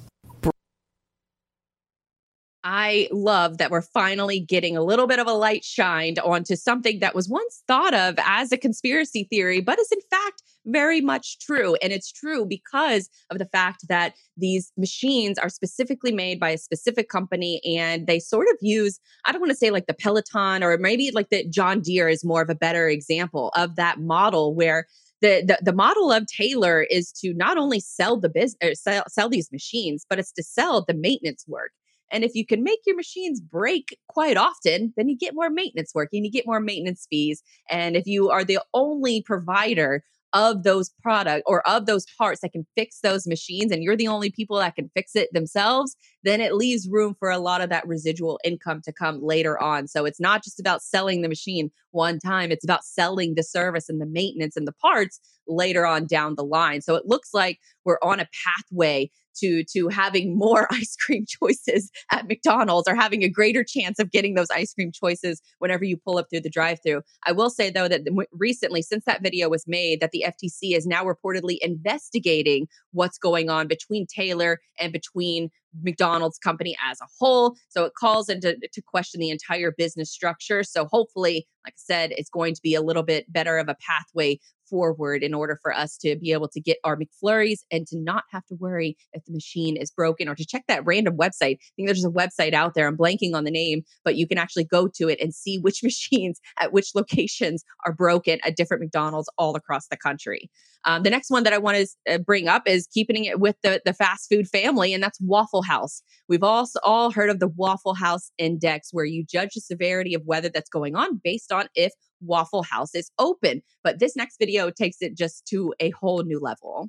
I 2.65 3.09
love 3.11 3.59
that 3.59 3.71
we're 3.71 3.83
finally 3.83 4.39
getting 4.39 4.77
a 4.77 4.83
little 4.83 5.09
bit 5.09 5.19
of 5.19 5.27
a 5.27 5.33
light 5.33 5.65
shined 5.65 6.21
onto 6.21 6.55
something 6.55 7.01
that 7.01 7.15
was 7.15 7.29
once 7.29 7.63
thought 7.67 7.93
of 7.93 8.15
as 8.19 8.53
a 8.53 8.57
conspiracy 8.57 9.27
theory, 9.29 9.61
but 9.61 9.81
is 9.81 9.91
in 9.91 10.01
fact 10.11 10.43
very 10.65 11.01
much 11.01 11.41
true. 11.41 11.75
And 11.83 11.93
it's 11.93 12.13
true 12.13 12.47
because 12.47 13.11
of 13.31 13.39
the 13.39 13.47
fact 13.47 13.89
that 13.89 14.15
these 14.37 14.71
machines 14.77 15.39
are 15.39 15.49
specifically 15.49 16.13
made 16.13 16.39
by 16.39 16.51
a 16.51 16.59
specific 16.59 17.09
company 17.09 17.61
and 17.65 18.07
they 18.07 18.21
sort 18.21 18.47
of 18.49 18.57
use, 18.61 19.01
I 19.25 19.33
don't 19.33 19.41
want 19.41 19.51
to 19.51 19.57
say 19.57 19.71
like 19.71 19.87
the 19.87 19.95
Peloton 19.95 20.63
or 20.63 20.79
maybe 20.79 21.11
like 21.11 21.31
the 21.31 21.45
John 21.49 21.81
Deere 21.81 22.09
is 22.09 22.25
more 22.25 22.43
of 22.43 22.51
a 22.51 22.55
better 22.55 22.89
example 22.89 23.51
of 23.57 23.75
that 23.75 23.99
model 23.99 24.55
where 24.55 24.87
the, 25.21 25.43
the, 25.47 25.59
the 25.63 25.73
model 25.73 26.13
of 26.13 26.27
Taylor 26.27 26.83
is 26.83 27.13
to 27.13 27.33
not 27.35 27.57
only 27.57 27.81
sell 27.81 28.19
the 28.19 28.29
business, 28.29 28.57
er, 28.63 28.75
sell, 28.75 29.05
sell 29.09 29.29
these 29.29 29.51
machines, 29.51 30.05
but 30.09 30.19
it's 30.19 30.33
to 30.33 30.43
sell 30.43 30.85
the 30.85 30.95
maintenance 30.95 31.45
work. 31.49 31.73
And 32.13 32.23
if 32.25 32.35
you 32.35 32.47
can 32.47 32.63
make 32.63 32.81
your 32.87 32.95
machines 32.95 33.41
break 33.41 33.99
quite 34.09 34.37
often, 34.37 34.93
then 34.97 35.09
you 35.09 35.17
get 35.17 35.35
more 35.35 35.51
maintenance 35.51 35.93
work 35.95 36.11
and 36.13 36.25
you 36.25 36.31
get 36.31 36.47
more 36.47 36.61
maintenance 36.61 37.07
fees. 37.09 37.43
And 37.71 37.97
if 37.97 38.07
you 38.07 38.31
are 38.31 38.45
the 38.45 38.61
only 38.75 39.23
provider 39.23 40.05
of 40.33 40.63
those 40.63 40.91
product 41.03 41.43
or 41.47 41.67
of 41.69 41.87
those 41.87 42.07
parts 42.17 42.41
that 42.41 42.53
can 42.53 42.67
fix 42.75 43.01
those 43.01 43.27
machines 43.27 43.71
and 43.71 43.83
you're 43.83 43.97
the 43.97 44.09
only 44.09 44.31
people 44.31 44.57
that 44.57 44.75
can 44.75 44.91
fix 44.95 45.15
it 45.15 45.29
themselves 45.33 45.97
then 46.23 46.41
it 46.41 46.55
leaves 46.55 46.89
room 46.89 47.15
for 47.19 47.31
a 47.31 47.39
lot 47.39 47.61
of 47.61 47.69
that 47.69 47.87
residual 47.87 48.41
income 48.45 48.81
to 48.83 48.93
come 48.93 49.23
later 49.23 49.61
on 49.63 49.87
so 49.87 50.05
it's 50.05 50.21
not 50.21 50.43
just 50.43 50.59
about 50.59 50.83
selling 50.83 51.21
the 51.21 51.29
machine 51.29 51.71
one 51.91 52.19
time 52.19 52.51
it's 52.51 52.65
about 52.65 52.85
selling 52.85 53.35
the 53.35 53.43
service 53.43 53.89
and 53.89 54.01
the 54.01 54.07
maintenance 54.07 54.57
and 54.57 54.67
the 54.67 54.73
parts 54.73 55.21
later 55.47 55.85
on 55.85 56.07
down 56.07 56.35
the 56.35 56.45
line 56.45 56.81
so 56.81 56.95
it 56.95 57.07
looks 57.07 57.35
like 57.35 57.59
we're 57.85 57.99
on 58.03 58.19
a 58.21 58.29
pathway 58.45 59.11
to 59.39 59.65
to 59.73 59.89
having 59.89 60.37
more 60.37 60.67
ice 60.73 60.97
cream 60.97 61.25
choices 61.27 61.91
at 62.11 62.27
McDonald's 62.27 62.89
or 62.89 62.95
having 62.95 63.23
a 63.23 63.29
greater 63.29 63.65
chance 63.65 63.99
of 63.99 64.11
getting 64.11 64.35
those 64.35 64.51
ice 64.51 64.75
cream 64.75 64.93
choices 64.93 65.41
whenever 65.59 65.85
you 65.85 65.97
pull 65.97 66.19
up 66.19 66.27
through 66.31 66.41
the 66.41 66.51
drive-through. 66.51 67.03
I 67.27 67.33
will 67.33 67.51
say 67.51 67.71
though 67.71 67.89
that 67.89 68.03
recently 68.33 68.83
since 68.83 69.05
that 69.05 69.23
video 69.23 69.49
was 69.49 69.65
made 69.67 70.01
that 70.01 70.11
the 70.13 70.25
FTC 70.27 70.77
is 70.77 70.87
now 70.87 71.05
reportedly 71.05 71.59
investigating 71.61 72.67
what's 72.93 73.19
going 73.19 73.51
on 73.51 73.69
between 73.69 74.07
Taylor 74.07 74.61
and 74.79 74.93
between 74.93 75.51
McDonald's 75.83 76.39
company 76.39 76.77
as 76.85 77.01
a 77.01 77.07
whole. 77.19 77.57
So 77.69 77.85
it 77.85 77.95
calls 77.99 78.29
into 78.29 78.57
to 78.57 78.83
question 78.83 79.21
the 79.21 79.31
entire 79.31 79.73
business 79.73 80.11
structure. 80.11 80.63
So 80.63 80.87
hopefully, 80.87 81.47
like 81.65 81.75
I 81.75 81.77
said, 81.77 82.13
it's 82.17 82.31
going 82.31 82.55
to 82.55 82.61
be 82.63 82.75
a 82.75 82.83
little 82.83 83.03
bit 83.03 83.33
better 83.33 83.59
of 83.59 83.69
a 83.69 83.77
pathway 83.87 84.39
forward 84.73 85.23
in 85.23 85.35
order 85.35 85.59
for 85.61 85.71
us 85.71 85.99
to 85.99 86.17
be 86.17 86.33
able 86.33 86.49
to 86.49 86.59
get 86.59 86.79
our 86.83 86.97
McFlurries 86.97 87.59
and 87.71 87.87
to 87.89 87.99
not 87.99 88.25
have 88.31 88.47
to 88.47 88.55
worry 88.55 88.97
if 89.13 89.23
the 89.27 89.33
machine 89.33 89.77
is 89.77 89.91
broken 89.91 90.31
or 90.31 90.35
to 90.35 90.47
check 90.47 90.65
that 90.67 90.85
random 90.87 91.19
website. 91.19 91.57
I 91.61 91.73
think 91.77 91.89
there's 91.89 92.07
a 92.07 92.09
website 92.09 92.55
out 92.55 92.73
there. 92.73 92.89
I'm 92.89 92.97
blanking 92.97 93.35
on 93.35 93.45
the 93.45 93.51
name, 93.51 93.83
but 94.03 94.17
you 94.17 94.27
can 94.27 94.39
actually 94.39 94.65
go 94.65 94.89
to 94.97 95.11
it 95.11 95.21
and 95.21 95.35
see 95.35 95.59
which 95.59 95.83
machines 95.83 96.41
at 96.59 96.73
which 96.73 96.95
locations 96.95 97.65
are 97.85 97.93
broken 97.93 98.39
at 98.45 98.57
different 98.57 98.83
McDonald's 98.83 99.29
all 99.37 99.55
across 99.57 99.89
the 99.89 99.99
country. 99.99 100.49
Um, 100.85 101.03
the 101.03 101.11
next 101.11 101.31
one 101.31 101.45
that 101.45 101.53
I 101.53 101.59
want 101.59 101.77
to 101.77 102.15
uh, 102.15 102.19
bring 102.19 102.49
up 102.49 102.63
is 102.67 102.89
keeping 102.93 103.25
it 103.25 103.39
with 103.39 103.57
the, 103.63 103.81
the 103.85 103.93
fast 103.93 104.29
food 104.29 104.49
family, 104.49 104.93
and 104.93 105.03
that's 105.03 105.21
Waffle 105.21 105.63
House. 105.63 106.03
We've 106.29 106.43
also 106.43 106.81
all 106.83 107.11
heard 107.11 107.31
of 107.31 107.39
the 107.39 107.49
Waffle 107.49 107.95
House 107.95 108.33
Index, 108.39 108.89
where 108.93 109.05
you 109.05 109.25
judge 109.25 109.51
the 109.55 109.61
severity 109.61 110.15
of 110.15 110.25
weather 110.25 110.49
that's 110.49 110.71
going 110.71 110.97
on 110.97 111.21
based 111.23 111.53
on 111.53 111.69
if 111.75 111.93
Waffle 112.21 112.63
House 112.63 112.95
is 112.95 113.11
open. 113.19 113.63
But 113.85 113.99
this 113.99 114.17
next 114.17 114.39
video 114.39 114.71
takes 114.71 114.99
it 115.01 115.17
just 115.17 115.47
to 115.47 115.75
a 115.81 115.91
whole 115.91 116.23
new 116.25 116.41
level. 116.41 116.89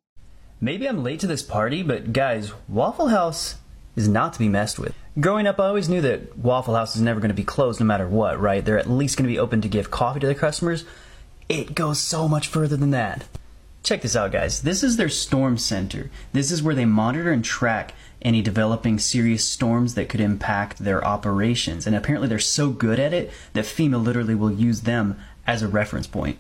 Maybe 0.60 0.88
I'm 0.88 1.04
late 1.04 1.20
to 1.20 1.28
this 1.28 1.42
party, 1.42 1.84
but 1.84 2.14
guys, 2.14 2.54
Waffle 2.68 3.10
House 3.10 3.56
is 3.96 4.08
not 4.08 4.34
to 4.34 4.40
be 4.40 4.50
messed 4.50 4.80
with. 4.80 4.96
Growing 5.20 5.46
up, 5.46 5.60
I 5.60 5.68
always 5.68 5.90
knew 5.90 6.02
that 6.02 6.38
Waffle 6.38 6.76
House 6.76 6.96
is 6.96 7.02
never 7.02 7.20
going 7.20 7.30
to 7.30 7.36
be 7.36 7.44
closed 7.44 7.80
no 7.80 7.86
matter 7.86 8.08
what, 8.08 8.40
right? 8.40 8.64
They're 8.64 8.80
at 8.80 8.90
least 8.90 9.18
going 9.18 9.28
to 9.28 9.34
be 9.34 9.38
open 9.38 9.62
to 9.62 9.68
give 9.68 9.92
coffee 9.92 10.20
to 10.22 10.26
their 10.26 10.34
customers. 10.34 10.86
It 11.50 11.76
goes 11.76 12.00
so 12.00 12.28
much 12.28 12.48
further 12.48 12.78
than 12.78 12.92
that. 12.92 13.26
Check 13.84 14.02
this 14.02 14.16
out, 14.16 14.32
guys. 14.32 14.62
This 14.62 14.82
is 14.82 14.96
their 14.96 15.10
storm 15.10 15.58
center. 15.58 16.10
This 16.32 16.52
is 16.52 16.64
where 16.64 16.74
they 16.74 16.86
monitor 16.86 17.32
and 17.32 17.44
track 17.44 17.94
any 18.22 18.42
developing 18.42 18.98
serious 18.98 19.44
storms 19.44 19.96
that 19.96 20.08
could 20.08 20.22
impact 20.22 20.80
their 20.80 21.04
operations. 21.04 21.86
And 21.86 21.94
apparently, 21.94 22.30
they're 22.30 22.40
so 22.40 22.70
good 22.70 22.98
at 22.98 23.14
it 23.14 23.30
that 23.52 23.66
FEMA 23.66 24.02
literally 24.02 24.36
will 24.36 24.54
use 24.54 24.82
them 24.82 25.20
as 25.46 25.62
a 25.62 25.68
reference 25.68 26.08
point. 26.08 26.40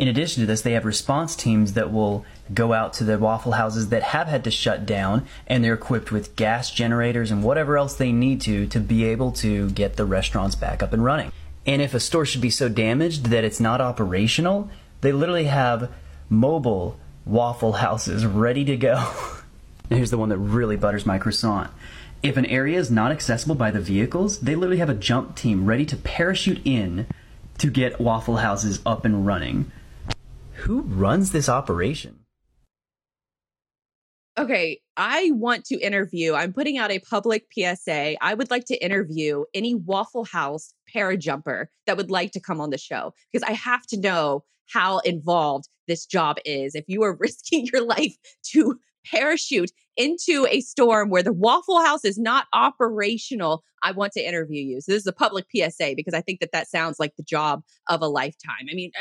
In 0.00 0.08
addition 0.08 0.40
to 0.40 0.46
this, 0.46 0.62
they 0.62 0.72
have 0.72 0.84
response 0.84 1.36
teams 1.36 1.74
that 1.74 1.92
will 1.92 2.24
go 2.52 2.72
out 2.72 2.92
to 2.94 3.04
the 3.04 3.18
waffle 3.18 3.52
houses 3.52 3.90
that 3.90 4.02
have 4.02 4.26
had 4.26 4.42
to 4.42 4.50
shut 4.50 4.84
down, 4.84 5.28
and 5.46 5.62
they're 5.62 5.74
equipped 5.74 6.10
with 6.10 6.34
gas 6.34 6.72
generators 6.72 7.30
and 7.30 7.44
whatever 7.44 7.78
else 7.78 7.94
they 7.94 8.10
need 8.10 8.40
to 8.40 8.66
to 8.66 8.80
be 8.80 9.04
able 9.04 9.30
to 9.30 9.70
get 9.70 9.94
the 9.94 10.06
restaurants 10.06 10.56
back 10.56 10.82
up 10.82 10.92
and 10.92 11.04
running. 11.04 11.30
And 11.66 11.80
if 11.80 11.94
a 11.94 12.00
store 12.00 12.26
should 12.26 12.40
be 12.40 12.50
so 12.50 12.68
damaged 12.68 13.26
that 13.26 13.44
it's 13.44 13.60
not 13.60 13.80
operational, 13.80 14.68
they 15.02 15.12
literally 15.12 15.44
have 15.44 15.90
mobile 16.30 16.98
waffle 17.26 17.72
houses 17.72 18.24
ready 18.24 18.64
to 18.64 18.76
go. 18.76 19.12
here's 19.90 20.10
the 20.10 20.18
one 20.18 20.30
that 20.30 20.38
really 20.38 20.76
butters 20.76 21.04
my 21.04 21.18
croissant. 21.18 21.70
If 22.22 22.36
an 22.36 22.46
area 22.46 22.78
is 22.78 22.90
not 22.90 23.12
accessible 23.12 23.54
by 23.54 23.70
the 23.70 23.80
vehicles, 23.80 24.38
they 24.40 24.54
literally 24.54 24.78
have 24.78 24.88
a 24.88 24.94
jump 24.94 25.36
team 25.36 25.66
ready 25.66 25.84
to 25.86 25.96
parachute 25.96 26.60
in 26.64 27.06
to 27.58 27.70
get 27.70 28.00
waffle 28.00 28.36
houses 28.36 28.80
up 28.86 29.04
and 29.04 29.26
running. 29.26 29.70
Who 30.64 30.82
runs 30.82 31.32
this 31.32 31.48
operation? 31.48 32.19
Okay, 34.38 34.80
I 34.96 35.32
want 35.34 35.64
to 35.66 35.78
interview. 35.80 36.34
I'm 36.34 36.52
putting 36.52 36.78
out 36.78 36.90
a 36.90 37.00
public 37.00 37.46
PSA. 37.52 38.14
I 38.22 38.34
would 38.34 38.50
like 38.50 38.64
to 38.66 38.82
interview 38.82 39.44
any 39.54 39.74
Waffle 39.74 40.24
House 40.24 40.72
parajumper 40.94 41.66
that 41.86 41.96
would 41.96 42.10
like 42.10 42.32
to 42.32 42.40
come 42.40 42.60
on 42.60 42.70
the 42.70 42.78
show 42.78 43.12
because 43.30 43.46
I 43.48 43.52
have 43.52 43.86
to 43.88 44.00
know 44.00 44.44
how 44.72 44.98
involved 45.00 45.68
this 45.88 46.06
job 46.06 46.38
is. 46.44 46.74
If 46.74 46.84
you 46.86 47.02
are 47.02 47.14
risking 47.20 47.66
your 47.72 47.84
life 47.84 48.16
to 48.52 48.78
parachute 49.04 49.70
into 49.96 50.46
a 50.50 50.60
storm 50.60 51.10
where 51.10 51.22
the 51.22 51.32
Waffle 51.32 51.82
House 51.82 52.04
is 52.04 52.18
not 52.18 52.46
operational, 52.54 53.62
I 53.82 53.92
want 53.92 54.12
to 54.12 54.26
interview 54.26 54.62
you. 54.62 54.80
So 54.80 54.92
this 54.92 55.02
is 55.02 55.06
a 55.06 55.12
public 55.12 55.46
PSA 55.54 55.94
because 55.96 56.14
I 56.14 56.20
think 56.20 56.40
that 56.40 56.52
that 56.52 56.68
sounds 56.68 56.98
like 56.98 57.14
the 57.16 57.22
job 57.22 57.62
of 57.88 58.02
a 58.02 58.06
lifetime. 58.06 58.66
I 58.70 58.74
mean, 58.74 58.92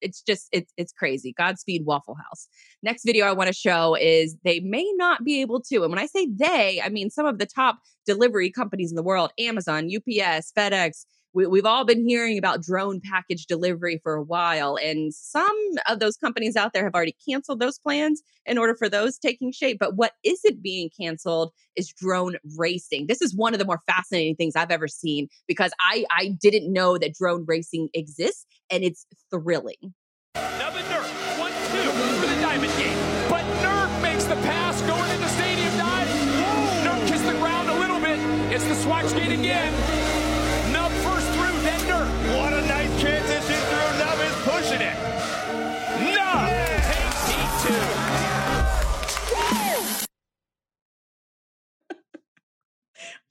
it's 0.00 0.22
just 0.22 0.48
it's 0.52 0.72
it's 0.76 0.92
crazy. 0.92 1.32
Godspeed 1.32 1.84
Waffle 1.84 2.16
House. 2.16 2.48
Next 2.82 3.04
video 3.04 3.26
I 3.26 3.32
want 3.32 3.48
to 3.48 3.54
show 3.54 3.94
is 3.94 4.36
they 4.44 4.60
may 4.60 4.90
not 4.96 5.24
be 5.24 5.40
able 5.40 5.60
to. 5.62 5.82
And 5.82 5.90
when 5.90 5.98
I 5.98 6.06
say 6.06 6.28
they, 6.30 6.80
I 6.84 6.88
mean 6.88 7.10
some 7.10 7.26
of 7.26 7.38
the 7.38 7.46
top 7.46 7.78
delivery 8.06 8.50
companies 8.50 8.90
in 8.90 8.96
the 8.96 9.02
world, 9.02 9.32
Amazon, 9.38 9.88
UPS, 9.94 10.52
FedEx, 10.56 11.04
we, 11.34 11.46
we've 11.46 11.66
all 11.66 11.84
been 11.84 12.06
hearing 12.06 12.38
about 12.38 12.62
drone 12.62 13.00
package 13.00 13.46
delivery 13.46 14.00
for 14.02 14.14
a 14.14 14.22
while, 14.22 14.76
and 14.76 15.14
some 15.14 15.56
of 15.88 15.98
those 15.98 16.16
companies 16.16 16.56
out 16.56 16.72
there 16.72 16.84
have 16.84 16.94
already 16.94 17.16
canceled 17.28 17.60
those 17.60 17.78
plans 17.78 18.22
in 18.46 18.58
order 18.58 18.74
for 18.74 18.88
those 18.88 19.18
taking 19.18 19.52
shape. 19.52 19.78
But 19.78 19.96
what 19.96 20.12
isn't 20.24 20.62
being 20.62 20.90
canceled 20.98 21.52
is 21.76 21.92
drone 21.92 22.36
racing. 22.56 23.06
This 23.06 23.22
is 23.22 23.34
one 23.34 23.54
of 23.54 23.58
the 23.58 23.64
more 23.64 23.80
fascinating 23.86 24.36
things 24.36 24.56
I've 24.56 24.70
ever 24.70 24.88
seen 24.88 25.28
because 25.48 25.72
I 25.80 26.04
I 26.10 26.36
didn't 26.40 26.72
know 26.72 26.98
that 26.98 27.14
drone 27.14 27.44
racing 27.46 27.88
exists, 27.94 28.46
and 28.70 28.84
it's 28.84 29.06
thrilling. 29.30 29.94
Now 30.34 30.70
the 30.70 30.80
Nerf, 30.80 31.38
one 31.38 31.52
two 31.52 31.90
for 32.20 32.26
the 32.26 32.40
Diamond 32.40 32.72
game, 32.76 32.98
but 33.28 33.44
Nerf 33.62 34.02
makes 34.02 34.24
the 34.24 34.36
pass 34.36 34.80
going 34.82 35.10
into 35.10 35.22
the 35.22 35.28
Stadium 35.28 35.76
Dive. 35.78 36.08
Nerf 36.84 37.08
kissed 37.08 37.24
the 37.24 37.32
ground 37.32 37.70
a 37.70 37.74
little 37.74 38.00
bit. 38.00 38.18
It's 38.52 38.64
the 38.64 38.74
Swatch 38.74 39.12
gate 39.14 39.32
again. 39.32 39.81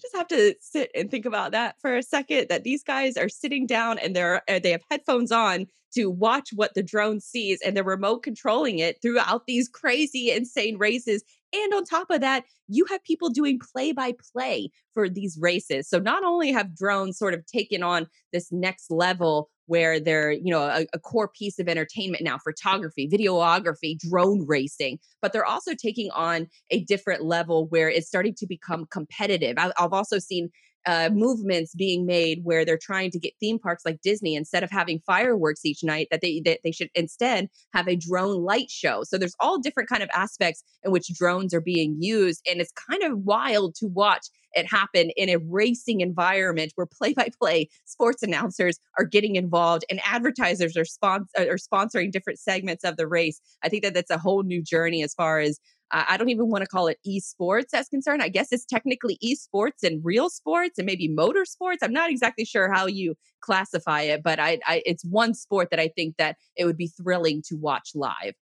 Just 0.01 0.15
have 0.15 0.27
to 0.27 0.55
sit 0.59 0.89
and 0.95 1.11
think 1.11 1.25
about 1.25 1.51
that 1.51 1.75
for 1.79 1.95
a 1.95 2.03
second 2.03 2.47
that 2.49 2.63
these 2.63 2.83
guys 2.83 3.17
are 3.17 3.29
sitting 3.29 3.65
down 3.65 3.99
and 3.99 4.15
they're 4.15 4.41
uh, 4.49 4.59
they 4.59 4.71
have 4.71 4.83
headphones 4.89 5.31
on 5.31 5.67
to 5.93 6.09
watch 6.09 6.49
what 6.55 6.73
the 6.73 6.83
drone 6.83 7.19
sees 7.19 7.59
and 7.65 7.75
they're 7.75 7.83
remote 7.83 8.23
controlling 8.23 8.79
it 8.79 8.97
throughout 9.01 9.43
these 9.45 9.67
crazy 9.67 10.31
insane 10.31 10.77
races 10.77 11.23
and 11.53 11.73
on 11.73 11.83
top 11.83 12.09
of 12.09 12.21
that, 12.21 12.45
you 12.67 12.85
have 12.85 13.03
people 13.03 13.29
doing 13.29 13.59
play 13.59 13.91
by 13.91 14.13
play 14.33 14.69
for 14.93 15.09
these 15.09 15.37
races. 15.39 15.89
So 15.89 15.99
not 15.99 16.23
only 16.23 16.51
have 16.51 16.75
drones 16.75 17.17
sort 17.17 17.33
of 17.33 17.45
taken 17.45 17.83
on 17.83 18.07
this 18.31 18.51
next 18.51 18.89
level 18.89 19.49
where 19.71 20.01
they're, 20.01 20.33
you 20.33 20.51
know, 20.51 20.63
a, 20.63 20.85
a, 20.91 20.99
core 20.99 21.29
piece 21.29 21.57
of 21.57 21.69
entertainment 21.69 22.25
now, 22.25 22.37
photography, 22.37 23.07
videography, 23.07 23.97
drone 23.97 24.45
racing, 24.45 24.99
but 25.21 25.31
they're 25.31 25.45
also 25.45 25.71
taking 25.73 26.11
on 26.11 26.45
a 26.71 26.83
different 26.83 27.23
level 27.23 27.67
where 27.67 27.89
it's 27.89 28.05
starting 28.05 28.35
to 28.35 28.45
become 28.45 28.85
competitive. 28.91 29.55
I, 29.57 29.71
I've 29.79 29.93
also 29.93 30.19
seen 30.19 30.49
uh, 30.85 31.09
movements 31.13 31.73
being 31.73 32.05
made 32.05 32.41
where 32.43 32.65
they're 32.65 32.77
trying 32.77 33.11
to 33.11 33.19
get 33.19 33.31
theme 33.39 33.59
parks 33.59 33.83
like 33.85 34.01
Disney 34.01 34.35
instead 34.35 34.61
of 34.61 34.71
having 34.71 34.99
fireworks 35.05 35.63
each 35.63 35.85
night 35.85 36.09
that 36.11 36.19
they 36.19 36.41
that 36.43 36.59
they 36.65 36.71
should 36.71 36.89
instead 36.93 37.47
have 37.73 37.87
a 37.87 37.95
drone 37.95 38.43
light 38.43 38.69
show. 38.69 39.03
So 39.03 39.17
there's 39.17 39.35
all 39.39 39.57
different 39.57 39.87
kind 39.87 40.03
of 40.03 40.09
aspects 40.13 40.65
in 40.83 40.91
which 40.91 41.13
drones 41.13 41.53
are 41.53 41.61
being 41.61 41.95
used 42.01 42.41
and 42.49 42.59
it's 42.59 42.73
kind 42.73 43.03
of 43.03 43.19
wild 43.19 43.75
to 43.75 43.87
watch 43.87 44.27
it 44.53 44.65
happen 44.65 45.11
in 45.17 45.29
a 45.29 45.37
racing 45.37 46.01
environment 46.01 46.73
where 46.75 46.87
play-by-play 46.87 47.69
sports 47.85 48.23
announcers 48.23 48.79
are 48.97 49.05
getting 49.05 49.35
involved 49.35 49.85
and 49.89 49.99
advertisers 50.05 50.75
are, 50.77 50.83
spons- 50.83 51.27
uh, 51.37 51.47
are 51.47 51.57
sponsoring 51.57 52.11
different 52.11 52.39
segments 52.39 52.83
of 52.83 52.97
the 52.97 53.07
race. 53.07 53.39
I 53.63 53.69
think 53.69 53.83
that 53.83 53.93
that's 53.93 54.11
a 54.11 54.17
whole 54.17 54.43
new 54.43 54.61
journey 54.61 55.03
as 55.03 55.13
far 55.13 55.39
as 55.39 55.59
uh, 55.91 56.05
I 56.07 56.17
don't 56.17 56.29
even 56.29 56.49
want 56.49 56.63
to 56.63 56.69
call 56.69 56.87
it 56.87 56.99
esports 57.05 57.73
as 57.73 57.89
concerned. 57.89 58.21
I 58.21 58.29
guess 58.29 58.51
it's 58.51 58.65
technically 58.65 59.19
esports 59.23 59.83
and 59.83 60.03
real 60.03 60.29
sports 60.29 60.77
and 60.77 60.85
maybe 60.85 61.09
motorsports. 61.09 61.77
I'm 61.81 61.93
not 61.93 62.09
exactly 62.09 62.45
sure 62.45 62.71
how 62.71 62.85
you 62.85 63.15
classify 63.41 64.01
it, 64.01 64.23
but 64.23 64.39
I, 64.39 64.59
I, 64.65 64.81
it's 64.85 65.03
one 65.03 65.33
sport 65.33 65.69
that 65.71 65.79
I 65.79 65.89
think 65.89 66.15
that 66.17 66.37
it 66.55 66.65
would 66.65 66.77
be 66.77 66.87
thrilling 66.87 67.41
to 67.47 67.55
watch 67.55 67.91
live. 67.93 68.33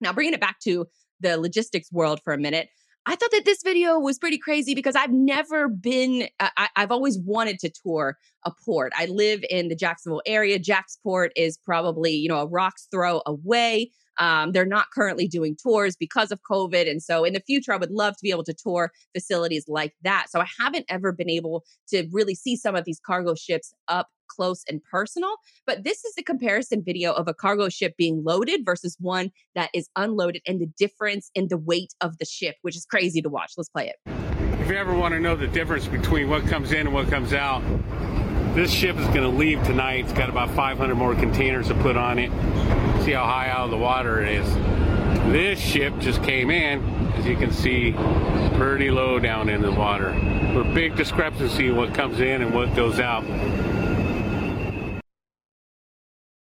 Now, 0.00 0.12
bringing 0.12 0.34
it 0.34 0.40
back 0.40 0.58
to 0.60 0.86
the 1.20 1.38
logistics 1.38 1.90
world 1.92 2.20
for 2.24 2.32
a 2.32 2.38
minute, 2.38 2.68
I 3.06 3.16
thought 3.16 3.30
that 3.32 3.46
this 3.46 3.62
video 3.62 3.98
was 3.98 4.18
pretty 4.18 4.36
crazy 4.36 4.74
because 4.74 4.94
I've 4.94 5.12
never 5.12 5.68
been, 5.68 6.28
I, 6.40 6.68
have 6.76 6.92
always 6.92 7.18
wanted 7.18 7.58
to 7.60 7.70
tour 7.70 8.18
a 8.44 8.52
port. 8.64 8.92
I 8.96 9.06
live 9.06 9.42
in 9.48 9.68
the 9.68 9.74
Jacksonville 9.74 10.22
area. 10.26 10.58
JAXPORT 10.58 11.30
is 11.34 11.56
probably, 11.56 12.12
you 12.12 12.28
know, 12.28 12.40
a 12.40 12.46
rock's 12.46 12.86
throw 12.90 13.22
away. 13.24 13.90
Um, 14.18 14.52
they're 14.52 14.66
not 14.66 14.88
currently 14.92 15.26
doing 15.26 15.56
tours 15.56 15.96
because 15.96 16.32
of 16.32 16.40
COVID. 16.50 16.90
And 16.90 17.02
so 17.02 17.24
in 17.24 17.32
the 17.32 17.40
future, 17.40 17.72
I 17.72 17.76
would 17.76 17.90
love 17.90 18.14
to 18.14 18.22
be 18.22 18.30
able 18.30 18.44
to 18.44 18.54
tour 18.54 18.92
facilities 19.14 19.64
like 19.68 19.94
that. 20.02 20.26
So 20.28 20.40
I 20.40 20.46
haven't 20.58 20.86
ever 20.88 21.12
been 21.12 21.30
able 21.30 21.64
to 21.88 22.06
really 22.12 22.34
see 22.34 22.56
some 22.56 22.74
of 22.74 22.84
these 22.84 23.00
cargo 23.04 23.34
ships 23.34 23.72
up 23.86 24.08
close 24.28 24.64
and 24.68 24.82
personal. 24.84 25.34
But 25.66 25.84
this 25.84 26.04
is 26.04 26.14
the 26.14 26.22
comparison 26.22 26.82
video 26.84 27.12
of 27.12 27.28
a 27.28 27.34
cargo 27.34 27.68
ship 27.68 27.94
being 27.96 28.22
loaded 28.24 28.64
versus 28.64 28.96
one 29.00 29.30
that 29.54 29.70
is 29.74 29.88
unloaded 29.96 30.42
and 30.46 30.60
the 30.60 30.70
difference 30.78 31.30
in 31.34 31.48
the 31.48 31.58
weight 31.58 31.94
of 32.00 32.18
the 32.18 32.24
ship, 32.24 32.56
which 32.62 32.76
is 32.76 32.86
crazy 32.86 33.20
to 33.22 33.28
watch. 33.28 33.52
Let's 33.56 33.68
play 33.68 33.88
it. 33.88 33.96
If 34.60 34.68
you 34.68 34.76
ever 34.76 34.94
want 34.94 35.14
to 35.14 35.20
know 35.20 35.34
the 35.34 35.46
difference 35.46 35.86
between 35.86 36.28
what 36.28 36.46
comes 36.46 36.72
in 36.72 36.80
and 36.80 36.92
what 36.92 37.08
comes 37.08 37.32
out, 37.32 37.62
this 38.54 38.70
ship 38.70 38.96
is 38.96 39.06
going 39.06 39.22
to 39.22 39.28
leave 39.28 39.62
tonight. 39.64 40.04
It's 40.04 40.12
got 40.12 40.28
about 40.28 40.50
500 40.50 40.94
more 40.94 41.14
containers 41.14 41.68
to 41.68 41.74
put 41.74 41.96
on 41.96 42.18
it. 42.18 42.30
See 43.04 43.12
how 43.12 43.24
high 43.24 43.48
out 43.48 43.66
of 43.66 43.70
the 43.70 43.78
water 43.78 44.20
it 44.22 44.28
is. 44.32 44.54
This 45.32 45.58
ship 45.58 45.96
just 46.00 46.22
came 46.22 46.50
in, 46.50 46.84
as 47.14 47.26
you 47.26 47.36
can 47.36 47.52
see, 47.52 47.92
pretty 48.56 48.90
low 48.90 49.18
down 49.18 49.48
in 49.48 49.62
the 49.62 49.70
water. 49.70 50.08
A 50.08 50.64
big 50.74 50.96
discrepancy 50.96 51.68
in 51.68 51.76
what 51.76 51.94
comes 51.94 52.20
in 52.20 52.42
and 52.42 52.54
what 52.54 52.74
goes 52.74 52.98
out 52.98 53.24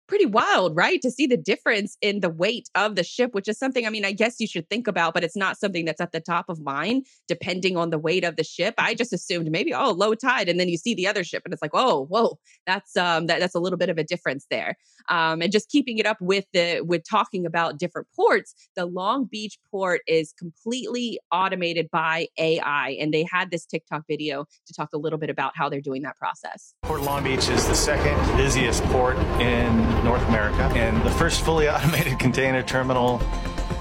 pretty 0.07 0.25
wild, 0.25 0.75
right? 0.75 1.01
To 1.01 1.11
see 1.11 1.27
the 1.27 1.37
difference 1.37 1.97
in 2.01 2.21
the 2.21 2.29
weight 2.29 2.69
of 2.75 2.95
the 2.95 3.03
ship, 3.03 3.33
which 3.33 3.47
is 3.47 3.57
something, 3.57 3.85
I 3.85 3.89
mean, 3.89 4.05
I 4.05 4.11
guess 4.11 4.39
you 4.39 4.47
should 4.47 4.69
think 4.69 4.87
about, 4.87 5.13
but 5.13 5.23
it's 5.23 5.35
not 5.35 5.57
something 5.57 5.85
that's 5.85 6.01
at 6.01 6.11
the 6.11 6.19
top 6.19 6.45
of 6.49 6.59
mind, 6.61 7.05
depending 7.27 7.77
on 7.77 7.89
the 7.89 7.99
weight 7.99 8.23
of 8.23 8.35
the 8.35 8.43
ship. 8.43 8.73
I 8.77 8.93
just 8.93 9.13
assumed 9.13 9.51
maybe, 9.51 9.73
oh, 9.73 9.91
low 9.91 10.15
tide. 10.15 10.49
And 10.49 10.59
then 10.59 10.69
you 10.69 10.77
see 10.77 10.93
the 10.93 11.07
other 11.07 11.23
ship 11.23 11.43
and 11.45 11.53
it's 11.53 11.61
like, 11.61 11.71
oh, 11.73 12.05
whoa, 12.05 12.39
that's 12.65 12.95
um 12.95 13.27
that, 13.27 13.39
that's 13.39 13.55
a 13.55 13.59
little 13.59 13.77
bit 13.77 13.89
of 13.89 13.97
a 13.97 14.03
difference 14.03 14.45
there. 14.49 14.75
Um, 15.09 15.41
and 15.41 15.51
just 15.51 15.69
keeping 15.69 15.97
it 15.97 16.05
up 16.05 16.19
with 16.21 16.45
the 16.53 16.81
with 16.81 17.03
talking 17.09 17.45
about 17.45 17.77
different 17.77 18.07
ports, 18.15 18.53
the 18.75 18.85
Long 18.85 19.25
Beach 19.25 19.57
port 19.69 20.01
is 20.07 20.33
completely 20.33 21.19
automated 21.31 21.89
by 21.91 22.27
AI. 22.37 22.97
And 22.99 23.13
they 23.13 23.25
had 23.31 23.51
this 23.51 23.65
TikTok 23.65 24.03
video 24.07 24.45
to 24.67 24.73
talk 24.73 24.89
a 24.93 24.97
little 24.97 25.19
bit 25.19 25.29
about 25.29 25.53
how 25.55 25.69
they're 25.69 25.81
doing 25.81 26.01
that 26.03 26.17
process. 26.17 26.73
Port 26.83 27.01
Long 27.01 27.23
Beach 27.23 27.49
is 27.49 27.67
the 27.67 27.75
second 27.75 28.37
busiest 28.37 28.83
port 28.85 29.17
in 29.39 29.96
North 30.03 30.25
America 30.27 30.63
and 30.75 31.01
the 31.05 31.11
first 31.11 31.43
fully 31.43 31.69
automated 31.69 32.19
container 32.19 32.63
terminal 32.63 33.21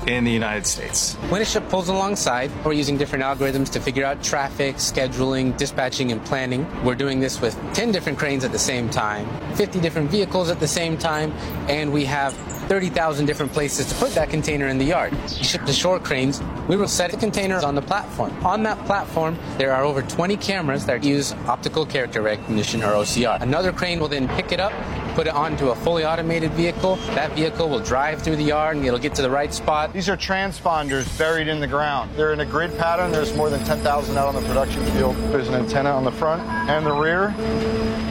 in 0.06 0.24
the 0.24 0.30
United 0.30 0.66
States. 0.66 1.14
When 1.30 1.42
a 1.42 1.44
ship 1.44 1.68
pulls 1.68 1.88
alongside, 1.88 2.50
we're 2.64 2.74
using 2.74 2.96
different 2.96 3.24
algorithms 3.24 3.70
to 3.72 3.80
figure 3.80 4.04
out 4.04 4.22
traffic, 4.22 4.76
scheduling, 4.76 5.56
dispatching, 5.56 6.12
and 6.12 6.24
planning. 6.24 6.66
We're 6.84 6.94
doing 6.94 7.18
this 7.18 7.40
with 7.40 7.58
10 7.74 7.90
different 7.92 8.18
cranes 8.18 8.44
at 8.44 8.52
the 8.52 8.58
same 8.58 8.88
time, 8.88 9.26
50 9.56 9.80
different 9.80 10.10
vehicles 10.10 10.48
at 10.48 10.60
the 10.60 10.68
same 10.68 10.96
time, 10.96 11.32
and 11.68 11.92
we 11.92 12.04
have 12.04 12.34
30,000 12.68 13.26
different 13.26 13.52
places 13.52 13.86
to 13.86 13.94
put 13.96 14.12
that 14.14 14.28
container 14.28 14.66
in 14.68 14.78
the 14.78 14.84
yard. 14.84 15.12
Ship 15.30 15.64
to 15.64 15.72
shore 15.72 15.98
cranes, 16.00 16.42
we 16.68 16.76
will 16.76 16.88
set 16.88 17.10
the 17.10 17.16
containers 17.16 17.62
on 17.62 17.74
the 17.74 17.82
platform. 17.82 18.32
On 18.44 18.62
that 18.64 18.78
platform, 18.86 19.36
there 19.58 19.72
are 19.72 19.84
over 19.84 20.02
20 20.02 20.36
cameras 20.36 20.86
that 20.86 21.04
use 21.04 21.32
optical 21.46 21.86
character 21.86 22.22
recognition 22.22 22.82
or 22.82 22.92
OCR. 22.92 23.40
Another 23.40 23.72
crane 23.72 24.00
will 24.00 24.08
then 24.08 24.28
pick 24.28 24.52
it 24.52 24.60
up, 24.60 24.72
put 25.16 25.26
it 25.26 25.32
onto 25.32 25.70
a 25.70 25.74
fully 25.74 26.04
automated 26.04 26.52
vehicle. 26.52 26.96
That 27.14 27.32
vehicle 27.32 27.70
will 27.70 27.80
drive 27.80 28.20
through 28.20 28.36
the 28.36 28.44
yard 28.44 28.76
and 28.76 28.84
it'll 28.84 28.98
get 28.98 29.14
to 29.14 29.22
the 29.22 29.30
right 29.30 29.52
spot. 29.52 29.94
These 29.94 30.10
are 30.10 30.16
transponders 30.16 31.18
buried 31.18 31.48
in 31.48 31.58
the 31.58 31.66
ground. 31.66 32.10
They're 32.16 32.34
in 32.34 32.40
a 32.40 32.44
grid 32.44 32.76
pattern. 32.76 33.12
There's 33.12 33.34
more 33.34 33.48
than 33.48 33.64
10,000 33.64 34.18
out 34.18 34.28
on 34.28 34.34
the 34.34 34.46
production 34.46 34.84
field. 34.92 35.16
There's 35.32 35.48
an 35.48 35.54
antenna 35.54 35.90
on 35.90 36.04
the 36.04 36.12
front 36.12 36.42
and 36.42 36.84
the 36.84 36.92
rear. 36.92 37.34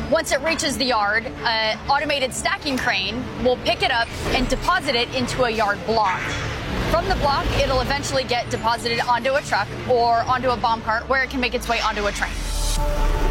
Once 0.10 0.32
it 0.32 0.42
reaches 0.42 0.80
the 0.80 0.86
yard, 0.86 1.28
an 1.28 1.78
automated 1.88 2.34
stacking 2.34 2.76
crane 2.76 3.24
will 3.44 3.58
pick 3.58 3.84
it 3.84 3.92
up 3.92 4.08
and 4.30 4.50
deposit 4.50 4.96
it 4.96 5.14
into 5.14 5.44
a 5.44 5.50
yard 5.52 5.78
block. 5.86 6.20
From 6.90 7.08
the 7.08 7.16
block, 7.18 7.46
it'll 7.62 7.82
eventually 7.82 8.24
get 8.24 8.50
deposited 8.50 9.00
onto 9.02 9.36
a 9.36 9.42
truck 9.42 9.68
or 9.88 10.22
onto 10.22 10.50
a 10.50 10.58
bomb 10.58 10.82
cart 10.82 11.08
where 11.08 11.22
it 11.22 11.30
can 11.30 11.40
make 11.40 11.54
its 11.54 11.70
way 11.70 11.80
onto 11.82 12.08
a 12.08 12.12
train 12.12 13.25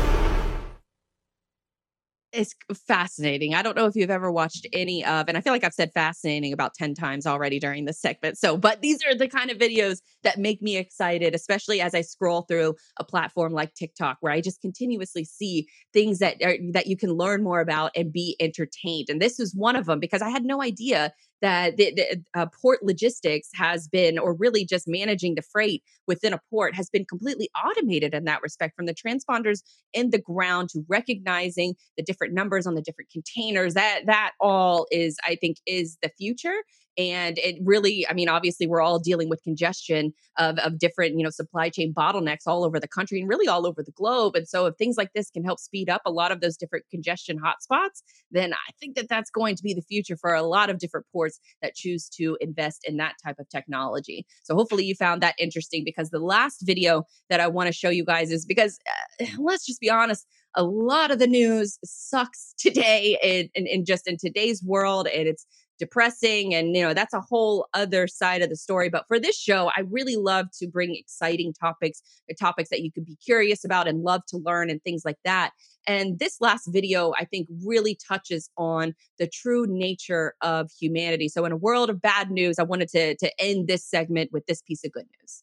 is 2.34 2.54
fascinating. 2.86 3.54
I 3.54 3.62
don't 3.62 3.76
know 3.76 3.86
if 3.86 3.94
you've 3.94 4.10
ever 4.10 4.30
watched 4.30 4.66
any 4.72 5.04
of, 5.04 5.28
and 5.28 5.36
I 5.36 5.40
feel 5.40 5.52
like 5.52 5.64
I've 5.64 5.74
said 5.74 5.92
fascinating 5.94 6.52
about 6.52 6.74
10 6.74 6.94
times 6.94 7.26
already 7.26 7.58
during 7.58 7.84
this 7.84 8.00
segment. 8.00 8.38
So, 8.38 8.56
but 8.56 8.80
these 8.82 8.98
are 9.06 9.14
the 9.14 9.28
kind 9.28 9.50
of 9.50 9.58
videos 9.58 9.98
that 10.22 10.38
make 10.38 10.60
me 10.60 10.76
excited, 10.76 11.34
especially 11.34 11.80
as 11.80 11.94
I 11.94 12.00
scroll 12.00 12.42
through 12.42 12.74
a 12.98 13.04
platform 13.04 13.52
like 13.52 13.74
TikTok, 13.74 14.18
where 14.20 14.32
I 14.32 14.40
just 14.40 14.60
continuously 14.60 15.24
see 15.24 15.66
things 15.92 16.18
that 16.18 16.42
are, 16.42 16.56
that 16.72 16.86
you 16.86 16.96
can 16.96 17.12
learn 17.12 17.42
more 17.42 17.60
about 17.60 17.92
and 17.96 18.12
be 18.12 18.36
entertained. 18.40 19.08
And 19.08 19.20
this 19.20 19.38
is 19.38 19.54
one 19.54 19.76
of 19.76 19.86
them 19.86 20.00
because 20.00 20.22
I 20.22 20.30
had 20.30 20.44
no 20.44 20.62
idea 20.62 21.12
that 21.42 21.76
the, 21.76 21.92
the 21.94 22.24
uh, 22.34 22.46
port 22.60 22.82
logistics 22.82 23.48
has 23.54 23.88
been, 23.88 24.18
or 24.18 24.34
really 24.34 24.64
just 24.64 24.88
managing 24.88 25.34
the 25.34 25.42
freight 25.42 25.82
within 26.06 26.32
a 26.32 26.40
port, 26.50 26.74
has 26.74 26.88
been 26.90 27.04
completely 27.04 27.48
automated 27.64 28.14
in 28.14 28.24
that 28.24 28.42
respect 28.42 28.74
from 28.76 28.86
the 28.86 28.94
transponders 28.94 29.62
in 29.92 30.10
the 30.10 30.18
ground 30.18 30.68
to 30.70 30.84
recognizing 30.88 31.74
the 31.96 32.02
different 32.02 32.34
numbers 32.34 32.66
on 32.66 32.74
the 32.74 32.82
different 32.82 33.10
containers. 33.10 33.74
That 33.74 34.02
that 34.06 34.32
all 34.40 34.86
is, 34.90 35.16
I 35.24 35.36
think, 35.36 35.58
is 35.66 35.98
the 36.02 36.10
future 36.16 36.62
and 36.96 37.38
it 37.38 37.56
really 37.62 38.06
i 38.08 38.12
mean 38.12 38.28
obviously 38.28 38.66
we're 38.66 38.80
all 38.80 38.98
dealing 38.98 39.28
with 39.28 39.42
congestion 39.42 40.12
of, 40.38 40.58
of 40.58 40.78
different 40.78 41.16
you 41.16 41.24
know 41.24 41.30
supply 41.30 41.68
chain 41.68 41.92
bottlenecks 41.92 42.46
all 42.46 42.64
over 42.64 42.78
the 42.80 42.88
country 42.88 43.20
and 43.20 43.28
really 43.28 43.48
all 43.48 43.66
over 43.66 43.82
the 43.82 43.92
globe 43.92 44.34
and 44.36 44.48
so 44.48 44.66
if 44.66 44.76
things 44.76 44.96
like 44.96 45.12
this 45.14 45.30
can 45.30 45.44
help 45.44 45.58
speed 45.58 45.88
up 45.88 46.02
a 46.06 46.10
lot 46.10 46.32
of 46.32 46.40
those 46.40 46.56
different 46.56 46.84
congestion 46.90 47.38
hotspots 47.38 48.02
then 48.30 48.52
i 48.52 48.72
think 48.80 48.94
that 48.94 49.08
that's 49.08 49.30
going 49.30 49.56
to 49.56 49.62
be 49.62 49.74
the 49.74 49.82
future 49.82 50.16
for 50.16 50.34
a 50.34 50.42
lot 50.42 50.70
of 50.70 50.78
different 50.78 51.06
ports 51.12 51.40
that 51.62 51.74
choose 51.74 52.08
to 52.08 52.36
invest 52.40 52.84
in 52.86 52.96
that 52.98 53.14
type 53.24 53.36
of 53.38 53.48
technology. 53.48 54.26
So 54.42 54.54
hopefully 54.54 54.84
you 54.84 54.94
found 54.94 55.22
that 55.22 55.34
interesting 55.38 55.82
because 55.84 56.10
the 56.10 56.18
last 56.18 56.62
video 56.62 57.04
that 57.30 57.40
i 57.40 57.46
want 57.46 57.66
to 57.66 57.72
show 57.72 57.90
you 57.90 58.04
guys 58.04 58.30
is 58.30 58.44
because 58.44 58.78
uh, 59.20 59.26
let's 59.38 59.66
just 59.66 59.80
be 59.80 59.90
honest 59.90 60.26
a 60.56 60.62
lot 60.62 61.10
of 61.10 61.18
the 61.18 61.26
news 61.26 61.78
sucks 61.84 62.54
today 62.58 63.50
and, 63.54 63.66
and, 63.66 63.86
just 63.86 64.06
in 64.06 64.16
today's 64.16 64.62
world 64.62 65.08
and 65.08 65.26
it's 65.26 65.46
depressing 65.78 66.54
and 66.54 66.76
you 66.76 66.82
know 66.82 66.94
that's 66.94 67.14
a 67.14 67.20
whole 67.20 67.66
other 67.74 68.06
side 68.06 68.42
of 68.42 68.48
the 68.48 68.56
story 68.56 68.88
but 68.88 69.04
for 69.08 69.18
this 69.18 69.36
show 69.36 69.70
i 69.76 69.80
really 69.90 70.16
love 70.16 70.46
to 70.52 70.66
bring 70.66 70.94
exciting 70.94 71.52
topics 71.52 72.02
uh, 72.30 72.34
topics 72.38 72.70
that 72.70 72.80
you 72.80 72.92
could 72.92 73.04
be 73.04 73.16
curious 73.16 73.64
about 73.64 73.88
and 73.88 74.02
love 74.02 74.22
to 74.26 74.36
learn 74.38 74.70
and 74.70 74.82
things 74.82 75.02
like 75.04 75.18
that 75.24 75.50
and 75.86 76.18
this 76.18 76.40
last 76.40 76.68
video 76.72 77.12
i 77.18 77.24
think 77.24 77.48
really 77.64 77.98
touches 78.06 78.48
on 78.56 78.94
the 79.18 79.26
true 79.26 79.66
nature 79.68 80.34
of 80.42 80.70
humanity 80.80 81.28
so 81.28 81.44
in 81.44 81.52
a 81.52 81.56
world 81.56 81.90
of 81.90 82.00
bad 82.00 82.30
news 82.30 82.58
i 82.58 82.62
wanted 82.62 82.88
to 82.88 83.16
to 83.16 83.30
end 83.40 83.66
this 83.66 83.84
segment 83.84 84.30
with 84.32 84.46
this 84.46 84.62
piece 84.62 84.84
of 84.84 84.92
good 84.92 85.06
news 85.20 85.42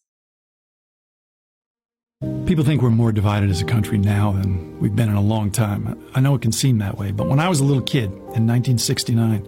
People 2.46 2.64
think 2.64 2.84
we're 2.84 2.92
more 2.92 3.12
divided 3.12 3.50
as 3.50 3.62
a 3.62 3.66
country 3.66 3.98
now 3.98 4.34
than 4.34 4.80
we've 4.80 4.96
been 4.96 5.10
in 5.10 5.16
a 5.16 5.22
long 5.22 5.50
time. 5.50 6.00
I 6.14 6.20
know 6.20 6.36
it 6.36 6.42
can 6.44 6.52
seem 6.52 6.78
that 6.78 6.96
way, 6.98 7.12
but 7.12 7.28
when 7.28 7.40
I 7.40 7.50
was 7.50 7.62
a 7.62 7.64
little 7.64 7.82
kid 7.82 8.12
in 8.12 8.46
1969, 8.46 9.48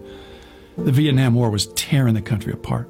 the 0.76 0.92
Vietnam 0.92 1.34
War 1.34 1.50
was 1.50 1.66
tearing 1.74 2.14
the 2.14 2.22
country 2.22 2.52
apart. 2.52 2.88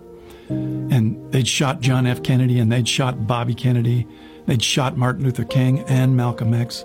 And 0.48 1.32
they'd 1.32 1.48
shot 1.48 1.80
John 1.80 2.06
F. 2.06 2.22
Kennedy 2.22 2.58
and 2.58 2.70
they'd 2.70 2.88
shot 2.88 3.26
Bobby 3.26 3.54
Kennedy. 3.54 4.06
They'd 4.46 4.62
shot 4.62 4.96
Martin 4.96 5.24
Luther 5.24 5.44
King 5.44 5.80
and 5.80 6.16
Malcolm 6.16 6.52
X. 6.52 6.84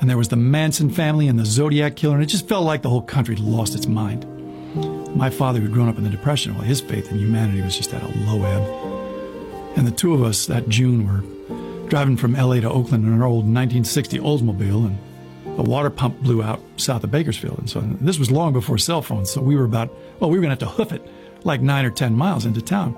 And 0.00 0.08
there 0.08 0.16
was 0.16 0.28
the 0.28 0.36
Manson 0.36 0.90
family 0.90 1.28
and 1.28 1.38
the 1.38 1.44
Zodiac 1.46 1.94
killer, 1.94 2.14
and 2.14 2.24
it 2.24 2.26
just 2.26 2.48
felt 2.48 2.64
like 2.64 2.82
the 2.82 2.88
whole 2.88 3.02
country 3.02 3.36
lost 3.36 3.74
its 3.74 3.86
mind. 3.86 4.26
My 5.14 5.30
father, 5.30 5.60
who'd 5.60 5.72
grown 5.72 5.88
up 5.88 5.98
in 5.98 6.02
the 6.02 6.10
Depression, 6.10 6.54
well, 6.54 6.64
his 6.64 6.80
faith 6.80 7.10
in 7.12 7.18
humanity 7.18 7.60
was 7.60 7.76
just 7.76 7.94
at 7.94 8.02
a 8.02 8.18
low 8.26 8.42
ebb. 8.42 9.76
And 9.76 9.86
the 9.86 9.92
two 9.92 10.12
of 10.14 10.22
us 10.22 10.46
that 10.46 10.68
June 10.68 11.06
were 11.06 11.88
driving 11.88 12.16
from 12.16 12.32
LA 12.32 12.60
to 12.60 12.70
Oakland 12.70 13.04
in 13.04 13.12
our 13.12 13.26
old 13.26 13.44
1960 13.44 14.18
Oldsmobile, 14.18 14.86
and 14.86 14.98
a 15.58 15.62
water 15.62 15.90
pump 15.90 16.20
blew 16.20 16.42
out 16.42 16.60
south 16.76 17.04
of 17.04 17.10
Bakersfield. 17.10 17.58
And 17.58 17.70
so 17.70 17.80
this 17.80 18.18
was 18.18 18.30
long 18.30 18.52
before 18.52 18.78
cell 18.78 19.02
phones. 19.02 19.30
So 19.30 19.40
we 19.40 19.56
were 19.56 19.64
about, 19.64 19.90
well, 20.18 20.30
we 20.30 20.38
were 20.38 20.42
going 20.42 20.56
to 20.56 20.64
have 20.64 20.74
to 20.74 20.82
hoof 20.82 20.92
it 20.92 21.06
like 21.44 21.60
nine 21.60 21.84
or 21.84 21.90
10 21.90 22.14
miles 22.14 22.44
into 22.44 22.62
town 22.62 22.96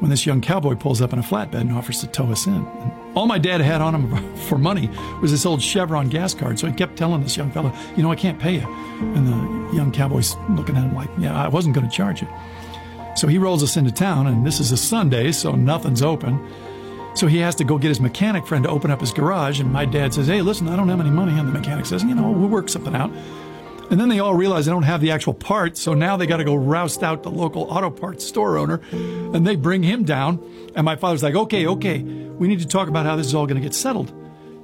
when 0.00 0.10
this 0.10 0.26
young 0.26 0.40
cowboy 0.40 0.74
pulls 0.74 1.00
up 1.00 1.12
in 1.12 1.18
a 1.20 1.22
flatbed 1.22 1.60
and 1.60 1.72
offers 1.72 2.00
to 2.00 2.08
tow 2.08 2.30
us 2.32 2.46
in. 2.46 2.54
And 2.54 3.16
all 3.16 3.26
my 3.26 3.38
dad 3.38 3.60
had 3.60 3.80
on 3.80 3.94
him 3.94 4.36
for 4.48 4.58
money 4.58 4.90
was 5.20 5.30
this 5.30 5.46
old 5.46 5.62
Chevron 5.62 6.08
gas 6.08 6.34
card. 6.34 6.58
So 6.58 6.66
he 6.66 6.72
kept 6.72 6.96
telling 6.96 7.22
this 7.22 7.36
young 7.36 7.52
fellow, 7.52 7.72
you 7.96 8.02
know, 8.02 8.10
I 8.10 8.16
can't 8.16 8.38
pay 8.38 8.54
you. 8.56 8.66
And 9.14 9.26
the 9.26 9.76
young 9.76 9.92
cowboy's 9.92 10.34
looking 10.50 10.76
at 10.76 10.82
him 10.82 10.94
like, 10.94 11.08
yeah, 11.18 11.40
I 11.40 11.48
wasn't 11.48 11.74
going 11.74 11.88
to 11.88 11.96
charge 11.96 12.20
you. 12.20 12.28
So 13.14 13.28
he 13.28 13.38
rolls 13.38 13.62
us 13.62 13.76
into 13.76 13.92
town, 13.92 14.26
and 14.26 14.46
this 14.46 14.58
is 14.58 14.72
a 14.72 14.76
Sunday, 14.76 15.32
so 15.32 15.52
nothing's 15.52 16.02
open. 16.02 16.44
So 17.14 17.26
he 17.26 17.38
has 17.38 17.54
to 17.56 17.64
go 17.64 17.78
get 17.78 17.88
his 17.88 18.00
mechanic 18.00 18.46
friend 18.46 18.64
to 18.64 18.70
open 18.70 18.90
up 18.90 19.00
his 19.00 19.12
garage. 19.12 19.60
And 19.60 19.72
my 19.72 19.84
dad 19.84 20.14
says, 20.14 20.26
Hey, 20.26 20.42
listen, 20.42 20.68
I 20.68 20.76
don't 20.76 20.88
have 20.88 21.00
any 21.00 21.10
money. 21.10 21.38
And 21.38 21.48
the 21.48 21.52
mechanic 21.52 21.86
says, 21.86 22.02
You 22.02 22.14
know, 22.14 22.30
we'll 22.30 22.48
work 22.48 22.68
something 22.68 22.94
out. 22.94 23.12
And 23.90 24.00
then 24.00 24.08
they 24.08 24.20
all 24.20 24.34
realize 24.34 24.64
they 24.64 24.72
don't 24.72 24.84
have 24.84 25.02
the 25.02 25.10
actual 25.10 25.34
part. 25.34 25.76
So 25.76 25.92
now 25.92 26.16
they 26.16 26.26
got 26.26 26.38
to 26.38 26.44
go 26.44 26.54
roust 26.54 27.02
out 27.02 27.22
the 27.22 27.30
local 27.30 27.64
auto 27.64 27.90
parts 27.90 28.24
store 28.26 28.56
owner 28.56 28.80
and 28.90 29.46
they 29.46 29.56
bring 29.56 29.82
him 29.82 30.04
down. 30.04 30.42
And 30.74 30.84
my 30.84 30.96
father's 30.96 31.22
like, 31.22 31.34
Okay, 31.34 31.66
okay, 31.66 32.02
we 32.02 32.48
need 32.48 32.60
to 32.60 32.66
talk 32.66 32.88
about 32.88 33.04
how 33.04 33.16
this 33.16 33.26
is 33.26 33.34
all 33.34 33.46
going 33.46 33.60
to 33.60 33.66
get 33.66 33.74
settled. 33.74 34.12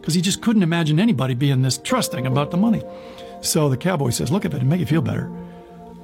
Because 0.01 0.15
he 0.15 0.23
just 0.23 0.41
couldn't 0.41 0.63
imagine 0.63 0.99
anybody 0.99 1.35
being 1.35 1.61
this 1.61 1.77
trusting 1.77 2.27
about 2.27 2.51
the 2.51 2.57
money. 2.57 2.83
So 3.43 3.69
the 3.69 3.77
cowboy 3.77 4.11
says, 4.11 4.33
Look, 4.33 4.47
if 4.47 4.55
it 4.55 4.61
and 4.61 4.71
make 4.71 4.81
you 4.81 4.87
feel 4.87 5.03
better, 5.03 5.31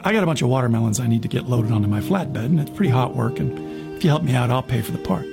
I 0.03 0.13
got 0.13 0.23
a 0.23 0.27
bunch 0.27 0.43
of 0.43 0.49
watermelons 0.49 1.01
I 1.01 1.07
need 1.07 1.23
to 1.23 1.29
get 1.29 1.49
loaded 1.49 1.73
onto 1.73 1.89
my 1.89 2.01
flatbed, 2.01 2.45
and 2.45 2.61
it's 2.61 2.71
pretty 2.71 2.91
hot 2.91 3.17
work. 3.17 3.39
And 3.39 3.97
if 3.97 4.05
you 4.05 4.11
help 4.11 4.23
me 4.23 4.35
out, 4.35 4.51
I'll 4.51 4.63
pay 4.63 4.83
for 4.83 4.93
the 4.93 4.99
part. 4.99 5.25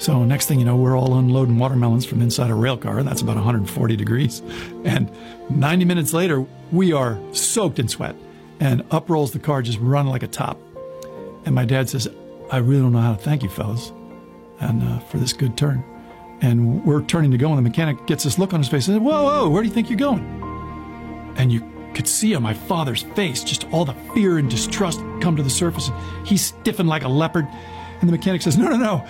So 0.00 0.24
next 0.24 0.46
thing 0.46 0.58
you 0.58 0.64
know, 0.64 0.76
we're 0.76 0.98
all 0.98 1.18
unloading 1.18 1.58
watermelons 1.58 2.06
from 2.06 2.22
inside 2.22 2.48
a 2.48 2.54
rail 2.54 2.78
car. 2.78 2.98
And 2.98 3.06
that's 3.06 3.20
about 3.20 3.36
140 3.36 3.96
degrees. 3.96 4.40
And 4.82 5.12
90 5.50 5.84
minutes 5.84 6.14
later, 6.14 6.46
we 6.72 6.94
are 6.94 7.20
soaked 7.32 7.78
in 7.78 7.86
sweat. 7.86 8.16
And 8.60 8.82
up 8.90 9.10
rolls 9.10 9.32
the 9.32 9.38
car, 9.38 9.60
just 9.60 9.78
running 9.78 10.10
like 10.10 10.22
a 10.22 10.26
top. 10.26 10.58
And 11.44 11.54
my 11.54 11.66
dad 11.66 11.90
says, 11.90 12.08
I 12.50 12.58
really 12.58 12.80
don't 12.80 12.92
know 12.92 13.00
how 13.00 13.12
to 13.12 13.22
thank 13.22 13.42
you, 13.42 13.50
fellas, 13.50 13.92
and 14.60 14.82
uh, 14.82 15.00
for 15.00 15.18
this 15.18 15.34
good 15.34 15.58
turn. 15.58 15.84
And 16.40 16.82
we're 16.86 17.02
turning 17.02 17.30
to 17.32 17.38
go, 17.38 17.48
and 17.48 17.58
the 17.58 17.62
mechanic 17.62 18.06
gets 18.06 18.24
this 18.24 18.38
look 18.38 18.54
on 18.54 18.60
his 18.60 18.68
face 18.70 18.88
and 18.88 18.96
says, 18.96 19.02
Whoa, 19.02 19.24
whoa, 19.24 19.50
where 19.50 19.62
do 19.62 19.68
you 19.68 19.74
think 19.74 19.90
you're 19.90 19.98
going? 19.98 21.34
And 21.36 21.52
you 21.52 21.60
could 21.92 22.08
see 22.08 22.34
on 22.34 22.42
my 22.42 22.54
father's 22.54 23.02
face 23.02 23.44
just 23.44 23.70
all 23.70 23.84
the 23.84 23.94
fear 24.14 24.38
and 24.38 24.48
distrust 24.48 25.00
come 25.20 25.36
to 25.36 25.42
the 25.42 25.50
surface. 25.50 25.90
He 26.24 26.38
stiffened 26.38 26.88
like 26.88 27.04
a 27.04 27.08
leopard. 27.08 27.46
And 28.00 28.08
the 28.08 28.12
mechanic 28.12 28.40
says, 28.40 28.56
No, 28.56 28.68
no, 28.68 28.76
no 28.78 29.06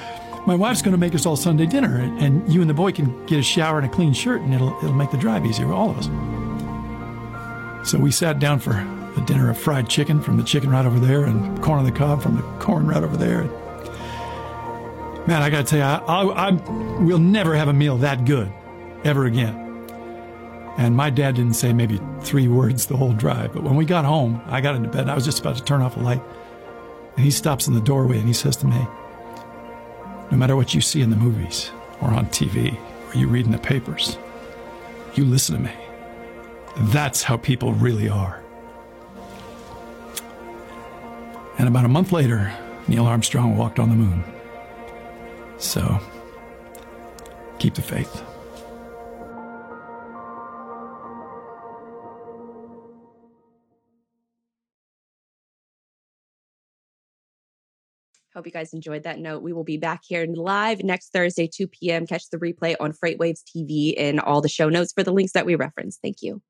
my 0.46 0.54
wife's 0.54 0.82
going 0.82 0.92
to 0.92 0.98
make 0.98 1.14
us 1.14 1.26
all 1.26 1.36
Sunday 1.36 1.66
dinner, 1.66 1.96
and, 1.96 2.18
and, 2.18 2.52
you 2.52 2.60
and 2.60 2.70
the 2.70 2.74
boy 2.74 2.92
can 2.92 3.26
get 3.26 3.38
a 3.38 3.42
shower 3.42 3.78
and 3.78 3.86
a 3.86 3.90
clean 3.90 4.12
shirt, 4.12 4.40
and 4.40 4.54
it'll 4.54 4.76
it'll 4.78 4.94
make 4.94 5.10
the 5.10 5.18
drive 5.18 5.44
easier 5.44 5.66
for 5.66 5.74
all 5.74 5.90
of 5.90 5.98
us. 5.98 6.06
So 7.88 7.98
we 7.98 8.10
sat 8.10 8.38
down 8.38 8.58
for 8.58 8.72
a 8.72 9.24
dinner 9.26 9.50
of 9.50 9.58
fried 9.58 9.88
chicken 9.88 10.20
from 10.20 10.36
the 10.36 10.42
chicken 10.42 10.70
right 10.70 10.86
over 10.86 10.98
there, 10.98 11.24
and 11.24 11.62
corn 11.62 11.78
on 11.78 11.84
the 11.84 11.92
cob 11.92 12.22
from 12.22 12.36
the 12.36 12.42
corn 12.58 12.86
right 12.86 13.02
over 13.02 13.16
there. 13.16 13.44
Man, 15.26 15.42
I 15.42 15.50
got 15.50 15.58
to 15.58 15.64
tell 15.64 15.78
you, 15.78 15.84
I, 15.84 15.98
I, 15.98 16.48
I 16.48 16.50
we'll 17.02 17.18
never 17.18 17.54
have 17.54 17.68
a 17.68 17.72
meal 17.74 17.98
that 17.98 18.24
good 18.24 18.50
ever 19.04 19.26
again. 19.26 19.54
And 20.78 20.96
my 20.96 21.10
dad 21.10 21.34
didn't 21.34 21.54
say 21.54 21.72
maybe 21.74 22.00
three 22.22 22.48
words 22.48 22.86
the 22.86 22.96
whole 22.96 23.12
drive, 23.12 23.52
but 23.52 23.62
when 23.62 23.76
we 23.76 23.84
got 23.84 24.06
home, 24.06 24.40
I 24.46 24.62
got 24.62 24.74
into 24.76 24.88
bed. 24.88 25.08
I 25.10 25.14
was 25.14 25.26
just 25.26 25.40
about 25.40 25.56
to 25.56 25.62
turn 25.62 25.82
off 25.82 25.96
a 25.96 26.00
light, 26.00 26.22
and 27.16 27.24
he 27.24 27.30
stops 27.30 27.68
in 27.68 27.74
the 27.74 27.80
doorway 27.80 28.18
and 28.18 28.26
he 28.26 28.32
says 28.32 28.56
to 28.56 28.66
me. 28.66 28.86
No 30.30 30.36
matter 30.36 30.56
what 30.56 30.74
you 30.74 30.80
see 30.80 31.00
in 31.02 31.10
the 31.10 31.16
movies 31.16 31.70
or 32.00 32.10
on 32.10 32.26
TV 32.26 32.78
or 33.08 33.18
you 33.18 33.26
read 33.26 33.46
in 33.46 33.52
the 33.52 33.58
papers, 33.58 34.16
you 35.14 35.24
listen 35.24 35.56
to 35.56 35.62
me. 35.62 35.72
That's 36.92 37.22
how 37.22 37.36
people 37.36 37.72
really 37.72 38.08
are. 38.08 38.42
And 41.58 41.68
about 41.68 41.84
a 41.84 41.88
month 41.88 42.12
later, 42.12 42.56
Neil 42.88 43.06
Armstrong 43.06 43.56
walked 43.56 43.78
on 43.78 43.90
the 43.90 43.96
moon. 43.96 44.24
So, 45.58 46.00
keep 47.58 47.74
the 47.74 47.82
faith. 47.82 48.24
Hope 58.34 58.46
you 58.46 58.52
guys 58.52 58.72
enjoyed 58.72 59.02
that 59.02 59.18
note. 59.18 59.42
We 59.42 59.52
will 59.52 59.64
be 59.64 59.76
back 59.76 60.02
here 60.06 60.24
live 60.28 60.84
next 60.84 61.12
Thursday, 61.12 61.48
2 61.52 61.66
p.m. 61.66 62.06
Catch 62.06 62.30
the 62.30 62.38
replay 62.38 62.76
on 62.78 62.92
Freightwaves 62.92 63.40
TV 63.42 63.94
and 63.98 64.20
all 64.20 64.40
the 64.40 64.48
show 64.48 64.68
notes 64.68 64.92
for 64.92 65.02
the 65.02 65.12
links 65.12 65.32
that 65.32 65.46
we 65.46 65.56
referenced. 65.56 66.00
Thank 66.00 66.22
you. 66.22 66.40